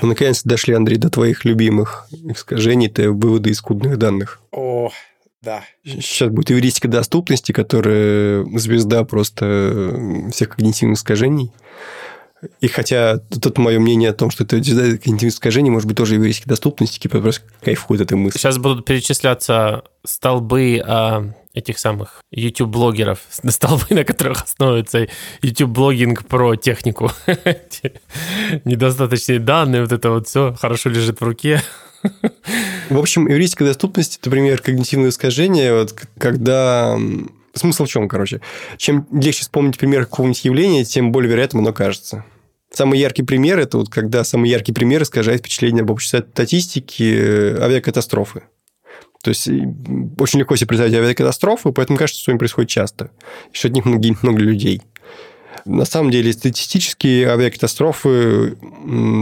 Мы 0.00 0.08
наконец 0.08 0.42
дошли, 0.44 0.74
Андрей, 0.74 0.98
до 0.98 1.10
твоих 1.10 1.44
любимых 1.44 2.06
искажений, 2.10 2.88
то 2.88 3.10
выводы 3.10 3.50
из 3.50 3.58
скудных 3.58 3.98
данных. 3.98 4.40
О, 4.52 4.92
Да. 5.42 5.64
Сейчас 5.84 6.30
будет 6.30 6.52
эвристика 6.52 6.86
доступности, 6.86 7.50
которая 7.50 8.44
звезда 8.56 9.04
просто 9.04 10.30
всех 10.32 10.50
когнитивных 10.50 10.98
искажений. 10.98 11.52
И 12.60 12.68
хотя 12.68 13.18
тут 13.18 13.58
мое 13.58 13.78
мнение 13.78 14.10
о 14.10 14.14
том, 14.14 14.30
что 14.30 14.44
это 14.44 14.60
искажений, 14.60 15.70
может 15.70 15.88
быть, 15.88 15.96
тоже 15.96 16.16
эвристика 16.16 16.48
доступности, 16.48 16.98
типа 16.98 17.20
просто 17.20 17.42
кайфует 17.62 18.02
этой 18.02 18.14
мысли. 18.14 18.38
Сейчас 18.38 18.58
будут 18.58 18.84
перечисляться 18.84 19.84
столбы 20.04 20.82
а, 20.84 21.32
этих 21.54 21.78
самых 21.78 22.20
YouTube-блогеров, 22.30 23.20
столбы, 23.30 23.86
на 23.90 24.04
которых 24.04 24.42
основывается 24.44 25.08
YouTube-блогинг 25.42 26.26
про 26.26 26.56
технику. 26.56 27.10
Недостаточные 28.64 29.38
данные, 29.38 29.82
вот 29.82 29.92
это 29.92 30.10
вот 30.10 30.28
все 30.28 30.54
хорошо 30.60 30.90
лежит 30.90 31.20
в 31.20 31.24
руке. 31.24 31.62
В 32.90 32.98
общем, 32.98 33.28
эвристика 33.28 33.64
доступности– 33.64 34.18
это 34.20 34.30
пример 34.30 34.60
когнитивного 34.60 35.08
искажения, 35.08 35.74
вот, 35.74 35.94
когда 36.18 36.96
Смысл 37.56 37.84
в 37.84 37.88
чем, 37.88 38.08
короче? 38.08 38.40
Чем 38.76 39.06
легче 39.10 39.42
вспомнить 39.42 39.78
пример 39.78 40.04
какого-нибудь 40.04 40.44
явления, 40.44 40.84
тем 40.84 41.10
более 41.10 41.30
вероятным 41.30 41.62
оно 41.62 41.72
кажется. 41.72 42.24
Самый 42.70 42.98
яркий 42.98 43.22
пример– 43.22 43.58
это 43.60 43.78
вот 43.78 43.88
когда 43.88 44.24
самый 44.24 44.50
яркий 44.50 44.72
пример 44.72 45.02
искажает 45.02 45.40
впечатление 45.40 45.82
об 45.82 45.90
общей 45.90 46.08
статистике 46.08 47.16
э, 47.16 47.62
авиакатастрофы. 47.62 48.42
То 49.22 49.30
есть 49.30 49.48
очень 50.18 50.40
легко 50.40 50.54
себе 50.56 50.68
представить 50.68 50.94
авиакатастрофу, 50.94 51.72
поэтому 51.72 51.98
кажется, 51.98 52.20
что 52.20 52.30
они 52.30 52.38
происходят 52.38 52.70
часто, 52.70 53.10
что 53.52 53.68
от 53.68 53.74
них 53.74 53.84
много, 53.84 54.08
много 54.22 54.38
людей. 54.38 54.82
На 55.64 55.84
самом 55.84 56.12
деле, 56.12 56.32
статистические 56.32 57.28
авиакатастрофы 57.28 58.56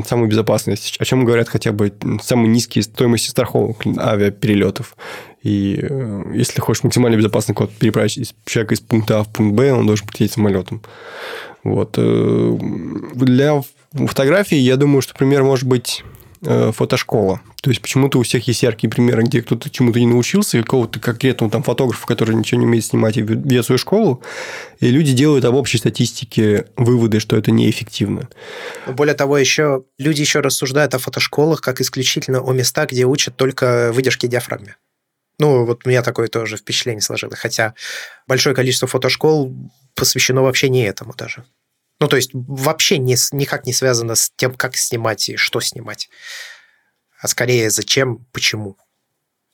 самые 0.06 0.28
безопасные, 0.28 0.76
о 0.98 1.04
чем 1.04 1.24
говорят 1.24 1.48
хотя 1.48 1.72
бы 1.72 1.94
самые 2.22 2.48
низкие 2.48 2.82
стоимости 2.82 3.30
страховок 3.30 3.86
авиаперелетов. 3.86 4.96
И 5.44 5.78
э, 5.80 6.22
если 6.34 6.60
хочешь 6.60 6.82
максимально 6.82 7.16
безопасный 7.16 7.54
код 7.54 7.70
переправить 7.70 8.34
человека 8.44 8.74
из 8.74 8.80
пункта 8.80 9.20
А 9.20 9.22
в 9.22 9.28
пункт 9.28 9.54
Б, 9.54 9.72
он 9.72 9.86
должен 9.86 10.06
полететь 10.06 10.32
самолетом. 10.32 10.82
Вот. 11.62 11.94
Э, 11.96 12.58
для 13.14 13.62
фотографии, 13.92 14.56
я 14.56 14.76
думаю, 14.76 15.00
что 15.00 15.14
пример 15.14 15.44
может 15.44 15.68
быть 15.68 16.02
Э, 16.46 16.72
фотошкола. 16.72 17.40
То 17.62 17.70
есть 17.70 17.80
почему-то 17.80 18.18
у 18.18 18.22
всех 18.22 18.46
есть 18.46 18.62
яркие 18.62 18.90
примеры, 18.90 19.22
где 19.22 19.40
кто-то 19.40 19.70
чему-то 19.70 19.98
не 19.98 20.06
научился, 20.06 20.60
какого-то 20.60 21.00
конкретного 21.00 21.50
там 21.50 21.62
фотографа, 21.62 22.06
который 22.06 22.34
ничего 22.34 22.60
не 22.60 22.66
умеет 22.66 22.84
снимать, 22.84 23.16
и 23.16 23.22
ведет 23.22 23.64
свою 23.64 23.78
школу, 23.78 24.22
и 24.78 24.88
люди 24.88 25.14
делают 25.14 25.46
об 25.46 25.54
общей 25.54 25.78
статистике 25.78 26.66
выводы, 26.76 27.18
что 27.18 27.36
это 27.36 27.50
неэффективно. 27.50 28.28
Более 28.86 29.14
того, 29.14 29.38
еще 29.38 29.84
люди 29.98 30.20
еще 30.20 30.40
рассуждают 30.40 30.94
о 30.94 30.98
фотошколах 30.98 31.62
как 31.62 31.80
исключительно 31.80 32.40
о 32.40 32.52
местах, 32.52 32.90
где 32.90 33.06
учат 33.06 33.36
только 33.36 33.90
выдержки 33.94 34.26
диафрагмы. 34.26 34.74
Ну, 35.38 35.64
вот 35.64 35.84
у 35.84 35.88
меня 35.88 36.02
такое 36.02 36.28
тоже 36.28 36.56
впечатление 36.56 37.02
сложилось. 37.02 37.38
Хотя 37.38 37.74
большое 38.26 38.54
количество 38.54 38.86
фотошкол 38.88 39.52
посвящено 39.94 40.42
вообще 40.42 40.68
не 40.68 40.84
этому 40.84 41.14
даже. 41.14 41.44
Ну, 42.00 42.08
то 42.08 42.16
есть 42.16 42.30
вообще 42.32 42.98
не, 42.98 43.16
никак 43.32 43.66
не 43.66 43.72
связано 43.72 44.14
с 44.14 44.30
тем, 44.36 44.54
как 44.54 44.76
снимать 44.76 45.28
и 45.28 45.36
что 45.36 45.60
снимать, 45.60 46.08
а 47.20 47.28
скорее 47.28 47.70
зачем, 47.70 48.26
почему 48.32 48.76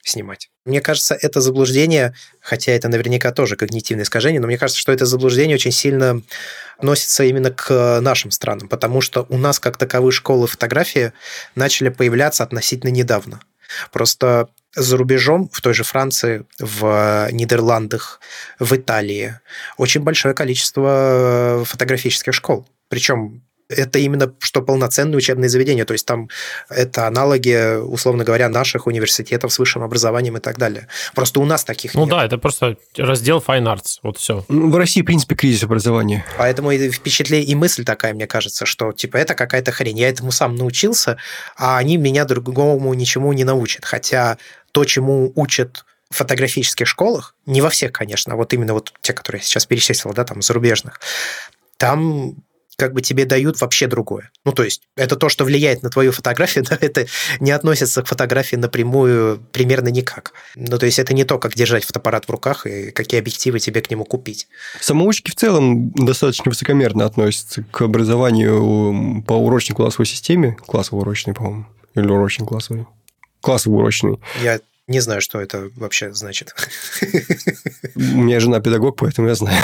снимать. 0.02 0.50
Мне 0.64 0.80
кажется, 0.80 1.14
это 1.14 1.40
заблуждение, 1.40 2.14
хотя 2.40 2.72
это 2.72 2.88
наверняка 2.88 3.32
тоже 3.32 3.56
когнитивное 3.56 4.04
искажение, 4.04 4.40
но 4.40 4.46
мне 4.46 4.58
кажется, 4.58 4.80
что 4.80 4.92
это 4.92 5.04
заблуждение 5.04 5.56
очень 5.56 5.72
сильно 5.72 6.22
относится 6.78 7.24
именно 7.24 7.50
к 7.50 8.00
нашим 8.00 8.30
странам, 8.30 8.68
потому 8.68 9.00
что 9.02 9.26
у 9.28 9.36
нас 9.36 9.60
как 9.60 9.76
таковые 9.76 10.12
школы 10.12 10.46
фотографии 10.46 11.12
начали 11.54 11.90
появляться 11.90 12.42
относительно 12.42 12.90
недавно. 12.90 13.40
Просто 13.92 14.48
за 14.74 14.96
рубежом, 14.96 15.48
в 15.52 15.60
той 15.60 15.74
же 15.74 15.84
Франции, 15.84 16.44
в 16.58 17.28
Нидерландах, 17.32 18.20
в 18.58 18.74
Италии, 18.74 19.40
очень 19.76 20.02
большое 20.02 20.34
количество 20.34 21.64
фотографических 21.66 22.32
школ. 22.32 22.68
Причем 22.88 23.42
это 23.70 23.98
именно 23.98 24.32
что 24.40 24.62
полноценное 24.62 25.16
учебное 25.16 25.48
заведение, 25.48 25.84
то 25.84 25.92
есть 25.92 26.06
там 26.06 26.28
это 26.68 27.06
аналоги, 27.06 27.78
условно 27.80 28.24
говоря, 28.24 28.48
наших 28.48 28.86
университетов 28.86 29.52
с 29.52 29.58
высшим 29.58 29.82
образованием 29.82 30.36
и 30.36 30.40
так 30.40 30.58
далее. 30.58 30.88
Просто 31.14 31.40
у 31.40 31.44
нас 31.44 31.64
таких 31.64 31.94
ну 31.94 32.00
нет. 32.02 32.10
Ну 32.10 32.16
да, 32.16 32.24
это 32.24 32.38
просто 32.38 32.76
раздел 32.96 33.42
Fine 33.46 33.64
Arts, 33.64 33.98
вот 34.02 34.18
все. 34.18 34.44
Ну, 34.48 34.70
в 34.70 34.76
России, 34.76 35.02
в 35.02 35.04
принципе, 35.04 35.34
кризис 35.34 35.62
образования. 35.62 36.24
Поэтому 36.36 36.70
и 36.70 36.90
впечатление, 36.90 37.46
и 37.46 37.54
мысль 37.54 37.84
такая, 37.84 38.14
мне 38.14 38.26
кажется, 38.26 38.66
что 38.66 38.92
типа 38.92 39.16
это 39.16 39.34
какая-то 39.34 39.72
хрень. 39.72 39.98
Я 39.98 40.08
этому 40.08 40.32
сам 40.32 40.56
научился, 40.56 41.16
а 41.56 41.78
они 41.78 41.96
меня 41.96 42.24
другому 42.24 42.92
ничему 42.94 43.32
не 43.32 43.44
научат. 43.44 43.84
Хотя 43.84 44.38
то, 44.72 44.84
чему 44.84 45.32
учат 45.34 45.84
в 46.10 46.16
фотографических 46.16 46.86
школах, 46.86 47.34
не 47.46 47.60
во 47.60 47.70
всех, 47.70 47.92
конечно, 47.92 48.34
а 48.34 48.36
вот 48.36 48.52
именно 48.52 48.74
вот 48.74 48.92
те, 49.00 49.12
которые 49.12 49.40
я 49.40 49.44
сейчас 49.44 49.66
перечислил, 49.66 50.12
да, 50.12 50.24
там, 50.24 50.42
зарубежных, 50.42 51.00
там 51.76 52.34
как 52.80 52.94
бы 52.94 53.02
тебе 53.02 53.26
дают 53.26 53.60
вообще 53.60 53.86
другое. 53.86 54.30
Ну, 54.46 54.52
то 54.52 54.64
есть, 54.64 54.88
это 54.96 55.14
то, 55.16 55.28
что 55.28 55.44
влияет 55.44 55.82
на 55.82 55.90
твою 55.90 56.12
фотографию, 56.12 56.64
но 56.70 56.78
это 56.80 57.06
не 57.38 57.50
относится 57.50 58.02
к 58.02 58.06
фотографии 58.06 58.56
напрямую 58.56 59.38
примерно 59.52 59.88
никак. 59.88 60.32
Ну, 60.56 60.78
то 60.78 60.86
есть, 60.86 60.98
это 60.98 61.12
не 61.12 61.24
то, 61.24 61.38
как 61.38 61.54
держать 61.54 61.84
фотоаппарат 61.84 62.24
в 62.24 62.30
руках 62.30 62.64
и 62.64 62.90
какие 62.90 63.20
объективы 63.20 63.60
тебе 63.60 63.82
к 63.82 63.90
нему 63.90 64.06
купить. 64.06 64.48
Самоучки 64.80 65.30
в 65.30 65.34
целом 65.34 65.90
достаточно 65.90 66.48
высокомерно 66.48 67.04
относятся 67.04 67.62
к 67.64 67.82
образованию 67.82 69.22
по 69.26 69.34
урочной 69.34 69.76
классовой 69.76 70.06
системе. 70.06 70.56
Классово-урочной, 70.66 71.34
по-моему. 71.34 71.66
Или 71.94 72.06
урочно-классовой. 72.06 72.86
Классово-урочный. 73.42 74.18
Я 74.42 74.60
не 74.90 74.98
знаю, 75.00 75.20
что 75.20 75.40
это 75.40 75.70
вообще 75.76 76.12
значит. 76.12 76.54
У 77.94 78.00
меня 78.00 78.40
жена 78.40 78.60
педагог, 78.60 78.96
поэтому 78.96 79.28
я 79.28 79.36
знаю. 79.36 79.62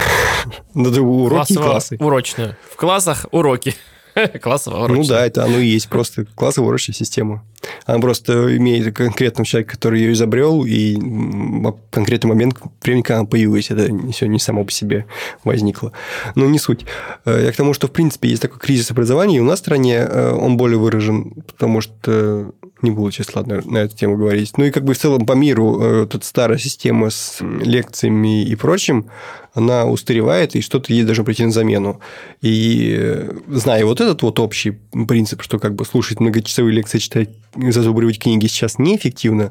Надо 0.72 1.03
уроки 1.03 1.53
и 1.53 1.57
классы. 1.57 1.97
Урочные. 1.99 2.57
В 2.70 2.77
классах 2.77 3.27
уроки. 3.33 3.74
Классово 4.41 4.89
Ну 4.89 5.05
да, 5.05 5.27
это 5.27 5.45
оно 5.45 5.59
и 5.59 5.66
есть, 5.66 5.89
просто 5.89 6.24
классовая 6.24 6.68
урочная 6.68 6.95
система. 6.95 7.45
Она 7.85 7.99
просто 7.99 8.57
имеет 8.57 8.97
конкретного 8.97 9.45
человека, 9.45 9.72
который 9.72 10.01
ее 10.01 10.12
изобрел, 10.12 10.64
и 10.64 10.97
в 10.97 11.77
конкретный 11.91 12.29
момент 12.29 12.57
времени, 12.83 13.03
когда 13.03 13.18
она 13.18 13.27
появилась, 13.27 13.70
это 13.70 13.91
все 14.12 14.27
не 14.27 14.39
само 14.39 14.64
по 14.64 14.70
себе 14.70 15.07
возникло. 15.45 15.93
Но 16.35 16.47
не 16.47 16.59
суть. 16.59 16.87
Э, 17.24 17.43
я 17.45 17.53
к 17.53 17.57
тому, 17.57 17.74
что, 17.74 17.89
в 17.89 17.91
принципе, 17.91 18.31
есть 18.31 18.41
такой 18.41 18.59
кризис 18.59 18.91
образования, 18.91 19.37
и 19.39 19.41
у 19.41 19.45
нас 19.45 19.59
в 19.59 19.62
стране 19.62 19.97
э, 19.97 20.31
он 20.31 20.57
более 20.57 20.79
выражен, 20.79 21.33
потому 21.47 21.83
что 21.83 22.53
не 22.83 22.91
буду 22.91 23.11
сейчас, 23.11 23.35
ладно, 23.35 23.62
на 23.64 23.79
эту 23.79 23.97
тему 23.97 24.16
говорить. 24.16 24.59
Ну 24.59 24.64
и 24.64 24.70
как 24.70 24.85
бы 24.85 24.95
в 24.95 24.99
целом 24.99 25.24
по 25.24 25.33
миру 25.33 25.81
э, 25.81 26.07
тут 26.07 26.24
старая 26.24 26.59
система 26.59 27.11
с 27.11 27.39
лекциями 27.41 28.45
и 28.45 28.55
прочим, 28.55 29.07
она 29.55 29.87
устаревает, 29.87 30.55
и 30.55 30.61
что-то 30.61 30.93
ей 30.93 31.05
должно 31.05 31.24
прийти 31.24 31.45
на 31.45 31.53
замену. 31.53 32.01
И 32.43 32.95
э, 32.99 33.33
зная 33.49 33.87
вот 33.87 34.01
этот 34.01 34.22
вот 34.22 34.39
общий 34.41 34.72
принцип, 35.09 35.43
что 35.43 35.59
как 35.59 35.74
бы 35.74 35.85
слушать 35.87 36.20
многочасовые 36.20 36.74
лекции, 36.74 36.99
читать, 36.99 37.31
зазубривать 37.57 38.18
книги 38.18 38.47
сейчас 38.47 38.79
неэффективно 38.79 39.51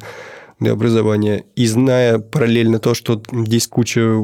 для 0.60 0.72
образования, 0.74 1.44
и 1.56 1.66
зная 1.66 2.20
параллельно 2.20 2.80
то, 2.80 2.94
что 2.94 3.22
здесь 3.32 3.68
куча 3.68 4.16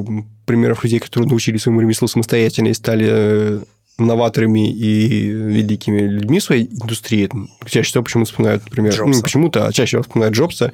примеров 0.46 0.84
людей, 0.84 1.00
которые 1.00 1.28
научились 1.28 1.64
своему 1.64 1.82
ремеслу 1.82 2.08
самостоятельно 2.08 2.68
и 2.68 2.74
стали 2.74 3.08
э, 3.10 3.60
новаторами 3.98 4.72
и 4.72 5.28
великими 5.30 6.02
людьми 6.02 6.40
своей 6.40 6.66
индустрии. 6.66 7.30
Чаще 7.66 7.90
всего 7.90 8.04
почему 8.04 8.26
вспоминают, 8.26 8.64
например, 8.66 8.94
Джобса. 8.94 9.18
ну, 9.18 9.24
почему-то, 9.24 9.68
а 9.68 9.72
чаще 9.72 10.02
вспоминают 10.02 10.36
Джобса, 10.36 10.72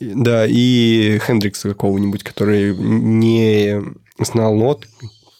да, 0.00 0.46
и 0.46 1.18
Хендрикса 1.26 1.68
какого-нибудь, 1.68 2.22
который 2.22 2.74
не 2.76 3.82
знал 4.18 4.54
нот, 4.54 4.86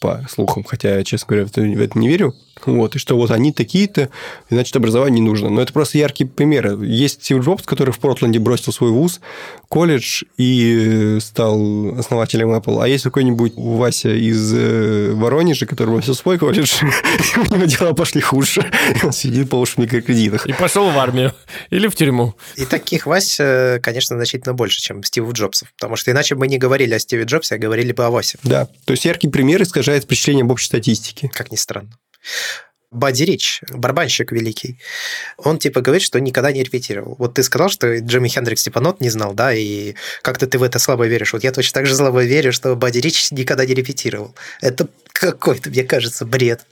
по 0.05 0.21
слухам, 0.29 0.65
хотя 0.65 0.99
я, 0.99 1.03
честно 1.03 1.29
говоря, 1.29 1.47
в 1.47 1.81
это 1.81 1.99
не 1.99 2.09
верю. 2.09 2.35
Вот, 2.67 2.95
и 2.95 2.99
что 2.99 3.17
вот 3.17 3.31
они 3.31 3.53
такие-то, 3.53 4.11
значит, 4.51 4.75
образование 4.77 5.21
не 5.21 5.27
нужно. 5.27 5.51
Но 5.51 5.61
это 5.61 5.73
просто 5.73 5.99
яркий 5.99 6.25
пример. 6.25 6.81
Есть 6.83 7.25
Стив 7.25 7.43
Джобс, 7.43 7.65
который 7.65 7.93
в 7.93 7.99
Портленде 7.99 8.39
бросил 8.39 8.73
свой 8.73 8.91
вуз, 8.91 9.21
колледж 9.69 10.23
и 10.37 11.19
стал 11.21 11.99
основателем 11.99 12.53
Apple. 12.53 12.83
А 12.83 12.89
есть 12.89 13.05
какой-нибудь 13.05 13.55
Вася 13.57 14.15
из 14.15 14.53
э, 14.55 15.13
Воронежа, 15.15 15.67
который 15.67 15.91
бросил 15.91 16.15
свой 16.15 16.39
колледж, 16.39 16.75
у 17.37 17.55
него 17.55 17.65
дела 17.65 17.93
пошли 17.93 18.21
хуже. 18.21 18.65
Он 19.03 19.13
сидит 19.13 19.51
по 19.51 19.57
уши 19.57 19.75
в 19.75 19.79
микрокредитах. 19.79 20.47
И 20.47 20.53
пошел 20.53 20.91
в 20.91 20.99
армию 20.99 21.33
или 21.71 21.89
в 21.89 21.97
тюрьму. 21.97 22.35
И 22.57 22.65
таких 22.67 23.07
Вась, 23.07 23.39
э, 23.41 23.81
конечно, 23.83 24.17
значительно 24.17 24.55
больше, 24.55 24.81
чем 24.81 25.03
Стив 25.03 25.31
Джобсов. 25.33 25.73
Потому 25.77 25.97
что 25.97 26.11
иначе 26.13 26.35
мы 26.35 26.47
не 26.47 26.59
говорили 26.59 26.95
о 26.95 26.99
Стиве 26.99 27.25
Джобсе, 27.25 27.57
а 27.57 27.59
говорили 27.59 27.93
бы 27.93 28.05
о 28.05 28.11
Васе. 28.11 28.39
Да. 28.43 28.69
То 28.85 28.93
есть 28.93 29.05
яркий 29.05 29.29
пример 29.29 29.63
искажает 29.63 29.94
впечатление 30.01 30.43
об 30.43 30.51
общей 30.51 30.67
статистике. 30.67 31.29
Как 31.29 31.53
ни 31.53 31.57
странно. 31.57 31.91
Бадди 32.95 33.25
Рич, 33.25 33.61
барабанщик 33.71 34.31
великий, 34.31 34.79
он 35.37 35.59
типа 35.59 35.81
говорит, 35.81 36.03
что 36.03 36.21
никогда 36.21 36.53
не 36.53 36.63
репетировал. 36.63 37.17
Вот 37.19 37.35
ты 37.35 37.43
сказал, 37.43 37.69
что 37.69 37.99
Джимми 37.99 38.29
Хендрикс 38.29 38.63
типа 38.63 38.79
нот 38.79 39.01
не 39.01 39.11
знал, 39.11 39.35
да, 39.35 39.53
и 39.53 39.95
как-то 40.23 40.47
ты 40.47 40.59
в 40.59 40.63
это 40.63 40.79
слабо 40.79 41.07
веришь. 41.07 41.33
Вот 41.33 41.43
я 41.43 41.51
точно 41.51 41.75
так 41.75 41.87
же 41.87 41.97
слабо 41.97 42.23
верю, 42.23 42.53
что 42.53 42.77
Бадди 42.77 42.99
Рич 42.99 43.33
никогда 43.33 43.67
не 43.67 43.75
репетировал. 43.75 44.37
Это 44.61 44.87
какой-то, 45.13 45.71
мне 45.71 45.83
кажется, 45.83 46.25
бред. 46.25 46.67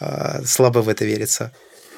А, 0.00 0.42
слабо 0.44 0.80
в 0.80 0.88
это 0.88 1.04
верится. 1.04 1.52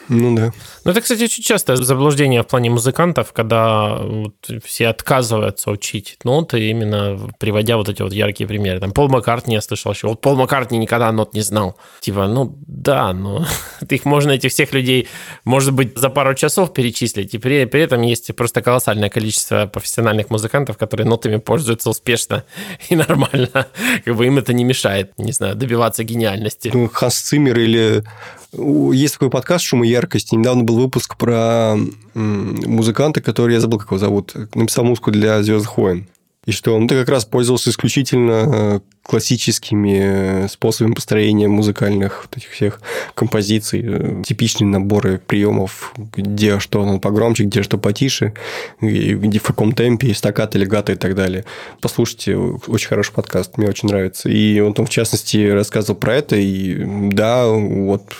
Ну 0.08 0.34
да. 0.34 0.52
Ну, 0.84 0.90
это, 0.90 1.00
кстати, 1.00 1.24
очень 1.24 1.42
частое 1.42 1.76
заблуждение 1.76 2.42
в 2.42 2.46
плане 2.46 2.70
музыкантов, 2.70 3.32
когда 3.32 3.96
вот 3.96 4.34
все 4.64 4.88
отказываются 4.88 5.70
учить 5.70 6.18
ноты, 6.24 6.68
именно 6.68 7.30
приводя 7.38 7.76
вот 7.76 7.88
эти 7.88 8.02
вот 8.02 8.12
яркие 8.12 8.48
примеры. 8.48 8.80
Там 8.80 8.92
Пол 8.92 9.08
Маккартни 9.08 9.54
я 9.54 9.60
слышал 9.60 9.92
еще. 9.92 10.08
Вот 10.08 10.20
Пол 10.20 10.36
Маккартни 10.36 10.78
никогда 10.78 11.12
нот 11.12 11.34
не 11.34 11.42
знал. 11.42 11.76
Типа, 12.00 12.26
ну 12.26 12.56
да, 12.66 13.12
но 13.12 13.46
их 13.88 14.04
можно, 14.04 14.32
этих 14.32 14.50
всех 14.50 14.72
людей, 14.72 15.08
может 15.44 15.72
быть, 15.72 15.96
за 15.96 16.10
пару 16.10 16.34
часов 16.34 16.72
перечислить. 16.72 17.34
И 17.34 17.38
при, 17.38 17.64
при 17.66 17.80
этом 17.82 18.02
есть 18.02 18.34
просто 18.34 18.62
колоссальное 18.62 19.10
количество 19.10 19.66
профессиональных 19.66 20.30
музыкантов, 20.30 20.76
которые 20.76 21.06
нотами 21.06 21.36
пользуются 21.36 21.90
успешно 21.90 22.44
и 22.88 22.96
нормально. 22.96 23.66
Как 24.04 24.16
бы 24.16 24.26
им 24.26 24.38
это 24.38 24.52
не 24.52 24.64
мешает, 24.64 25.12
не 25.18 25.32
знаю, 25.32 25.54
добиваться 25.54 26.04
гениальности. 26.04 26.70
Ну, 26.74 26.88
Ханс 26.88 27.16
Циммер 27.20 27.58
или 27.58 28.04
есть 28.52 29.14
такой 29.14 29.30
подкаст 29.30 29.64
«Шум 29.64 29.84
и 29.84 29.88
яркость». 29.88 30.32
Недавно 30.32 30.64
был 30.64 30.78
выпуск 30.78 31.16
про 31.16 31.76
музыканта, 32.14 33.20
который, 33.20 33.54
я 33.54 33.60
забыл, 33.60 33.78
как 33.78 33.88
его 33.88 33.98
зовут, 33.98 34.34
написал 34.54 34.84
музыку 34.84 35.10
для 35.10 35.42
«Звездных 35.42 35.76
войн». 35.76 36.08
И 36.46 36.52
что 36.52 36.74
он 36.74 36.88
как 36.88 37.08
раз 37.10 37.26
пользовался 37.26 37.68
исключительно 37.68 38.32
э, 38.32 38.80
классическими 39.02 40.44
э, 40.44 40.48
способами 40.48 40.94
построения 40.94 41.48
музыкальных 41.48 42.24
вот 42.24 42.36
этих 42.38 42.50
всех 42.52 42.80
композиций, 43.14 43.82
э, 43.84 44.22
типичные 44.26 44.66
наборы 44.66 45.18
приемов, 45.18 45.92
где 46.16 46.58
что 46.58 46.86
ну, 46.86 46.98
погромче, 46.98 47.44
где 47.44 47.62
что 47.62 47.76
потише, 47.76 48.32
где 48.80 49.38
в 49.38 49.42
каком 49.42 49.72
темпе, 49.74 50.14
стакат, 50.14 50.54
легато 50.54 50.92
и 50.92 50.96
так 50.96 51.14
далее. 51.14 51.44
Послушайте, 51.82 52.36
очень 52.36 52.88
хороший 52.88 53.12
подкаст, 53.12 53.58
мне 53.58 53.68
очень 53.68 53.90
нравится. 53.90 54.30
И 54.30 54.60
он 54.60 54.72
там, 54.72 54.86
в 54.86 54.90
частности, 54.90 55.46
рассказывал 55.50 56.00
про 56.00 56.16
это, 56.16 56.36
и 56.36 56.84
да, 57.12 57.46
вот 57.48 58.14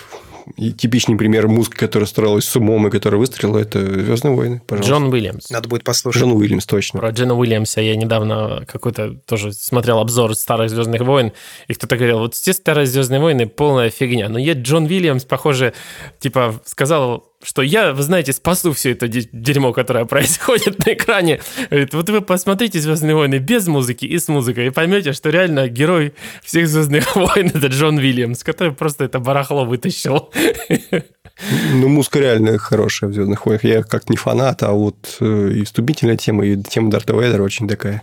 и 0.57 0.73
типичный 0.73 1.17
пример 1.17 1.49
музыки, 1.49 1.77
которая 1.77 2.07
строилась 2.07 2.45
с 2.45 2.57
умом 2.57 2.87
и 2.87 2.91
которая 2.91 3.19
выстрелила, 3.19 3.59
это 3.59 3.81
«Звездные 3.81 4.35
войны», 4.35 4.63
пожалуйста. 4.67 4.93
Джон 4.93 5.13
Уильямс. 5.13 5.51
Надо 5.51 5.69
будет 5.69 5.85
послушать. 5.85 6.23
Джон 6.23 6.33
Уильямс, 6.33 6.67
точно. 6.67 7.01
Про 7.01 7.11
Джона 7.11 7.35
Уильямса 7.37 7.81
я 7.81 7.97
недавно 7.97 8.65
какой-то 8.67 9.15
тоже 9.27 9.53
смотрел 9.53 9.99
обзор 9.99 10.35
старых 10.35 10.71
«Звездных 10.71 11.03
войн», 11.03 11.33
и 11.69 11.75
кто-то 11.75 11.97
говорил, 11.97 12.21
вот 12.21 12.35
все 12.35 12.53
старые 12.53 12.87
«Звездные 12.87 13.21
войны» 13.21 13.47
полная 13.47 13.91
фигня. 13.91 14.29
Но 14.29 14.39
я 14.39 14.55
Джон 14.55 14.85
Уильямс, 14.85 15.25
похоже, 15.25 15.73
типа 16.19 16.61
сказал 16.65 17.30
что 17.43 17.63
я, 17.63 17.93
вы 17.93 18.03
знаете, 18.03 18.33
спасу 18.33 18.73
все 18.73 18.93
это 18.93 19.09
дерьмо, 19.09 19.73
которое 19.73 20.05
происходит 20.07 20.85
на 20.85 20.93
экране. 20.93 21.41
Говорит, 21.71 21.95
вот 21.95 22.11
вы 22.11 22.21
посмотрите 22.21 22.81
«Звездные 22.81 23.15
войны» 23.15 23.39
без 23.39 23.67
музыки 23.67 24.05
и 24.05 24.19
с 24.19 24.29
музыкой, 24.29 24.67
и 24.67 24.71
поймете, 24.71 25.13
что 25.13 25.31
реально 25.31 25.69
герой 25.69 26.15
всех 26.45 26.69
«Звездных 26.69 27.17
войн»— 27.17 27.51
это 27.55 27.67
Джон 27.69 27.99
Уильямс, 27.99 28.43
который 28.45 28.73
просто 28.73 29.05
это 29.05 29.19
барахло 29.19 29.65
вытащил. 29.65 30.31
Ну, 31.73 31.89
музыка 31.89 32.19
реально 32.19 32.59
хорошая 32.59 33.09
в 33.09 33.15
«Звездных 33.15 33.47
войнах». 33.47 33.65
Я 33.65 33.83
как 33.83 34.11
не 34.11 34.19
фанат, 34.19 34.63
а 34.63 34.73
вот 34.73 35.17
э, 35.21 35.53
и 35.55 35.65
вступительная 35.65 36.19
тема, 36.19 36.45
и 36.45 36.63
тема 36.63 36.91
Дарта 36.91 37.15
Вейдера 37.15 37.43
очень 37.43 37.67
такая. 37.67 38.03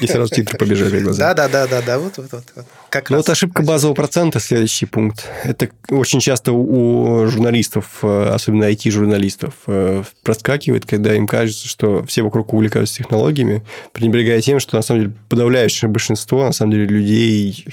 И 0.00 0.06
сразу 0.08 0.34
титры 0.34 0.58
побежали 0.58 1.00
глаза. 1.00 1.34
Да-да-да-да, 1.34 2.00
вот, 2.00 2.16
вот, 2.16 2.30
вот. 2.32 2.66
Как 2.94 3.10
ну, 3.10 3.16
вот 3.16 3.28
ошибка 3.28 3.64
базового 3.64 3.96
процента, 3.96 4.38
следующий 4.38 4.86
пункт. 4.86 5.28
Это 5.42 5.68
очень 5.88 6.20
часто 6.20 6.52
у 6.52 7.26
журналистов, 7.26 7.86
э, 8.02 8.30
особенно 8.32 8.70
IT-журналистов, 8.70 9.54
э, 9.66 10.04
проскакивает, 10.22 10.86
когда 10.86 11.12
им 11.16 11.26
кажется, 11.26 11.66
что 11.66 12.04
все 12.04 12.22
вокруг 12.22 12.54
увлекаются 12.54 12.98
технологиями, 12.98 13.64
пренебрегая 13.90 14.40
тем, 14.40 14.60
что 14.60 14.76
на 14.76 14.82
самом 14.82 15.00
деле 15.00 15.14
подавляющее 15.28 15.90
большинство, 15.90 16.44
на 16.44 16.52
самом 16.52 16.70
деле, 16.70 16.86
людей 16.86 17.66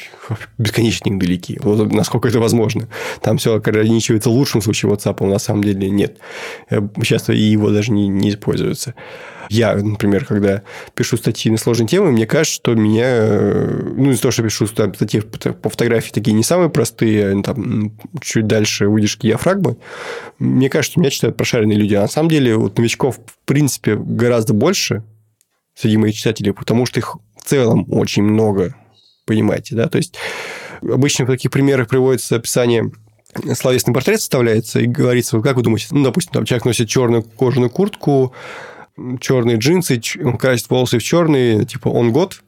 бесконечно 0.57 1.07
недалеки. 1.11 1.59
Вот 1.61 1.91
насколько 1.91 2.27
это 2.27 2.39
возможно. 2.39 2.87
Там 3.21 3.37
все 3.37 3.53
ограничивается 3.53 4.31
в 4.31 4.33
лучшем 4.33 4.63
случае 4.63 4.91
WhatsApp, 4.91 5.23
на 5.23 5.37
самом 5.37 5.63
деле 5.63 5.87
нет. 5.91 6.17
Э, 6.71 6.81
часто 7.03 7.33
и 7.33 7.41
его 7.41 7.69
даже 7.69 7.91
не, 7.91 8.07
не 8.07 8.31
используется. 8.31 8.95
Я, 9.49 9.75
например, 9.75 10.25
когда 10.25 10.61
пишу 10.93 11.17
статьи 11.17 11.51
на 11.51 11.57
сложные 11.57 11.87
темы, 11.87 12.11
мне 12.11 12.25
кажется, 12.25 12.55
что 12.55 12.75
меня... 12.75 13.25
Ну, 13.25 14.11
из-за 14.11 14.23
того, 14.23 14.31
что 14.31 14.43
пишу 14.43 14.67
статьи 14.67 15.21
по 15.21 15.69
фотографии 15.69 16.11
такие 16.11 16.33
не 16.33 16.43
самые 16.43 16.69
простые, 16.69 17.39
а, 17.39 17.43
там, 17.43 17.97
чуть 18.21 18.47
дальше 18.47 18.87
выдержки 18.87 19.27
диафрагмы, 19.27 19.77
мне 20.39 20.69
кажется, 20.69 20.93
что 20.93 20.99
меня 21.01 21.09
читают 21.09 21.37
прошаренные 21.37 21.77
люди. 21.77 21.95
А 21.95 22.01
на 22.01 22.07
самом 22.07 22.29
деле 22.29 22.55
вот 22.55 22.77
новичков, 22.77 23.17
в 23.17 23.45
принципе, 23.45 23.95
гораздо 23.95 24.53
больше 24.53 25.03
среди 25.75 25.97
моих 25.97 26.15
читателей, 26.15 26.53
потому 26.53 26.85
что 26.85 26.99
их 26.99 27.15
в 27.37 27.43
целом 27.43 27.85
очень 27.91 28.23
много, 28.23 28.75
понимаете, 29.25 29.75
да? 29.75 29.87
То 29.87 29.97
есть 29.97 30.15
обычно 30.81 31.25
в 31.25 31.29
таких 31.29 31.51
примерах 31.51 31.87
приводится 31.87 32.35
описание 32.35 32.91
словесный 33.53 33.93
портрет 33.93 34.19
составляется 34.19 34.79
и 34.79 34.87
говорится, 34.87 35.37
вот 35.37 35.43
как 35.43 35.55
вы 35.55 35.63
думаете, 35.63 35.87
ну, 35.91 36.03
допустим, 36.03 36.33
там 36.33 36.45
человек 36.45 36.65
носит 36.65 36.89
черную 36.89 37.23
кожаную 37.23 37.69
куртку, 37.69 38.33
черные 39.19 39.57
джинсы, 39.57 40.01
красит 40.39 40.69
волосы 40.69 40.99
в 40.99 41.03
черные, 41.03 41.65
типа 41.65 41.89
он 41.89 42.11
год, 42.11 42.41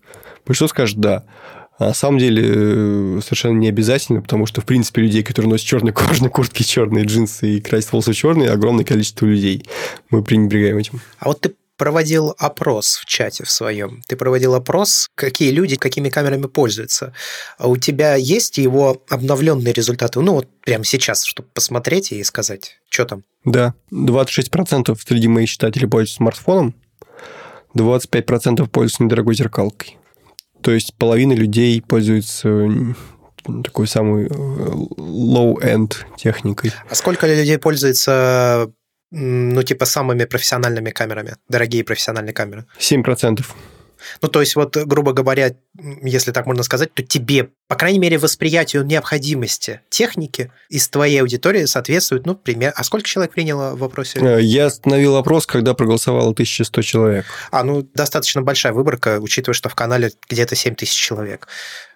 большинство 0.45 0.67
скажет 0.67 0.97
да. 0.97 1.23
А 1.79 1.87
на 1.87 1.93
самом 1.93 2.19
деле 2.19 2.43
э, 2.45 3.19
совершенно 3.23 3.57
не 3.57 3.67
обязательно, 3.67 4.21
потому 4.21 4.45
что, 4.45 4.61
в 4.61 4.65
принципе, 4.65 5.01
людей, 5.01 5.23
которые 5.23 5.49
носят 5.49 5.67
черные 5.67 5.93
кожаные 5.93 6.29
куртки, 6.29 6.63
черные 6.63 7.05
джинсы 7.05 7.57
и 7.57 7.61
красят 7.61 7.91
волосы 7.91 8.13
черные, 8.13 8.51
огромное 8.51 8.85
количество 8.85 9.25
людей. 9.25 9.65
Мы 10.09 10.23
пренебрегаем 10.23 10.77
этим. 10.77 11.01
А 11.19 11.29
вот 11.29 11.41
ты 11.41 11.53
проводил 11.77 12.35
опрос 12.37 12.97
в 12.97 13.05
чате 13.05 13.43
в 13.43 13.51
своем. 13.51 14.01
Ты 14.07 14.15
проводил 14.15 14.53
опрос, 14.55 15.09
какие 15.15 15.51
люди 15.51 15.75
какими 15.75 16.09
камерами 16.09 16.47
пользуются. 16.47 17.13
А 17.57 17.67
у 17.67 17.77
тебя 17.77 18.15
есть 18.15 18.57
его 18.57 19.03
обновленные 19.09 19.73
результаты? 19.73 20.19
Ну, 20.21 20.33
вот 20.33 20.47
прямо 20.61 20.83
сейчас, 20.83 21.23
чтобы 21.23 21.49
посмотреть 21.53 22.11
и 22.11 22.23
сказать, 22.23 22.79
что 22.89 23.05
там? 23.05 23.23
Да, 23.45 23.73
26% 23.91 24.97
среди 25.05 25.27
моих 25.27 25.49
читателей 25.49 25.87
пользуются 25.87 26.17
смартфоном, 26.17 26.75
25% 27.75 28.67
пользуются 28.67 29.03
недорогой 29.03 29.35
зеркалкой. 29.35 29.97
То 30.61 30.71
есть 30.71 30.93
половина 30.95 31.33
людей 31.33 31.81
пользуются 31.81 32.69
такой 33.63 33.87
самой 33.87 34.27
э, 34.27 34.29
low-end 34.29 35.95
техникой. 36.17 36.71
А 36.89 36.95
сколько 36.95 37.27
людей 37.27 37.57
пользуется 37.57 38.71
ну, 39.15 39.61
типа, 39.61 39.85
самыми 39.85 40.25
профессиональными 40.25 40.89
камерами, 40.89 41.35
дорогие 41.47 41.83
профессиональные 41.83 42.33
камеры? 42.33 42.65
7%. 42.79 43.45
Ну, 44.21 44.27
то 44.27 44.41
есть, 44.41 44.55
вот, 44.55 44.75
грубо 44.75 45.13
говоря, 45.13 45.55
если 46.01 46.31
так 46.31 46.45
можно 46.45 46.63
сказать, 46.63 46.93
то 46.93 47.03
тебе, 47.03 47.49
по 47.67 47.75
крайней 47.75 47.99
мере, 47.99 48.17
восприятию 48.17 48.83
необходимости 48.83 49.81
техники 49.89 50.51
из 50.67 50.89
твоей 50.89 51.21
аудитории 51.21 51.65
соответствует, 51.65 52.25
ну, 52.25 52.35
пример... 52.35 52.73
А 52.75 52.83
сколько 52.83 53.07
человек 53.07 53.33
приняло 53.33 53.75
в 53.75 53.79
вопросе? 53.79 54.19
Э, 54.19 54.41
я 54.41 54.65
остановил 54.65 55.15
опрос, 55.15 55.45
когда 55.45 55.73
проголосовало 55.73 56.31
1100 56.31 56.81
человек. 56.81 57.25
А, 57.51 57.63
ну, 57.63 57.87
достаточно 57.93 58.41
большая 58.41 58.73
выборка, 58.73 59.19
учитывая, 59.19 59.53
что 59.53 59.69
в 59.69 59.75
канале 59.75 60.11
где-то 60.27 60.55
7000 60.55 60.91
человек. 60.91 61.47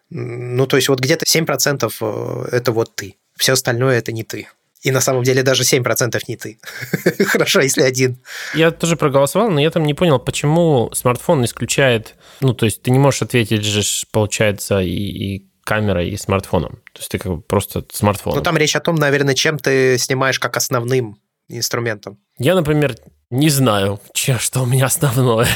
Ну, 0.09 0.68
то 0.68 0.78
есть, 0.78 0.88
вот 0.88 0.99
где-то 0.99 1.26
7% 1.26 1.91
э, 1.99 2.55
это 2.55 2.72
вот 2.72 2.95
ты. 2.95 3.15
Все 3.36 3.53
остальное 3.53 3.97
это 3.97 4.11
не 4.11 4.24
ты. 4.24 4.47
И 4.88 4.91
на 4.91 5.01
самом 5.01 5.23
деле 5.23 5.43
даже 5.43 5.63
7% 5.63 6.17
не 6.29 6.38
ты. 6.38 6.59
Хорошо, 7.25 7.59
если 7.59 7.81
один. 7.81 8.23
Я 8.53 8.71
тоже 8.71 8.95
проголосовал, 8.95 9.51
но 9.51 9.59
я 9.59 9.69
там 9.69 9.83
не 9.83 9.93
понял, 9.93 10.17
почему 10.17 10.89
смартфон 10.93 11.43
исключает... 11.43 12.15
Ну, 12.39 12.53
то 12.53 12.65
есть 12.65 12.83
ты 12.83 12.91
не 12.91 12.97
можешь 12.97 13.21
ответить 13.21 13.65
же, 13.65 13.81
получается, 14.13 14.79
и, 14.79 14.93
и 14.93 15.47
камерой, 15.65 16.09
и 16.11 16.15
смартфоном. 16.15 16.79
То 16.93 16.99
есть 16.99 17.11
ты 17.11 17.17
как 17.17 17.33
бы 17.33 17.41
просто 17.41 17.83
смартфон. 17.91 18.33
Ну, 18.33 18.41
там 18.41 18.55
речь 18.55 18.77
о 18.77 18.79
том, 18.79 18.95
наверное, 18.95 19.35
чем 19.35 19.59
ты 19.59 19.97
снимаешь 19.97 20.39
как 20.39 20.55
основным 20.55 21.17
инструментом. 21.49 22.17
Я, 22.39 22.55
например, 22.55 22.95
не 23.29 23.49
знаю, 23.49 23.99
че, 24.13 24.38
что 24.38 24.61
у 24.61 24.65
меня 24.65 24.85
основное. 24.85 25.49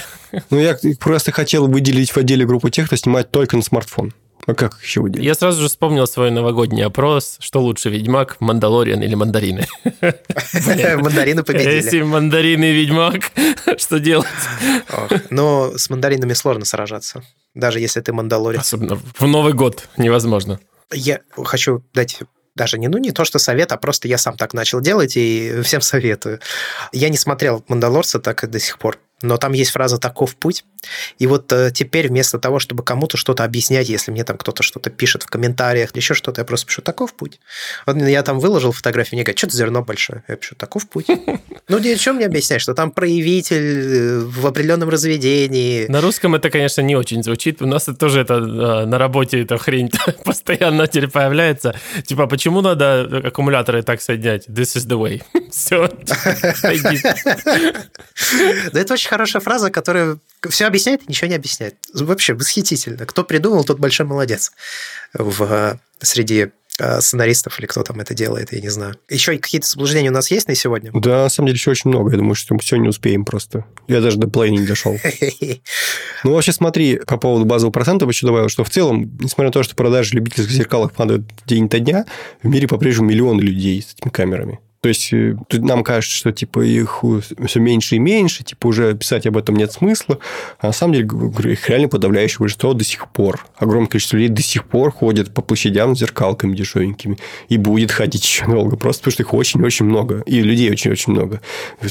Ну, 0.50 0.60
я 0.60 0.78
просто 1.00 1.32
хотел 1.32 1.68
выделить 1.68 2.12
в 2.12 2.18
отделе 2.18 2.46
группу 2.46 2.70
тех, 2.70 2.88
кто 2.88 2.98
снимает 2.98 3.32
только 3.32 3.56
на 3.56 3.64
смартфон. 3.64 4.14
А 4.48 4.54
как 4.54 4.80
еще 4.82 5.02
выделить? 5.02 5.26
Я 5.26 5.36
сразу 5.36 5.62
же 5.62 5.68
вспомнил 5.68 6.08
свой 6.08 6.32
новогодний 6.32 6.84
опрос, 6.84 7.38
что 7.40 7.62
лучше, 7.62 7.90
Ведьмак, 7.90 8.38
Мандалориан 8.40 9.02
или 9.02 9.16
Мандарины? 9.16 9.68
Мандарины 10.02 11.44
победили. 11.44 11.76
Если 11.76 12.02
мандарины 12.02 12.66
и 12.66 12.74
Ведьмак, 12.74 13.32
что 13.78 14.00
делать? 14.00 14.28
Но 15.30 15.78
с 15.78 15.90
мандаринами 15.90 16.34
сложно 16.34 16.66
сражаться, 16.66 17.24
даже 17.54 17.80
если 17.80 18.02
ты 18.02 18.14
Мандалориан. 18.14 18.62
Особенно 18.62 18.96
в 18.96 19.28
Новый 19.28 19.54
год 19.54 19.88
невозможно. 19.98 20.60
Я 20.92 21.22
хочу 21.38 21.84
дать 21.94 22.20
даже 22.56 22.78
не, 22.78 22.88
ну, 22.90 22.98
не 22.98 23.12
то, 23.12 23.24
что 23.24 23.40
совет, 23.40 23.72
а 23.72 23.78
просто 23.78 24.08
я 24.08 24.18
сам 24.18 24.36
так 24.36 24.54
начал 24.54 24.82
делать 24.82 25.16
и 25.16 25.62
всем 25.64 25.82
советую. 25.82 26.40
Я 26.92 27.10
не 27.10 27.18
смотрел 27.18 27.64
«Мандалорца» 27.68 28.20
так 28.20 28.44
и 28.44 28.48
до 28.48 28.60
сих 28.60 28.78
пор 28.78 29.00
но 29.22 29.38
там 29.38 29.54
есть 29.54 29.72
фраза 29.72 29.98
«таков 29.98 30.36
путь». 30.36 30.66
И 31.20 31.28
вот 31.28 31.52
э, 31.54 31.72
теперь 31.74 32.08
вместо 32.08 32.40
того, 32.40 32.60
чтобы 32.60 32.84
кому-то 32.84 33.18
что-то 33.18 33.44
объяснять, 33.44 33.90
если 33.90 34.12
мне 34.12 34.24
там 34.24 34.38
кто-то 34.38 34.64
что-то 34.64 34.90
пишет 34.90 35.24
в 35.24 35.28
комментариях 35.28 35.92
или 35.92 36.00
еще 36.00 36.14
что-то, 36.14 36.42
я 36.42 36.46
просто 36.46 36.68
пишу 36.68 36.82
«таков 36.82 37.14
путь». 37.14 37.40
Вот 37.86 37.98
я 37.98 38.24
там 38.24 38.40
выложил 38.40 38.72
фотографию, 38.72 39.18
мне 39.18 39.24
говорят, 39.24 39.38
что-то 39.38 39.56
зерно 39.56 39.84
большое. 39.84 40.24
Я 40.28 40.36
пишу 40.36 40.56
«таков 40.56 40.88
путь». 40.90 41.08
Ну, 41.68 41.78
о 41.78 41.96
чем 41.96 42.18
мне 42.18 42.26
объяснять, 42.26 42.62
что 42.62 42.74
там 42.74 42.92
проявитель 42.92 43.56
э, 43.56 44.20
в 44.20 44.46
определенном 44.46 44.90
разведении. 44.90 45.88
На 45.88 46.02
русском 46.02 46.36
это, 46.36 46.50
конечно, 46.50 46.82
не 46.82 46.96
очень 46.96 47.24
звучит. 47.24 47.62
У 47.62 47.66
нас 47.66 47.84
это 47.84 47.98
тоже 47.98 48.22
это 48.22 48.34
э, 48.34 48.86
на 48.86 48.98
работе 48.98 49.42
эта 49.42 49.58
хрень 49.58 49.90
постоянно 50.26 50.88
теперь 50.88 51.10
появляется. 51.10 51.76
Типа, 52.06 52.28
почему 52.28 52.62
надо 52.62 53.22
аккумуляторы 53.28 53.84
так 53.84 54.02
соединять? 54.02 54.48
This 54.48 54.76
is 54.76 54.88
the 54.88 55.00
way. 55.00 55.22
Все. 55.52 55.90
Да 58.72 58.80
это 58.80 58.94
очень 58.94 59.10
хорошая 59.12 59.42
фраза, 59.42 59.70
которая 59.70 60.18
все 60.50 60.66
объясняет 60.66 61.02
и 61.02 61.06
ничего 61.10 61.28
не 61.28 61.36
объясняет. 61.36 61.76
Вообще 61.94 62.34
восхитительно. 62.34 63.06
Кто 63.06 63.26
придумал, 63.26 63.66
тот 63.66 63.78
большой 63.78 64.06
молодец 64.06 64.54
в 65.14 65.44
э, 65.44 65.76
среди 66.00 66.48
э, 66.80 67.02
сценаристов 67.02 67.60
или 67.60 67.66
кто 67.66 67.84
там 67.84 68.00
это 68.00 68.14
делает, 68.14 68.54
я 68.54 68.62
не 68.62 68.70
знаю. 68.70 68.96
Еще 69.10 69.38
какие-то 69.38 69.68
заблуждения 69.68 70.12
у 70.12 70.14
нас 70.14 70.32
есть 70.32 70.48
на 70.48 70.56
сегодня? 70.56 70.92
Да, 70.94 71.24
на 71.24 71.30
самом 71.30 71.48
деле 71.48 71.58
еще 71.58 71.72
очень 71.72 71.90
много. 71.90 72.12
Я 72.12 72.20
думаю, 72.20 72.36
что 72.36 72.54
мы 72.54 72.62
все 72.62 72.78
не 72.78 72.88
успеем 72.88 73.26
просто. 73.26 73.66
Я 73.90 74.00
даже 74.00 74.18
до 74.18 74.30
плей 74.30 74.52
не 74.52 74.66
дошел. 74.66 74.98
Ну, 76.24 76.34
вообще, 76.34 76.52
смотри, 76.52 76.98
по 76.98 77.18
поводу 77.18 77.46
базового 77.46 77.74
процента 77.74 78.06
еще 78.06 78.28
добавил, 78.28 78.48
что 78.48 78.64
в 78.64 78.70
целом, 78.70 79.18
несмотря 79.20 79.48
на 79.48 79.52
то, 79.52 79.64
что 79.64 79.76
продажи 79.76 80.14
любительских 80.14 80.54
зеркалов 80.54 80.94
падают 80.94 81.24
день 81.48 81.68
то 81.68 81.80
дня, 81.80 82.06
в 82.44 82.48
мире 82.48 82.68
по-прежнему 82.68 83.10
миллионы 83.10 83.42
людей 83.42 83.82
с 83.82 83.96
этими 83.96 84.12
камерами. 84.12 84.60
То 84.82 84.90
есть 84.90 85.14
э, 85.14 85.36
нам 85.52 85.84
кажется, 85.84 86.16
что 86.16 86.32
типа 86.32 86.62
их 86.62 87.04
все 87.46 87.60
меньше 87.60 87.98
и 87.98 88.00
меньше, 88.00 88.44
типа 88.44 88.68
уже 88.68 88.96
писать 88.96 89.28
об 89.28 89.38
этом 89.38 89.56
нет 89.56 89.72
смысла. 89.72 90.18
А 90.60 90.68
на 90.68 90.74
самом 90.74 90.94
деле 90.94 91.08
их 91.54 91.70
реально 91.70 91.88
подавляющее 91.88 92.40
большинство 92.40 92.74
до 92.74 92.84
сих 92.84 93.08
пор. 93.10 93.46
Огромное 93.58 93.88
количество 93.88 94.18
людей 94.18 94.30
до 94.30 94.42
сих 94.42 94.66
пор 94.66 94.92
ходят 94.92 95.34
по 95.36 95.44
площадям 95.44 95.96
с 95.96 96.00
зеркалками 96.00 96.56
дешевенькими. 96.56 97.18
И 97.48 97.58
будет 97.58 97.92
ходить 97.92 98.24
еще 98.24 98.48
долго. 98.48 98.76
Просто 98.76 99.04
потому 99.04 99.14
что 99.14 99.24
их 99.24 99.34
очень-очень 99.36 99.86
много. 99.86 100.24
И 100.26 100.42
людей 100.42 100.72
очень-очень 100.72 101.14
много. 101.14 101.42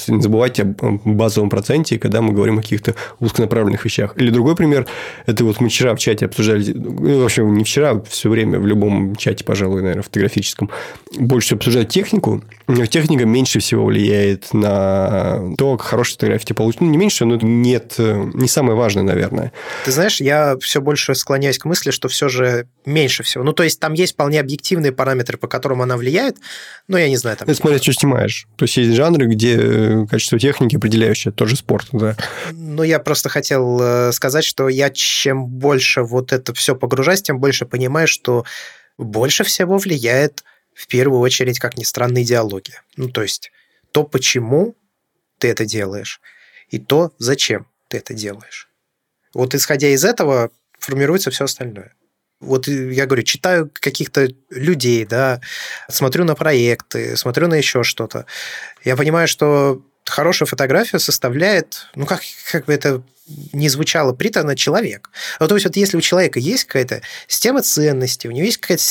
Не 0.09 0.20
забывайте 0.20 0.62
о 0.64 0.99
базовом 1.05 1.49
проценте, 1.49 1.97
когда 1.97 2.22
мы 2.22 2.32
говорим 2.32 2.59
о 2.59 2.62
каких-то 2.62 2.97
узконаправленных 3.20 3.84
вещах. 3.84 4.14
Или 4.16 4.30
другой 4.30 4.57
пример. 4.57 4.86
Это 5.26 5.45
вот 5.45 5.61
мы 5.61 5.68
вчера 5.68 5.95
в 5.95 5.99
чате 6.01 6.26
обсуждали, 6.26 6.72
ну, 6.72 7.20
в 7.20 7.24
общем, 7.24 7.55
не 7.55 7.62
вчера, 7.62 8.03
все 8.09 8.28
время 8.28 8.59
в 8.59 8.66
любом 8.66 9.14
чате, 9.14 9.45
пожалуй, 9.45 9.80
наверное, 9.82 10.03
фотографическом, 10.03 10.70
больше 11.16 11.55
обсуждать 11.55 11.88
технику 11.88 12.43
техника 12.89 13.24
меньше 13.24 13.61
всего 13.61 13.85
влияет 13.85 14.53
на 14.53 15.55
то, 15.57 15.76
как 15.76 15.87
хорошая 15.87 16.14
фотография 16.14 16.47
тебе 16.47 16.57
получится. 16.57 16.85
Ну, 16.85 16.91
не 16.91 16.99
меньше, 16.99 17.24
но 17.24 17.37
нет, 17.37 17.95
не 17.99 18.49
самое 18.49 18.76
важное, 18.76 19.03
наверное. 19.03 19.53
Ты 19.85 19.93
знаешь, 19.93 20.20
я 20.20 20.57
все 20.61 20.81
больше 20.81 21.14
склоняюсь 21.14 21.59
к 21.59 21.64
мысли, 21.64 21.91
что 21.91 22.09
все 22.09 22.28
же 22.28 22.66
меньше 22.85 23.22
всего. 23.22 23.45
Ну, 23.45 23.53
то 23.53 23.62
есть, 23.62 23.81
там 23.81 23.93
есть 23.93 24.14
вполне 24.14 24.41
объективные 24.41 24.93
параметры, 24.93 25.39
по 25.39 25.49
которым 25.49 25.83
она 25.83 25.97
влияет, 25.97 26.37
но 26.89 26.99
я 26.99 27.09
не 27.09 27.16
знаю. 27.16 27.37
Там... 27.37 27.49
Это 27.49 27.57
смотря, 27.57 27.78
что 27.78 27.93
снимаешь. 27.93 28.47
То 28.57 28.64
есть, 28.64 28.76
есть 28.76 28.93
жанры, 28.93 29.26
где 29.26 30.07
качество 30.11 30.39
техники 30.39 30.76
определяющее, 30.76 31.33
тоже 31.33 31.57
спорт, 31.57 31.89
да. 31.93 32.16
Ну, 32.53 32.83
я 32.83 32.99
просто 32.99 33.28
хотел 33.28 33.78
э, 33.81 34.12
сказать, 34.12 34.45
что 34.45 34.68
я 34.68 34.91
чем 34.91 35.47
больше 35.47 36.03
вот 36.03 36.33
это 36.33 36.55
все 36.55 36.74
погружаюсь, 36.74 37.22
тем 37.22 37.39
больше 37.39 37.66
понимаю, 37.66 38.09
что 38.09 38.45
больше 38.99 39.45
всего 39.45 39.78
влияет 39.78 40.45
в 40.75 40.87
первую 40.87 41.21
очередь, 41.21 41.59
как 41.59 41.77
ни 41.77 41.85
странно, 41.85 42.23
идеология. 42.23 42.83
Ну, 42.97 43.09
то 43.09 43.23
есть 43.23 43.53
то, 43.93 44.05
почему 44.05 44.77
ты 45.39 45.49
это 45.49 45.64
делаешь, 45.64 46.21
и 46.68 46.79
то, 46.79 47.12
зачем 47.18 47.66
ты 47.89 47.99
это 47.99 48.14
делаешь. 48.14 48.68
Вот 49.35 49.55
исходя 49.55 49.89
из 49.89 50.05
этого 50.05 50.51
формируется 50.79 51.31
все 51.31 51.45
остальное. 51.45 51.95
Вот 52.41 52.68
я 52.68 53.07
говорю, 53.07 53.23
читаю 53.23 53.71
каких-то 53.73 54.29
людей, 54.49 55.05
да, 55.05 55.41
смотрю 55.89 56.25
на 56.25 56.35
проекты, 56.35 57.16
смотрю 57.16 57.49
на 57.49 57.55
еще 57.55 57.83
что-то. 57.83 58.25
Я 58.83 58.97
понимаю, 58.97 59.29
что 59.29 59.83
хорошая 60.11 60.46
фотография 60.46 60.98
составляет, 60.98 61.86
ну, 61.94 62.06
как, 62.06 62.20
как 62.50 62.66
бы 62.66 62.72
это 62.72 63.02
не 63.52 63.68
звучало 63.68 64.12
приторно, 64.12 64.56
человек. 64.56 65.11
Ну, 65.38 65.48
то 65.48 65.54
есть, 65.54 65.66
вот 65.66 65.76
если 65.76 65.96
у 65.96 66.00
человека 66.00 66.38
есть 66.38 66.64
какая-то 66.64 67.02
система 67.26 67.62
ценностей, 67.62 68.28
у 68.28 68.32
него 68.32 68.44
есть 68.44 68.58
какая-то 68.58 68.82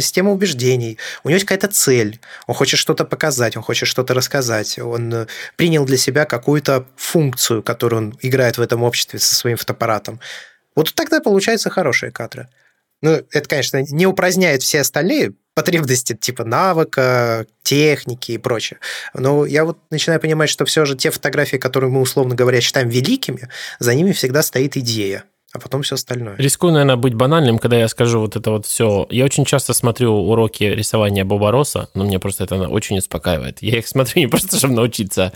система 0.00 0.30
убеждений, 0.30 0.98
у 1.24 1.28
него 1.28 1.36
есть 1.36 1.46
какая-то 1.46 1.68
цель, 1.68 2.20
он 2.46 2.54
хочет 2.54 2.78
что-то 2.78 3.04
показать, 3.04 3.56
он 3.56 3.62
хочет 3.62 3.88
что-то 3.88 4.14
рассказать, 4.14 4.78
он 4.78 5.12
э, 5.12 5.26
принял 5.56 5.84
для 5.84 5.96
себя 5.96 6.24
какую-то 6.26 6.86
функцию, 6.96 7.62
которую 7.62 8.02
он 8.02 8.18
играет 8.20 8.58
в 8.58 8.60
этом 8.60 8.82
обществе 8.82 9.18
со 9.18 9.34
своим 9.34 9.56
фотоаппаратом, 9.56 10.20
вот 10.74 10.94
тогда 10.94 11.20
получаются 11.20 11.70
хорошие 11.70 12.12
кадры. 12.12 12.48
Ну, 13.00 13.10
это, 13.30 13.48
конечно, 13.48 13.82
не 13.88 14.06
упраздняет 14.06 14.62
все 14.62 14.80
остальные 14.80 15.32
потребности 15.58 16.14
типа 16.14 16.44
навыка, 16.44 17.44
техники 17.64 18.30
и 18.30 18.38
прочее. 18.38 18.78
Но 19.12 19.44
я 19.44 19.64
вот 19.64 19.76
начинаю 19.90 20.20
понимать, 20.20 20.48
что 20.50 20.64
все 20.64 20.84
же 20.84 20.94
те 20.94 21.10
фотографии, 21.10 21.56
которые 21.56 21.90
мы, 21.90 22.00
условно 22.00 22.36
говоря, 22.36 22.60
считаем 22.60 22.88
великими, 22.88 23.48
за 23.80 23.92
ними 23.96 24.12
всегда 24.12 24.44
стоит 24.44 24.76
идея 24.76 25.24
а 25.54 25.58
потом 25.58 25.80
все 25.80 25.94
остальное. 25.94 26.36
Рискую, 26.36 26.74
наверное, 26.74 26.96
быть 26.96 27.14
банальным, 27.14 27.58
когда 27.58 27.78
я 27.78 27.88
скажу 27.88 28.20
вот 28.20 28.36
это 28.36 28.50
вот 28.50 28.66
все. 28.66 29.06
Я 29.08 29.24
очень 29.24 29.46
часто 29.46 29.72
смотрю 29.72 30.12
уроки 30.12 30.64
рисования 30.64 31.24
Боба 31.24 31.50
Росса, 31.50 31.88
но 31.94 32.04
мне 32.04 32.18
просто 32.18 32.44
это 32.44 32.56
очень 32.68 32.98
успокаивает. 32.98 33.62
Я 33.62 33.78
их 33.78 33.88
смотрю 33.88 34.20
не 34.20 34.26
просто, 34.26 34.58
чтобы 34.58 34.74
научиться 34.74 35.32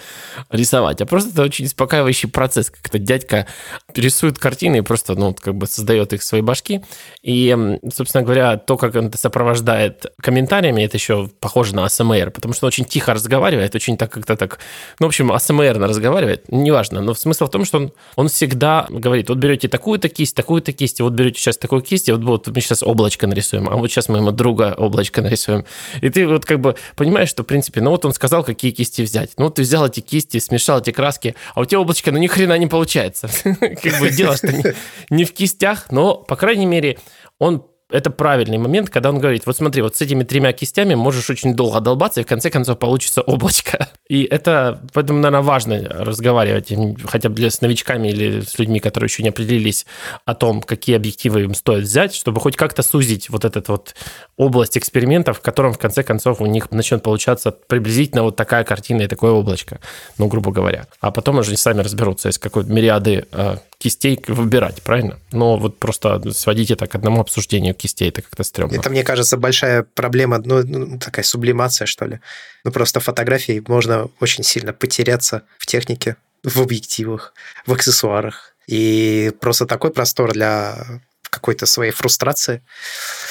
рисовать, 0.51 1.01
а 1.01 1.07
просто 1.07 1.31
это 1.31 1.43
очень 1.43 1.65
успокаивающий 1.65 2.29
процесс. 2.29 2.69
Как-то 2.69 2.99
дядька 2.99 3.47
рисует 3.95 4.39
картины 4.39 4.79
и 4.79 4.81
просто, 4.83 5.15
ну, 5.15 5.35
как 5.35 5.55
бы 5.55 5.67
создает 5.67 6.13
их 6.13 6.21
в 6.21 6.25
своей 6.25 6.45
башки. 6.45 6.85
И, 7.23 7.57
собственно 7.95 8.23
говоря, 8.23 8.59
то, 8.59 8.77
как 8.77 8.95
он 8.97 9.07
это 9.07 9.17
сопровождает 9.17 10.13
комментариями, 10.21 10.83
это 10.83 10.99
еще 10.99 11.31
похоже 11.41 11.75
на 11.75 11.87
АСМР, 11.87 12.33
потому 12.33 12.53
что 12.53 12.67
он 12.67 12.69
очень 12.69 12.85
тихо 12.85 13.15
разговаривает, 13.15 13.75
очень 13.75 13.97
так 13.97 14.13
как-то 14.13 14.37
так... 14.37 14.59
Ну, 15.01 15.07
в 15.07 15.09
общем, 15.09 15.33
АСМРно 15.33 15.89
разговаривает, 15.89 16.53
неважно. 16.53 17.01
Но 17.01 17.15
смысл 17.15 17.47
в 17.47 17.51
том, 17.51 17.65
что 17.65 17.79
он, 17.79 17.93
он 18.17 18.29
всегда 18.29 18.87
говорит, 18.91 19.31
вот 19.31 19.39
берете 19.39 19.69
такую 19.69 20.02
такую-то 20.03 20.09
кисть, 20.09 20.37
такую-то 20.37 20.73
кисть, 20.73 21.01
и 21.01 21.03
вот 21.03 21.13
берете 21.13 21.41
сейчас 21.41 21.57
такую 21.57 21.83
кисть, 21.83 22.09
и 22.09 22.13
вот, 22.13 22.23
вот 22.23 22.49
мы 22.49 22.61
сейчас 22.61 22.83
облачко 22.83 23.27
нарисуем, 23.27 23.69
а 23.69 23.77
вот 23.77 23.91
сейчас 23.91 24.09
мы 24.09 24.19
ему 24.19 24.33
друга 24.33 24.75
облачко 24.77 25.23
нарисуем. 25.23 25.65
И 26.01 26.09
ты 26.09 26.27
вот 26.27 26.45
как 26.45 26.61
бы 26.61 26.77
понимаешь, 26.97 27.29
что, 27.29 27.43
в 27.43 27.47
принципе, 27.47 27.81
ну 27.81 27.91
вот 27.91 28.05
он 28.05 28.13
сказал, 28.13 28.45
какие 28.45 28.73
кисти 28.73 29.03
взять. 29.03 29.33
Ну 29.37 29.51
ты 29.51 29.63
взял 29.63 29.87
эти 29.87 30.01
кисти, 30.01 30.39
смешал 30.39 30.81
эти 30.81 30.91
краски, 30.91 31.35
а 31.55 31.61
у 31.61 31.65
тебя 31.65 31.81
облачко, 31.81 32.11
ну 32.13 32.19
ни 32.19 32.27
хрена 32.27 32.59
не 32.59 32.67
получается. 32.67 33.29
Как 33.45 34.01
бы 34.01 34.11
дело, 34.11 34.37
что 34.37 34.75
не 35.11 35.25
в 35.25 35.33
кистях, 35.33 35.91
но, 35.91 36.17
по 36.17 36.37
крайней 36.37 36.67
мере, 36.67 36.99
он 37.39 37.65
это 37.93 38.11
правильный 38.11 38.59
момент, 38.59 38.91
когда 38.91 39.11
он 39.11 39.19
говорит, 39.19 39.47
вот 39.47 39.57
смотри, 39.57 39.83
вот 39.83 39.97
с 39.97 40.01
этими 40.01 40.25
тремя 40.25 40.53
кистями 40.53 40.95
можешь 40.95 41.29
очень 41.31 41.55
долго 41.55 41.81
долбаться, 41.81 42.21
и 42.21 42.25
в 42.25 42.27
конце 42.27 42.51
концов 42.51 42.79
получится 42.79 43.23
облачко. 43.23 43.89
И 44.09 44.25
это, 44.25 44.83
поэтому, 44.93 45.21
наверное, 45.21 45.43
важно 45.43 45.79
разговаривать 45.89 46.71
хотя 47.07 47.31
бы 47.31 47.41
с 47.43 47.63
новичками 47.63 48.09
или 48.09 48.41
с 48.41 48.59
людьми, 48.59 48.79
которые 48.79 49.07
еще 49.07 49.23
не 49.23 49.31
определились 49.31 49.87
о 50.27 50.35
том, 50.35 50.61
какие 50.61 50.97
объективы 50.97 51.43
им 51.45 51.55
стоит 51.55 51.85
взять, 51.85 52.15
чтобы 52.15 52.41
хоть 52.41 52.57
как-то 52.57 52.83
сузить 52.83 53.31
вот 53.31 53.45
этот 53.47 53.69
вот 53.69 53.95
область 54.37 54.77
экспериментов, 54.77 55.39
в 55.39 55.41
котором, 55.41 55.73
в 55.73 55.79
конце 55.79 56.03
концов, 56.03 56.41
у 56.41 56.47
них 56.47 56.71
начнет 56.71 57.03
получаться 57.03 57.53
приблизительно 57.53 58.23
вот 58.23 58.37
такая 58.37 58.65
картина 58.65 59.03
и 59.03 59.07
такое 59.07 59.33
облачко, 59.33 59.81
ну, 60.19 60.27
грубо 60.27 60.51
говоря. 60.51 60.87
А 61.01 61.11
потом 61.11 61.39
уже 61.39 61.57
сами 61.57 61.81
разберутся 61.81 62.29
из 62.29 62.39
какой 62.39 62.65
мириады 62.65 63.27
э, 63.33 63.57
кистей 63.83 64.21
выбирать, 64.29 64.83
правильно? 64.83 65.19
Но 65.33 65.57
вот 65.57 65.79
просто 65.79 66.33
сводить 66.33 66.71
это 66.71 66.87
к 66.87 66.95
одному 66.95 67.21
обсуждению 67.21 67.75
кистей, 67.83 68.09
это 68.09 68.23
как-то 68.23 68.45
стрёмно. 68.45 68.77
Это, 68.77 68.91
мне 68.91 69.03
кажется, 69.03 69.37
большая 69.37 69.83
проблема, 69.83 70.39
ну, 70.39 70.63
ну, 70.65 70.99
такая 70.99 71.25
сублимация, 71.25 71.87
что 71.87 72.07
ли. 72.07 72.21
Ну, 72.65 72.71
просто 72.71 73.01
фотографии 73.01 73.63
можно 73.67 74.09
очень 74.21 74.45
сильно 74.45 74.73
потеряться 74.73 75.43
в 75.59 75.67
технике, 75.67 76.17
в 76.45 76.61
объективах, 76.61 77.35
в 77.67 77.73
аксессуарах. 77.73 78.55
И 78.69 79.33
просто 79.41 79.67
такой 79.67 79.91
простор 79.91 80.33
для 80.33 81.01
какой-то 81.23 81.67
своей 81.67 81.93
фрустрации. 81.93 82.63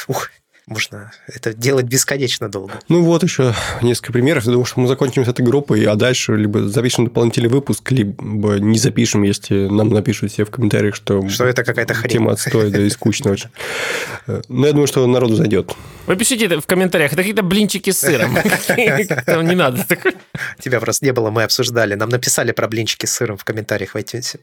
Ух, 0.08 0.30
можно 0.68 1.12
это 1.28 1.54
делать 1.54 1.86
бесконечно 1.86 2.50
долго. 2.50 2.74
Ну 2.88 3.04
вот 3.04 3.24
еще 3.24 3.54
несколько 3.82 4.14
примеров. 4.14 4.46
Я 4.46 4.52
думаю, 4.52 4.66
что 4.66 4.80
мы 4.80 4.88
закончим 4.88 5.26
с 5.26 5.28
этой 5.28 5.44
группой, 5.44 5.84
а 5.86 5.96
дальше 5.96 6.36
либо 6.36 6.68
запишем 6.68 7.06
дополнительный 7.06 7.50
выпуск, 7.50 7.92
либо 7.92 8.60
не 8.60 8.78
запишем, 8.78 9.24
если 9.24 9.68
нам 9.68 9.90
напишут 9.90 10.32
все 10.32 10.46
в 10.46 10.52
комментариях, 10.52 10.96
что... 10.96 11.28
Что 11.30 11.46
это 11.46 11.64
какая-то 11.64 11.94
хрень. 11.94 12.12
Тема 12.12 12.32
отстой, 12.34 12.70
да, 12.72 12.82
и 12.82 12.90
скучно 12.90 13.32
очень. 13.32 13.50
Но 14.48 14.68
я 14.68 14.74
думаю, 14.74 14.88
что 14.88 15.06
народу 15.08 15.36
зайдет. 15.36 15.76
Вы 16.06 16.16
пишите 16.16 16.46
это 16.46 16.62
в 16.62 16.68
комментариях. 16.68 17.12
Это 17.12 17.22
какие-то 17.22 17.44
блинчики 17.44 17.92
с 17.92 18.00
сыром. 18.00 18.34
Не 19.52 19.56
надо. 19.56 19.86
Тебя 20.60 20.80
просто 20.80 21.06
не 21.06 21.14
было, 21.14 21.30
мы 21.32 21.44
обсуждали. 21.44 21.96
Нам 21.96 22.10
написали 22.10 22.52
про 22.52 22.68
блинчики 22.68 23.06
с 23.06 23.14
сыром 23.14 23.38
в 23.38 23.44
комментариях 23.44 23.92
в 23.92 23.96
iTunes. 23.96 24.40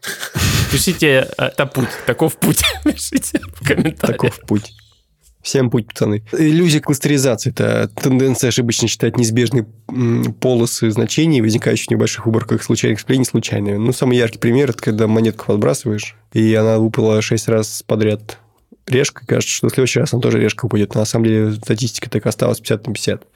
Пишите, 0.71 1.29
это 1.37 1.67
путь, 1.67 1.89
таков 2.07 2.37
путь. 2.37 2.63
Пишите 2.85 3.41
в 3.55 3.67
комментариях. 3.67 4.21
Таков 4.21 4.41
путь. 4.41 4.73
Всем 5.49 5.71
путь, 5.71 5.87
пацаны. 5.87 6.23
Иллюзия 6.33 6.81
кластеризации– 6.81 7.49
это 7.57 7.91
тенденция 7.95 8.49
ошибочно 8.49 8.87
считать 8.87 9.17
неизбежные 9.17 9.65
полосы 10.43 10.91
значений, 10.91 11.41
возникающие 11.41 11.87
в 11.87 11.91
небольших 11.93 12.27
выборках 12.27 12.63
случайных 12.63 12.99
вступлений, 12.99 13.25
случайными. 13.25 13.79
Ну, 13.79 13.95
самый 13.95 14.19
яркий 14.19 14.39
пример– 14.39 14.69
это 14.73 14.83
когда 14.83 15.07
монетку 15.07 15.47
подбрасываешь, 15.47 16.17
и 16.35 16.53
она 16.53 16.79
выпала 16.79 17.23
шесть 17.23 17.49
раз 17.49 17.83
подряд 17.87 18.37
решка, 18.89 19.27
кажется, 19.27 19.55
что 19.55 19.69
в 19.69 19.71
следующий 19.73 20.01
раз 20.01 20.13
она 20.13 20.23
тоже 20.23 20.41
решка. 20.41 20.69
Но 20.71 20.87
на 21.01 21.05
самом 21.05 21.27
деле 21.27 21.53
статистика 21.53 22.11
так 22.11 22.27
осталась 22.27 22.61
50 22.61 22.87
на 22.87 22.95
50. 22.95 23.27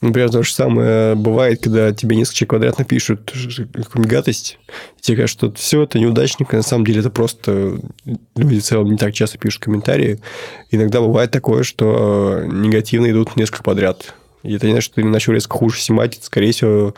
Например, 0.00 0.30
то 0.30 0.42
же 0.42 0.52
самое 0.52 1.14
бывает, 1.14 1.62
когда 1.62 1.92
тебе 1.92 2.16
несколько 2.16 2.46
квадратно 2.46 2.84
пишут 2.84 3.32
какую-нибудь 3.32 4.06
гадость, 4.06 4.58
и 4.98 5.00
тебе 5.00 5.18
кажется, 5.18 5.46
что 5.46 5.52
все, 5.54 5.82
это 5.82 5.98
неудачник, 5.98 6.52
а 6.54 6.58
на 6.58 6.62
самом 6.62 6.86
деле 6.86 7.00
это 7.00 7.10
просто 7.10 7.78
люди 8.36 8.60
в 8.60 8.64
целом 8.64 8.90
не 8.90 8.96
так 8.96 9.12
часто 9.12 9.38
пишут 9.38 9.62
комментарии. 9.62 10.20
Иногда 10.70 11.00
бывает 11.00 11.30
такое, 11.30 11.62
что 11.62 12.42
негативно 12.44 13.10
идут 13.10 13.36
несколько 13.36 13.62
подряд. 13.62 14.14
И 14.42 14.54
это 14.54 14.66
не 14.66 14.72
значит, 14.72 14.92
что 14.92 14.94
ты 14.96 15.04
начал 15.04 15.32
резко 15.32 15.56
хуже 15.56 15.80
снимать, 15.80 16.18
скорее 16.22 16.52
всего, 16.52 16.94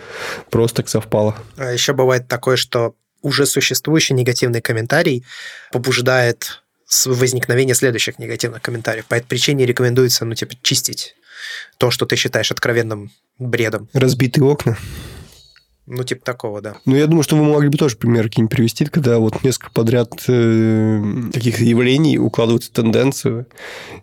просто 0.51 0.79
так 0.79 0.89
совпало. 0.89 1.37
А 1.57 1.73
еще 1.73 1.93
бывает 1.93 2.27
такое, 2.27 2.57
что 2.57 2.95
уже 3.21 3.47
существующий 3.47 4.15
негативный 4.15 4.61
комментарий 4.61 5.25
побуждает 5.73 6.64
возникновение 7.07 7.75
следующих 7.75 8.19
негативных 8.19 8.63
комментариев. 8.63 9.07
По 9.07 9.15
этой 9.15 9.27
причине 9.27 9.67
рекомендуется, 9.67 10.25
ну, 10.25 10.35
типа, 10.35 10.55
чистить 10.63 11.17
то, 11.79 11.91
что 11.91 12.07
ты 12.07 12.17
считаешь 12.17 12.51
откровенным 12.51 13.11
бредом. 13.39 13.89
Разбитые 13.93 14.45
окна. 14.45 14.77
Ну, 15.87 16.03
типа 16.03 16.25
такого, 16.25 16.63
да. 16.63 16.77
Ну, 16.87 16.97
я 16.97 17.07
думаю, 17.07 17.23
что 17.23 17.37
вы 17.37 17.45
могли 17.45 17.69
бы 17.69 17.77
тоже 17.77 17.97
пример 17.97 18.25
какие-нибудь 18.25 18.57
привести, 18.57 18.87
когда 18.87 19.19
вот 19.19 19.45
несколько 19.45 19.71
подряд 19.71 20.13
э, 20.29 21.03
таких 21.33 21.61
явлений 21.61 22.19
укладываются 22.19 22.71
в 22.71 22.73
тенденцию, 22.73 23.47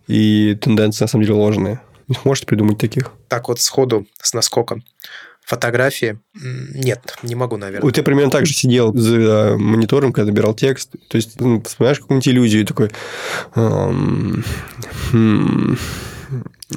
и 0.07 0.55
тенденция, 0.61 1.05
на 1.05 1.09
самом 1.09 1.23
деле, 1.23 1.35
ложная. 1.35 1.81
Не 2.07 2.15
сможете 2.15 2.45
придумать 2.45 2.77
таких? 2.77 3.11
Так 3.29 3.47
вот 3.47 3.59
сходу, 3.59 4.05
с 4.21 4.33
наскоком. 4.33 4.83
Фотографии? 5.51 6.17
Нет, 6.33 7.17
не 7.23 7.35
могу, 7.35 7.57
наверное. 7.57 7.83
Вот 7.83 7.97
я 7.97 8.03
примерно 8.03 8.31
так 8.31 8.45
же 8.45 8.53
сидел 8.53 8.95
за 8.95 9.57
монитором, 9.57 10.13
когда 10.13 10.31
набирал 10.31 10.53
текст. 10.53 10.91
То 11.09 11.17
есть, 11.17 11.41
ну, 11.41 11.61
вспоминаешь 11.61 11.99
какую-нибудь 11.99 12.27
иллюзию, 12.29 12.65
такой... 12.65 12.89
Хм, 13.53 14.45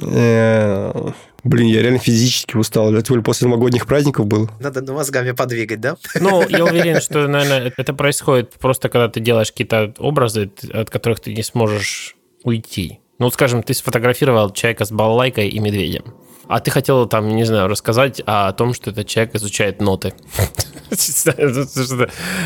э, 0.01 1.11
Блин, 1.45 1.67
я 1.67 1.83
реально 1.83 1.99
физически 1.99 2.57
устал. 2.57 2.93
Это 2.93 3.01
тем 3.01 3.23
после 3.23 3.47
новогодних 3.47 3.87
праздников 3.87 4.27
был. 4.27 4.49
Надо 4.59 4.91
мозгами 4.91 5.31
подвигать, 5.31 5.79
да? 5.79 5.95
Ну, 6.19 6.45
я 6.49 6.65
уверен, 6.65 6.99
что, 6.99 7.29
наверное, 7.29 7.71
это 7.77 7.93
происходит 7.93 8.51
просто, 8.55 8.89
когда 8.89 9.07
ты 9.07 9.21
делаешь 9.21 9.51
какие-то 9.51 9.93
образы, 9.99 10.51
от 10.73 10.89
которых 10.89 11.21
ты 11.21 11.33
не 11.33 11.43
сможешь 11.43 12.17
уйти. 12.43 12.99
Ну, 13.19 13.29
скажем, 13.29 13.63
ты 13.63 13.73
сфотографировал 13.73 14.49
человека 14.49 14.83
с 14.83 14.91
балалайкой 14.91 15.47
и 15.47 15.59
медведем. 15.59 16.03
А 16.47 16.59
ты 16.59 16.71
хотел 16.71 17.07
там, 17.07 17.29
не 17.29 17.43
знаю, 17.43 17.67
рассказать 17.67 18.21
о 18.25 18.51
том, 18.53 18.73
что 18.73 18.91
этот 18.91 19.07
человек 19.07 19.35
изучает 19.35 19.81
ноты. 19.81 20.13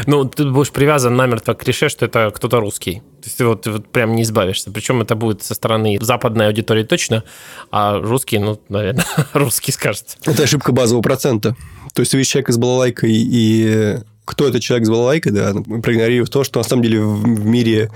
Ну, 0.05 0.25
ты 0.25 0.45
будешь 0.45 0.71
привязан 0.71 1.15
намертво 1.15 1.53
к 1.53 1.63
клише, 1.63 1.89
что 1.89 2.05
это 2.05 2.31
кто-то 2.33 2.59
русский. 2.59 3.01
То 3.21 3.25
есть 3.25 3.37
ты 3.37 3.45
вот, 3.45 3.67
вот 3.67 3.89
прям 3.89 4.15
не 4.15 4.23
избавишься. 4.23 4.71
Причем 4.71 5.01
это 5.01 5.15
будет 5.15 5.43
со 5.43 5.53
стороны 5.53 5.97
западной 6.01 6.47
аудитории 6.47 6.83
точно, 6.83 7.23
а 7.71 7.99
русский, 7.99 8.39
ну, 8.39 8.59
наверное, 8.69 9.05
русский 9.33 9.71
скажет. 9.71 10.17
Это 10.25 10.43
ошибка 10.43 10.71
базового 10.71 11.03
процента. 11.03 11.55
То 11.93 12.01
есть 12.01 12.13
видишь 12.13 12.29
человека 12.29 12.53
с 12.53 12.57
балалайкой 12.57 13.11
и 13.11 13.97
кто 14.29 14.47
этот 14.47 14.61
человек 14.61 14.85
с 14.85 14.89
балалайкой, 14.89 15.31
да, 15.31 15.53
проигнорировав 15.53 16.29
то, 16.29 16.43
что 16.43 16.59
на 16.59 16.63
самом 16.63 16.83
деле 16.83 17.01
в, 17.01 17.23
в 17.23 17.45
мире 17.45 17.89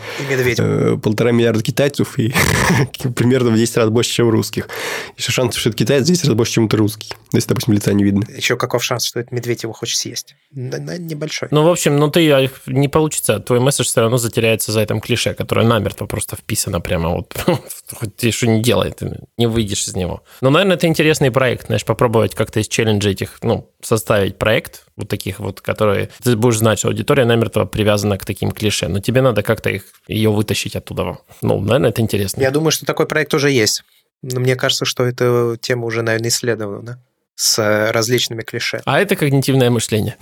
э, 0.58 0.98
полтора 1.02 1.32
миллиарда 1.32 1.62
китайцев 1.62 2.18
и 2.18 2.34
примерно 3.16 3.52
в 3.52 3.56
10 3.56 3.78
раз 3.78 3.90
больше, 3.90 4.12
чем 4.12 4.30
русских. 4.32 4.68
Еще 5.16 5.32
шанс, 5.32 5.56
что 5.56 5.70
это 5.70 5.78
китаец 5.78 6.06
в 6.06 6.08
10 6.08 6.26
раз 6.26 6.34
больше, 6.34 6.54
чем 6.54 6.66
это 6.66 6.78
русский. 6.78 7.14
Если, 7.34 7.50
допустим, 7.50 7.76
лица 7.76 7.94
не 7.94 8.04
видно. 8.04 8.26
Еще 8.36 8.58
каков 8.58 8.84
шанс, 8.84 9.06
что 9.06 9.20
этот 9.20 9.32
медведь 9.32 9.62
его 9.62 9.74
хочет 9.74 10.00
съесть? 10.00 10.36
Небольшой. 10.52 11.50
Ну, 11.52 11.64
в 11.64 11.70
общем, 11.70 11.98
ну 11.98 12.10
ты 12.10 12.32
а, 12.32 12.50
не 12.66 12.88
получится. 12.88 13.40
Твой 13.40 13.60
месседж 13.60 13.86
все 13.86 14.02
равно 14.02 14.18
затеряется 14.18 14.72
за 14.72 14.82
этим 14.82 15.02
клише, 15.02 15.36
которое 15.36 15.68
намертво 15.68 16.08
просто 16.08 16.36
вписано 16.36 16.82
прямо 16.82 17.10
вот. 17.10 17.36
Хоть 17.94 18.16
ты 18.16 18.32
что 18.32 18.48
не 18.48 18.64
делай, 18.64 18.90
ты 18.90 19.20
не 19.38 19.46
выйдешь 19.46 19.88
из 19.88 19.96
него. 19.96 20.24
Но, 20.42 20.50
наверное, 20.50 20.78
это 20.78 20.88
интересный 20.88 21.30
проект, 21.30 21.68
знаешь, 21.68 21.86
попробовать 21.86 22.34
как-то 22.34 22.60
из 22.60 22.68
челленджа 22.68 23.12
этих, 23.12 23.38
ну, 23.44 23.70
составить 23.82 24.40
проект 24.40 24.86
вот 24.96 25.08
таких 25.08 25.40
вот, 25.40 25.62
которые 25.62 26.10
ты 26.22 26.36
будешь 26.36 26.58
знать, 26.58 26.80
что 26.80 26.90
аудитория 26.90 27.26
намертво 27.26 27.66
привязана 27.66 28.18
к 28.18 28.26
таким 28.26 28.52
клише, 28.52 28.88
но 28.88 29.00
тебе 29.00 29.22
надо 29.22 29.42
как-то 29.42 29.70
их, 29.70 29.86
ее 30.08 30.32
вытащить 30.32 30.76
оттуда. 30.76 31.18
Ну, 31.42 31.60
наверное, 31.60 31.90
это 31.90 32.02
интересно. 32.02 32.42
Я 32.42 32.52
думаю, 32.52 32.72
что 32.72 32.86
такой 32.86 33.08
проект 33.08 33.34
уже 33.34 33.50
есть. 33.50 33.84
Но 34.22 34.40
мне 34.40 34.56
кажется, 34.56 34.86
что 34.86 35.04
эта 35.04 35.58
тема 35.60 35.86
уже, 35.86 36.02
наверное, 36.02 36.30
исследована? 36.30 37.04
С 37.36 37.60
э, 37.60 37.92
различными 37.92 38.42
клише. 38.42 38.82
А 38.86 39.00
это 39.00 39.16
когнитивное 39.16 39.70
мышление. 39.70 40.16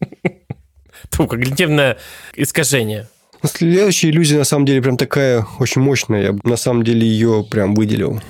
Ту, 1.10 1.26
когнитивное 1.26 1.98
искажение. 2.34 3.08
Следующая 3.44 4.10
иллюзия, 4.10 4.38
на 4.38 4.44
самом 4.44 4.64
деле, 4.64 4.80
прям 4.80 4.96
такая 4.96 5.46
очень 5.58 5.82
мощная. 5.82 6.22
Я 6.22 6.38
на 6.44 6.56
самом 6.56 6.82
деле 6.82 7.06
ее 7.06 7.44
прям 7.48 7.74
выделил 7.74 8.20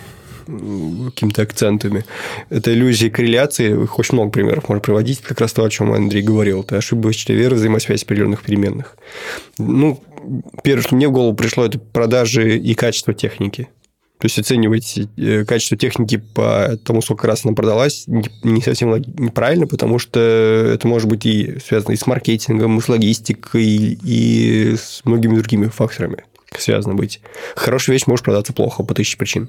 какими-то 0.46 1.42
акцентами. 1.42 2.04
Это 2.50 2.72
иллюзии 2.72 3.08
корреляции, 3.08 3.82
их 3.84 3.98
очень 3.98 4.14
много 4.14 4.30
примеров 4.30 4.68
можно 4.68 4.80
приводить, 4.80 5.20
как 5.20 5.40
раз 5.40 5.52
то, 5.52 5.64
о 5.64 5.70
чем 5.70 5.92
Андрей 5.92 6.22
говорил. 6.22 6.62
Это 6.62 6.76
ошибочная 6.76 7.36
вера, 7.36 7.54
взаимосвязь 7.54 8.02
определенных 8.02 8.42
переменных. 8.42 8.96
Ну, 9.58 10.02
первое, 10.62 10.82
что 10.82 10.94
мне 10.96 11.08
в 11.08 11.12
голову 11.12 11.34
пришло, 11.34 11.64
это 11.64 11.78
продажи 11.78 12.58
и 12.58 12.74
качество 12.74 13.14
техники. 13.14 13.68
То 14.22 14.26
есть 14.26 14.38
оценивать 14.38 15.00
э, 15.16 15.44
качество 15.44 15.76
техники 15.76 16.16
по 16.16 16.78
тому, 16.84 17.02
сколько 17.02 17.26
раз 17.26 17.44
она 17.44 17.54
продалась, 17.54 18.04
не 18.06 18.62
совсем 18.62 18.94
неправильно, 18.94 19.66
потому 19.66 19.98
что 19.98 20.20
это 20.20 20.86
может 20.86 21.08
быть 21.08 21.26
и 21.26 21.58
связано 21.58 21.90
и 21.90 21.96
с 21.96 22.06
маркетингом, 22.06 22.78
и 22.78 22.80
с 22.80 22.88
логистикой, 22.88 23.98
и 24.00 24.76
с 24.76 25.00
многими 25.04 25.34
другими 25.34 25.66
факторами 25.66 26.22
связано 26.56 26.94
быть. 26.94 27.20
Хорошая 27.56 27.94
вещь 27.94 28.06
может 28.06 28.24
продаться 28.24 28.52
плохо 28.52 28.84
по 28.84 28.94
тысяче 28.94 29.16
причин. 29.16 29.48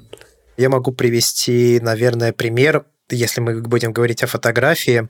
Я 0.56 0.68
могу 0.68 0.92
привести, 0.92 1.80
наверное, 1.80 2.32
пример, 2.32 2.84
если 3.10 3.40
мы 3.40 3.60
будем 3.60 3.92
говорить 3.92 4.22
о 4.22 4.26
фотографии. 4.26 5.08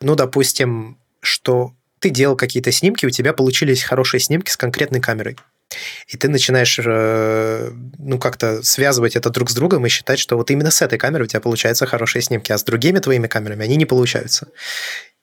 Ну, 0.00 0.14
допустим, 0.14 0.98
что 1.20 1.72
ты 1.98 2.10
делал 2.10 2.36
какие-то 2.36 2.70
снимки, 2.72 3.06
у 3.06 3.10
тебя 3.10 3.32
получились 3.32 3.82
хорошие 3.82 4.20
снимки 4.20 4.50
с 4.50 4.56
конкретной 4.56 5.00
камерой. 5.00 5.36
И 6.06 6.16
ты 6.16 6.28
начинаешь 6.28 6.78
э, 6.82 7.70
ну, 7.98 8.18
как-то 8.18 8.62
связывать 8.62 9.16
это 9.16 9.28
друг 9.30 9.50
с 9.50 9.54
другом 9.54 9.84
и 9.84 9.88
считать, 9.90 10.18
что 10.18 10.36
вот 10.36 10.50
именно 10.50 10.70
с 10.70 10.80
этой 10.80 10.98
камерой 10.98 11.24
у 11.24 11.28
тебя 11.28 11.40
получаются 11.40 11.84
хорошие 11.84 12.22
снимки, 12.22 12.52
а 12.52 12.58
с 12.58 12.64
другими 12.64 13.00
твоими 13.00 13.26
камерами 13.26 13.64
они 13.64 13.76
не 13.76 13.84
получаются 13.84 14.48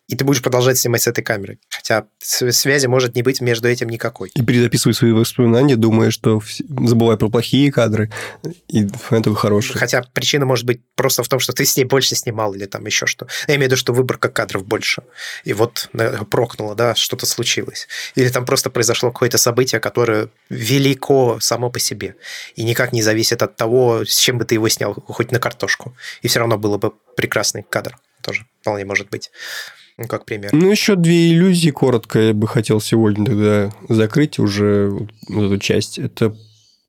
и 0.07 0.15
ты 0.15 0.23
будешь 0.23 0.41
продолжать 0.41 0.77
снимать 0.77 1.01
с 1.01 1.07
этой 1.07 1.23
камерой. 1.23 1.59
Хотя 1.69 2.05
связи 2.19 2.85
может 2.85 3.15
не 3.15 3.23
быть 3.23 3.41
между 3.41 3.67
этим 3.67 3.89
никакой. 3.89 4.29
И 4.35 4.41
перезаписывай 4.43 4.93
свои 4.93 5.11
воспоминания, 5.11 5.75
думая, 5.75 6.11
что 6.11 6.41
забывай 6.59 7.17
про 7.17 7.29
плохие 7.29 7.71
кадры, 7.71 8.11
и 8.67 8.87
этого 9.09 9.35
хорошие. 9.35 9.77
Хотя 9.77 10.03
причина 10.13 10.45
может 10.45 10.65
быть 10.65 10.81
просто 10.95 11.23
в 11.23 11.27
том, 11.27 11.39
что 11.39 11.53
ты 11.53 11.65
с 11.65 11.75
ней 11.75 11.85
больше 11.85 12.15
снимал 12.15 12.53
или 12.53 12.65
там 12.65 12.85
еще 12.85 13.05
что. 13.05 13.27
Я 13.47 13.55
имею 13.55 13.69
в 13.69 13.71
виду, 13.71 13.77
что 13.77 13.93
выборка 13.93 14.29
кадров 14.29 14.65
больше. 14.65 15.03
И 15.43 15.53
вот 15.53 15.89
прокнуло, 16.29 16.75
да, 16.75 16.93
что-то 16.95 17.25
случилось. 17.25 17.87
Или 18.15 18.29
там 18.29 18.45
просто 18.45 18.69
произошло 18.69 19.11
какое-то 19.11 19.37
событие, 19.37 19.81
которое 19.81 20.29
велико 20.49 21.39
само 21.39 21.69
по 21.69 21.79
себе. 21.79 22.15
И 22.55 22.63
никак 22.63 22.93
не 22.93 23.01
зависит 23.01 23.41
от 23.41 23.55
того, 23.55 24.05
с 24.05 24.15
чем 24.15 24.37
бы 24.37 24.45
ты 24.45 24.55
его 24.55 24.69
снял, 24.69 24.93
хоть 24.93 25.31
на 25.31 25.39
картошку. 25.39 25.95
И 26.21 26.27
все 26.27 26.39
равно 26.39 26.57
было 26.57 26.77
бы 26.77 26.93
прекрасный 27.15 27.63
кадр. 27.63 27.97
Тоже 28.21 28.45
вполне 28.61 28.85
может 28.85 29.09
быть. 29.09 29.31
Ну, 29.97 30.07
как 30.07 30.25
пример. 30.25 30.49
Ну, 30.53 30.69
еще 30.69 30.95
две 30.95 31.31
иллюзии 31.31 31.69
коротко 31.69 32.19
я 32.19 32.33
бы 32.33 32.47
хотел 32.47 32.81
сегодня 32.81 33.25
тогда 33.25 33.71
закрыть 33.87 34.39
уже 34.39 34.89
вот 35.29 35.45
эту 35.45 35.57
часть. 35.57 35.99
Это 35.99 36.35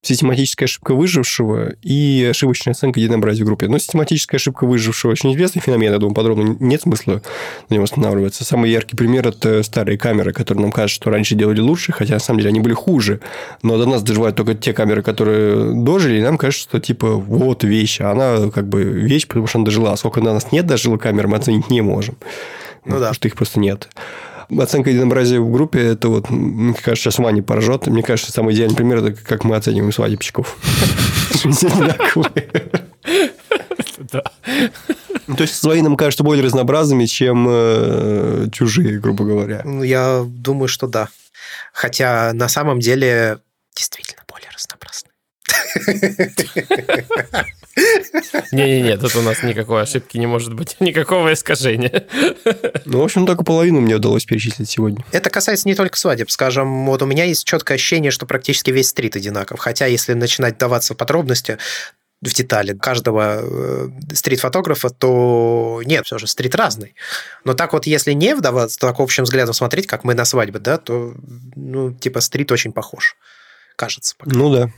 систематическая 0.02 0.66
ошибка 0.66 0.94
выжившего 0.94 1.74
и 1.82 2.26
ошибочная 2.30 2.72
оценка 2.72 3.00
единообразия 3.00 3.42
в 3.44 3.46
группе. 3.46 3.68
Но 3.68 3.78
систематическая 3.78 4.38
ошибка 4.38 4.66
выжившего 4.66 5.12
очень 5.12 5.32
известный 5.34 5.60
феномен, 5.60 5.92
я 5.92 5.98
думаю, 5.98 6.14
подробно 6.14 6.56
нет 6.60 6.82
смысла 6.82 7.22
на 7.68 7.74
нем 7.74 7.84
останавливаться. 7.84 8.44
Самый 8.44 8.70
яркий 8.70 8.96
пример– 8.96 9.26
это 9.28 9.62
старые 9.62 9.98
камеры, 9.98 10.32
которые 10.32 10.62
нам 10.62 10.72
кажется, 10.72 11.02
что 11.02 11.10
раньше 11.10 11.34
делали 11.34 11.60
лучше, 11.60 11.92
хотя 11.92 12.14
на 12.14 12.20
самом 12.20 12.38
деле 12.38 12.50
они 12.50 12.60
были 12.60 12.74
хуже. 12.74 13.20
Но 13.62 13.78
до 13.78 13.86
нас 13.86 14.02
доживают 14.02 14.36
только 14.36 14.54
те 14.54 14.72
камеры, 14.72 15.02
которые 15.02 15.74
дожили, 15.74 16.18
и 16.18 16.22
нам 16.22 16.38
кажется, 16.38 16.68
что 16.68 16.80
типа 16.80 17.12
вот 17.12 17.64
вещь, 17.64 18.00
а 18.00 18.10
она 18.12 18.50
как 18.50 18.68
бы 18.68 18.82
вещь, 18.82 19.26
потому 19.26 19.46
что 19.46 19.58
она 19.58 19.66
дожила. 19.66 19.92
А 19.92 19.96
сколько 19.96 20.20
до 20.20 20.32
нас 20.32 20.52
нет 20.52 20.66
дожила 20.66 20.98
камер, 20.98 21.28
мы 21.28 21.36
оценить 21.36 21.70
не 21.70 21.80
можем. 21.80 22.16
Ну, 22.86 22.92
да. 22.92 22.98
Потому 22.98 23.14
что 23.14 23.28
их 23.28 23.34
просто 23.36 23.60
нет. 23.60 23.88
Оценка 24.56 24.90
единообразия 24.90 25.40
в 25.40 25.50
группе, 25.50 25.80
это 25.80 26.08
вот, 26.08 26.30
мне 26.30 26.72
кажется, 26.74 27.10
сейчас 27.10 27.18
Ваня 27.18 27.42
поражет. 27.42 27.88
Мне 27.88 28.02
кажется, 28.02 28.30
самый 28.30 28.54
идеальный 28.54 28.76
пример, 28.76 28.98
это 28.98 29.12
как 29.12 29.42
мы 29.44 29.56
оцениваем 29.56 29.92
свадебщиков. 29.92 30.56
Да. 33.98 34.22
То 35.26 35.42
есть 35.42 35.56
свои 35.56 35.82
нам 35.82 35.96
кажутся 35.96 36.22
более 36.22 36.44
разнообразными, 36.44 37.06
чем 37.06 37.46
э, 37.48 38.46
чужие, 38.52 39.00
грубо 39.00 39.24
говоря. 39.24 39.62
Ну, 39.64 39.82
я 39.82 40.22
думаю, 40.24 40.68
что 40.68 40.86
да. 40.86 41.08
Хотя 41.72 42.32
на 42.32 42.48
самом 42.48 42.78
деле 42.78 43.38
действительно 43.74 44.22
более 44.28 44.50
разнообразны. 44.54 45.10
Не-не-не, 48.52 48.96
тут 48.96 49.14
у 49.16 49.22
нас 49.22 49.42
никакой 49.42 49.82
ошибки 49.82 50.16
не 50.16 50.26
может 50.26 50.54
быть, 50.54 50.76
никакого 50.80 51.32
искажения. 51.32 52.06
Ну, 52.84 53.00
в 53.00 53.04
общем, 53.04 53.26
только 53.26 53.44
половину 53.44 53.80
мне 53.80 53.96
удалось 53.96 54.24
перечислить 54.24 54.70
сегодня. 54.70 55.04
Это 55.12 55.28
касается 55.30 55.68
не 55.68 55.74
только 55.74 55.98
свадеб. 55.98 56.30
Скажем, 56.30 56.86
вот 56.86 57.02
у 57.02 57.06
меня 57.06 57.24
есть 57.24 57.44
четкое 57.44 57.76
ощущение, 57.76 58.10
что 58.10 58.26
практически 58.26 58.70
весь 58.70 58.88
стрит 58.88 59.16
одинаков. 59.16 59.60
Хотя, 59.60 59.86
если 59.86 60.14
начинать 60.14 60.58
даваться 60.58 60.94
в 60.94 60.96
подробности, 60.96 61.58
в 62.22 62.32
детали 62.32 62.72
каждого 62.72 63.40
э, 63.42 63.88
стрит-фотографа, 64.14 64.88
то 64.88 65.82
нет, 65.84 66.06
все 66.06 66.16
же 66.16 66.26
стрит 66.26 66.54
разный. 66.54 66.94
Но 67.44 67.52
так 67.52 67.74
вот, 67.74 67.86
если 67.86 68.12
не 68.12 68.34
вдаваться, 68.34 68.78
так 68.78 69.00
общим 69.00 69.24
взглядом 69.24 69.52
смотреть, 69.52 69.86
как 69.86 70.02
мы 70.02 70.14
на 70.14 70.24
свадьбе, 70.24 70.58
да, 70.58 70.78
то, 70.78 71.14
ну, 71.54 71.92
типа, 71.92 72.20
стрит 72.20 72.50
очень 72.52 72.72
похож. 72.72 73.16
Кажется. 73.76 74.14
Пока. 74.16 74.34
Ну 74.34 74.50
да. 74.52 74.70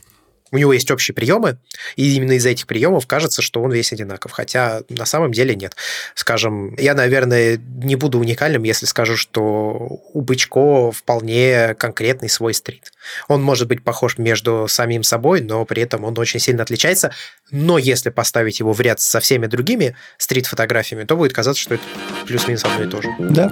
У 0.51 0.59
него 0.59 0.73
есть 0.73 0.91
общие 0.91 1.15
приемы, 1.15 1.59
и 1.97 2.15
именно 2.17 2.33
из 2.33 2.47
этих 2.47 2.67
приемов 2.67 3.07
кажется, 3.07 3.43
что 3.43 3.63
он 3.63 3.71
весь 3.71 3.93
одинаков. 3.93 4.33
Хотя 4.33 4.83
на 4.89 5.05
самом 5.05 5.33
деле 5.33 5.55
нет. 5.55 5.77
Скажем, 6.15 6.75
я, 6.77 6.95
наверное, 6.95 7.59
не 7.83 7.97
буду 7.97 8.19
уникальным, 8.19 8.63
если 8.63 8.87
скажу, 8.87 9.17
что 9.17 10.01
у 10.13 10.21
Бычко 10.21 10.91
вполне 10.91 11.75
конкретный 11.75 12.29
свой 12.29 12.55
стрит. 12.55 12.93
Он 13.29 13.43
может 13.43 13.69
быть 13.69 13.83
похож 13.83 14.19
между 14.19 14.67
самим 14.69 15.03
собой, 15.03 15.41
но 15.41 15.65
при 15.65 15.83
этом 15.83 16.05
он 16.05 16.19
очень 16.19 16.41
сильно 16.41 16.63
отличается. 16.63 17.13
Но 17.51 17.79
если 17.79 18.11
поставить 18.11 18.61
его 18.61 18.73
в 18.73 18.81
ряд 18.81 19.01
со 19.01 19.21
всеми 19.21 19.47
другими 19.47 19.97
стрит-фотографиями, 20.19 21.05
то 21.05 21.17
будет 21.17 21.33
казаться, 21.33 21.63
что 21.63 21.75
это 21.75 21.85
плюс-минус 22.27 22.65
одно 22.65 22.85
и 22.85 22.89
то 22.89 23.03
же. 23.03 23.09
Да. 23.19 23.51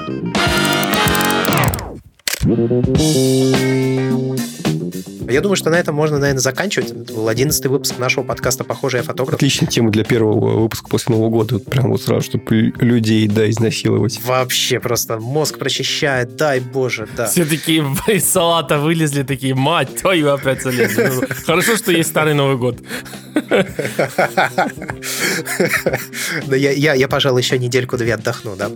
Я 5.28 5.40
думаю, 5.40 5.56
что 5.56 5.70
на 5.70 5.76
этом 5.76 5.94
можно, 5.94 6.18
наверное, 6.18 6.40
заканчивать. 6.40 6.90
Это 6.90 7.12
был 7.12 7.28
одиннадцатый 7.28 7.68
выпуск 7.68 7.98
нашего 7.98 8.24
подкаста 8.24 8.64
«Похожий 8.64 9.02
фотограф». 9.02 9.34
Отличная 9.36 9.68
тема 9.68 9.90
для 9.90 10.04
первого 10.04 10.60
выпуска 10.60 10.88
после 10.88 11.14
Нового 11.14 11.30
года. 11.30 11.54
Вот 11.54 11.64
прям 11.64 11.90
вот 11.90 12.02
сразу, 12.02 12.22
чтобы 12.22 12.72
людей, 12.78 13.26
да, 13.26 13.48
изнасиловать. 13.50 14.20
Вообще 14.24 14.80
просто 14.80 15.18
мозг 15.18 15.58
прочищает, 15.58 16.36
дай 16.36 16.60
боже, 16.60 17.08
да. 17.16 17.26
Все 17.26 17.44
такие 17.44 17.84
из 18.08 18.24
салата 18.24 18.78
вылезли, 18.78 19.22
такие, 19.22 19.54
мать 19.54 19.96
твою, 19.96 20.30
опять 20.30 20.62
залезли. 20.62 21.10
Ну, 21.14 21.22
хорошо, 21.44 21.76
что 21.76 21.92
есть 21.92 22.10
старый 22.10 22.34
Новый 22.34 22.56
год. 22.56 22.78
Да 26.46 26.56
я, 26.56 26.70
я, 26.70 26.94
я, 26.94 27.08
пожалуй, 27.08 27.42
еще 27.42 27.58
недельку-две 27.58 28.14
отдохну, 28.14 28.56
да. 28.56 28.70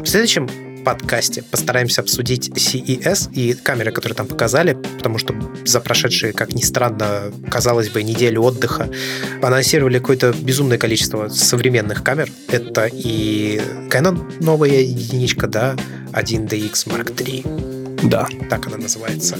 В 0.00 0.06
следующем 0.06 0.48
подкасте 0.84 1.42
постараемся 1.42 2.02
обсудить 2.02 2.50
CES 2.50 3.32
и 3.32 3.54
камеры, 3.54 3.92
которые 3.92 4.16
там 4.16 4.26
показали, 4.26 4.74
потому 4.98 5.18
что 5.18 5.34
за 5.64 5.80
прошедшие, 5.80 6.32
как 6.32 6.54
ни 6.54 6.62
странно, 6.62 7.32
казалось 7.50 7.88
бы, 7.88 8.02
неделю 8.02 8.42
отдыха 8.42 8.88
анонсировали 9.42 9.98
какое-то 9.98 10.32
безумное 10.32 10.78
количество 10.78 11.28
современных 11.28 12.04
камер. 12.04 12.30
Это 12.48 12.88
и 12.92 13.60
Canon 13.90 14.42
новая 14.42 14.80
единичка, 14.80 15.46
да, 15.46 15.76
1DX 16.12 16.72
Mark 16.86 17.14
III. 17.14 17.84
Да. 18.04 18.28
Так 18.50 18.66
она 18.66 18.76
называется. 18.76 19.38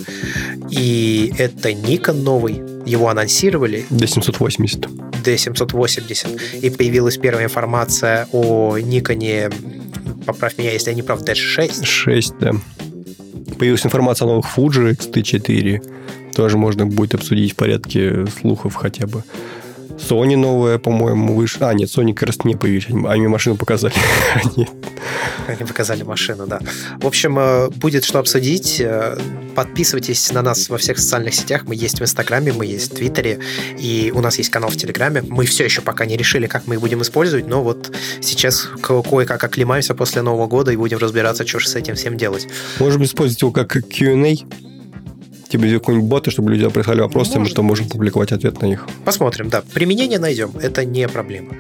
И 0.71 1.33
это 1.39 1.71
Nikon 1.71 2.23
новый. 2.23 2.63
Его 2.87 3.09
анонсировали. 3.09 3.85
D780. 3.91 5.23
D780. 5.23 6.61
И 6.61 6.71
появилась 6.71 7.19
первая 7.19 7.45
информация 7.45 8.27
о 8.33 8.79
Никоне 8.79 9.51
поправь 10.27 10.59
меня, 10.59 10.73
если 10.73 10.91
я 10.91 10.97
не 10.97 11.03
прав, 11.03 11.23
Dash 11.23 11.35
6. 11.35 11.85
6, 11.85 12.39
да. 12.41 12.53
Появилась 13.59 13.85
информация 13.87 14.27
о 14.27 14.31
новых 14.31 14.47
Fuji 14.57 14.93
X-T4. 14.93 16.33
Тоже 16.35 16.59
можно 16.59 16.87
будет 16.87 17.15
обсудить 17.15 17.53
в 17.53 17.57
порядке 17.57 18.27
слухов 18.27 18.75
хотя 18.75 19.07
бы. 19.07 19.23
Sony 19.99 20.37
новая, 20.37 20.79
по-моему, 20.79 21.35
вышла. 21.35 21.71
А, 21.71 21.75
нет, 21.75 21.89
Sony 21.89 22.15
как 22.15 22.29
раз 22.29 22.45
не 22.45 22.57
появились. 22.57 22.87
Они 22.89 23.27
машину 23.27 23.57
показали. 23.57 23.95
Они... 24.35 24.69
Они 25.47 25.65
показали 25.65 26.03
машину, 26.03 26.47
да. 26.47 26.61
В 27.01 27.07
общем, 27.07 27.39
э, 27.39 27.69
будет 27.71 28.05
что 28.05 28.19
обсудить. 28.19 28.81
Э, 28.81 29.17
подписывайтесь 29.55 30.33
на 30.33 30.43
нас 30.43 30.69
во 30.69 30.79
всех 30.79 30.99
социальных 30.99 31.35
сетях. 31.35 31.65
Мы 31.67 31.75
есть 31.75 32.01
в 32.01 32.03
Инстаграме, 32.03 32.53
мы 32.53 32.67
есть 32.67 32.93
в 32.93 32.97
Твиттере, 32.97 33.41
и 33.79 34.13
у 34.15 34.21
нас 34.21 34.39
есть 34.39 34.51
канал 34.51 34.71
в 34.71 34.77
Телеграме. 34.77 35.23
Мы 35.23 35.47
все 35.47 35.65
еще 35.65 35.81
пока 35.81 36.07
не 36.07 36.17
решили, 36.17 36.47
как 36.47 36.67
мы 36.67 36.75
их 36.75 36.81
будем 36.81 37.03
использовать, 37.03 37.47
но 37.47 37.63
вот 37.63 37.95
сейчас 38.21 38.69
кое-как 38.83 39.43
оклемаемся 39.45 39.95
после 39.95 40.23
Нового 40.23 40.47
года 40.47 40.73
и 40.73 40.77
будем 40.77 40.99
разбираться, 40.99 41.47
что 41.47 41.59
же 41.59 41.69
с 41.69 41.75
этим 41.77 41.95
всем 41.95 42.17
делать. 42.17 42.49
Можем 42.79 43.05
использовать 43.05 43.41
его 43.43 43.53
как 43.53 43.73
Q&A 43.73 44.35
типа 45.55 45.79
какой-нибудь 45.79 46.09
боты, 46.09 46.31
чтобы 46.33 46.51
люди 46.51 46.69
прислали 46.69 47.01
вопросы, 47.01 47.39
мы 47.39 47.47
что 47.47 47.63
можем 47.63 47.89
публиковать 47.89 48.33
ответ 48.33 48.61
на 48.61 48.67
них. 48.67 48.87
Посмотрим, 49.05 49.49
да. 49.49 49.63
Применение 49.73 50.19
найдем, 50.19 50.51
это 50.61 50.85
не 50.85 51.07
проблема. 51.07 51.51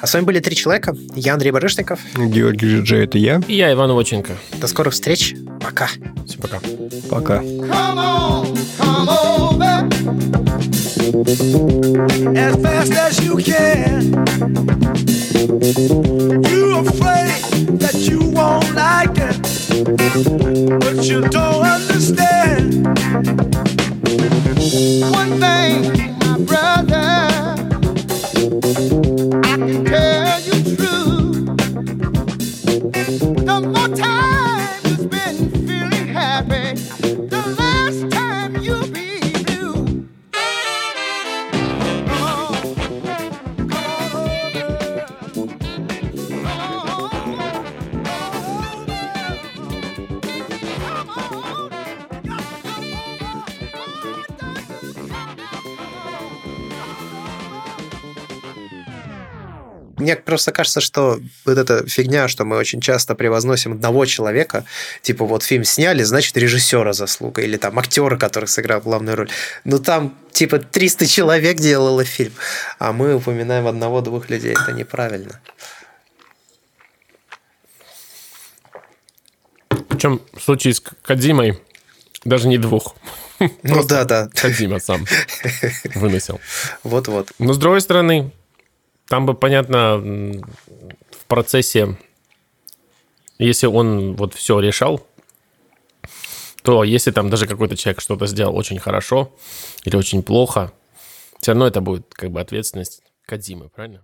А 0.00 0.06
с 0.06 0.14
вами 0.14 0.24
были 0.24 0.40
три 0.40 0.56
человека. 0.56 0.96
Я 1.14 1.34
Андрей 1.34 1.50
Барышников. 1.50 2.00
Георгий 2.16 2.80
Джей, 2.80 3.04
это 3.04 3.18
я. 3.18 3.42
И 3.46 3.56
я, 3.56 3.70
Иван 3.72 3.90
Овоченко. 3.90 4.32
До 4.58 4.66
скорых 4.66 4.94
встреч. 4.94 5.34
Пока. 5.60 5.88
Всем 6.26 6.40
пока. 6.40 6.60
Пока. 7.10 7.42
Come 7.42 7.98
on, 7.98 8.56
come 8.78 9.12
as 12.34 12.56
fast 12.62 12.92
as 12.92 13.20
you 13.20 13.36
can. 13.36 15.21
You 15.42 16.78
afraid 16.78 17.42
that 17.80 17.96
you 18.08 18.20
won't 18.30 18.72
like 18.76 19.18
it, 19.18 19.42
but 20.78 21.04
you 21.04 21.20
don't 21.22 21.66
understand. 21.66 22.86
One 25.10 25.40
thing, 25.40 26.16
my 26.20 26.38
brother, 26.46 27.31
Мне 60.02 60.16
просто 60.16 60.50
кажется, 60.50 60.80
что 60.80 61.20
вот 61.44 61.58
эта 61.58 61.86
фигня, 61.86 62.26
что 62.26 62.44
мы 62.44 62.56
очень 62.56 62.80
часто 62.80 63.14
превозносим 63.14 63.72
одного 63.72 64.04
человека, 64.04 64.64
типа 65.00 65.24
вот 65.24 65.44
фильм 65.44 65.62
сняли, 65.62 66.02
значит, 66.02 66.36
режиссера 66.36 66.92
заслуга, 66.92 67.42
или 67.42 67.56
там 67.56 67.78
актера, 67.78 68.16
который 68.16 68.46
сыграл 68.46 68.80
главную 68.80 69.16
роль. 69.16 69.30
Ну 69.64 69.78
там 69.78 70.18
типа 70.32 70.58
300 70.58 71.06
человек 71.06 71.58
делало 71.58 72.04
фильм, 72.04 72.32
а 72.80 72.92
мы 72.92 73.14
упоминаем 73.14 73.68
одного-двух 73.68 74.28
людей. 74.28 74.52
Это 74.52 74.72
неправильно. 74.72 75.40
Причем 79.88 80.20
в 80.32 80.40
случае 80.40 80.74
с 80.74 80.80
Кадзимой 80.80 81.60
даже 82.24 82.48
не 82.48 82.58
двух. 82.58 82.96
Ну 83.62 83.84
да, 83.84 84.04
да. 84.04 84.28
Кадзима 84.34 84.80
сам 84.80 85.06
выносил. 85.94 86.40
Вот-вот. 86.82 87.30
Но 87.38 87.52
с 87.52 87.58
другой 87.58 87.80
стороны, 87.80 88.32
там 89.12 89.26
бы, 89.26 89.34
понятно, 89.34 89.98
в 89.98 91.26
процессе, 91.26 91.98
если 93.38 93.66
он 93.66 94.16
вот 94.16 94.32
все 94.32 94.58
решал, 94.58 95.06
то 96.62 96.82
если 96.82 97.10
там 97.10 97.28
даже 97.28 97.46
какой-то 97.46 97.76
человек 97.76 98.00
что-то 98.00 98.26
сделал 98.26 98.56
очень 98.56 98.78
хорошо 98.78 99.30
или 99.84 99.96
очень 99.96 100.22
плохо, 100.22 100.72
все 101.40 101.50
равно 101.50 101.66
это 101.66 101.82
будет 101.82 102.14
как 102.14 102.30
бы 102.30 102.40
ответственность 102.40 103.02
Кадзимы, 103.26 103.68
правильно? 103.68 104.02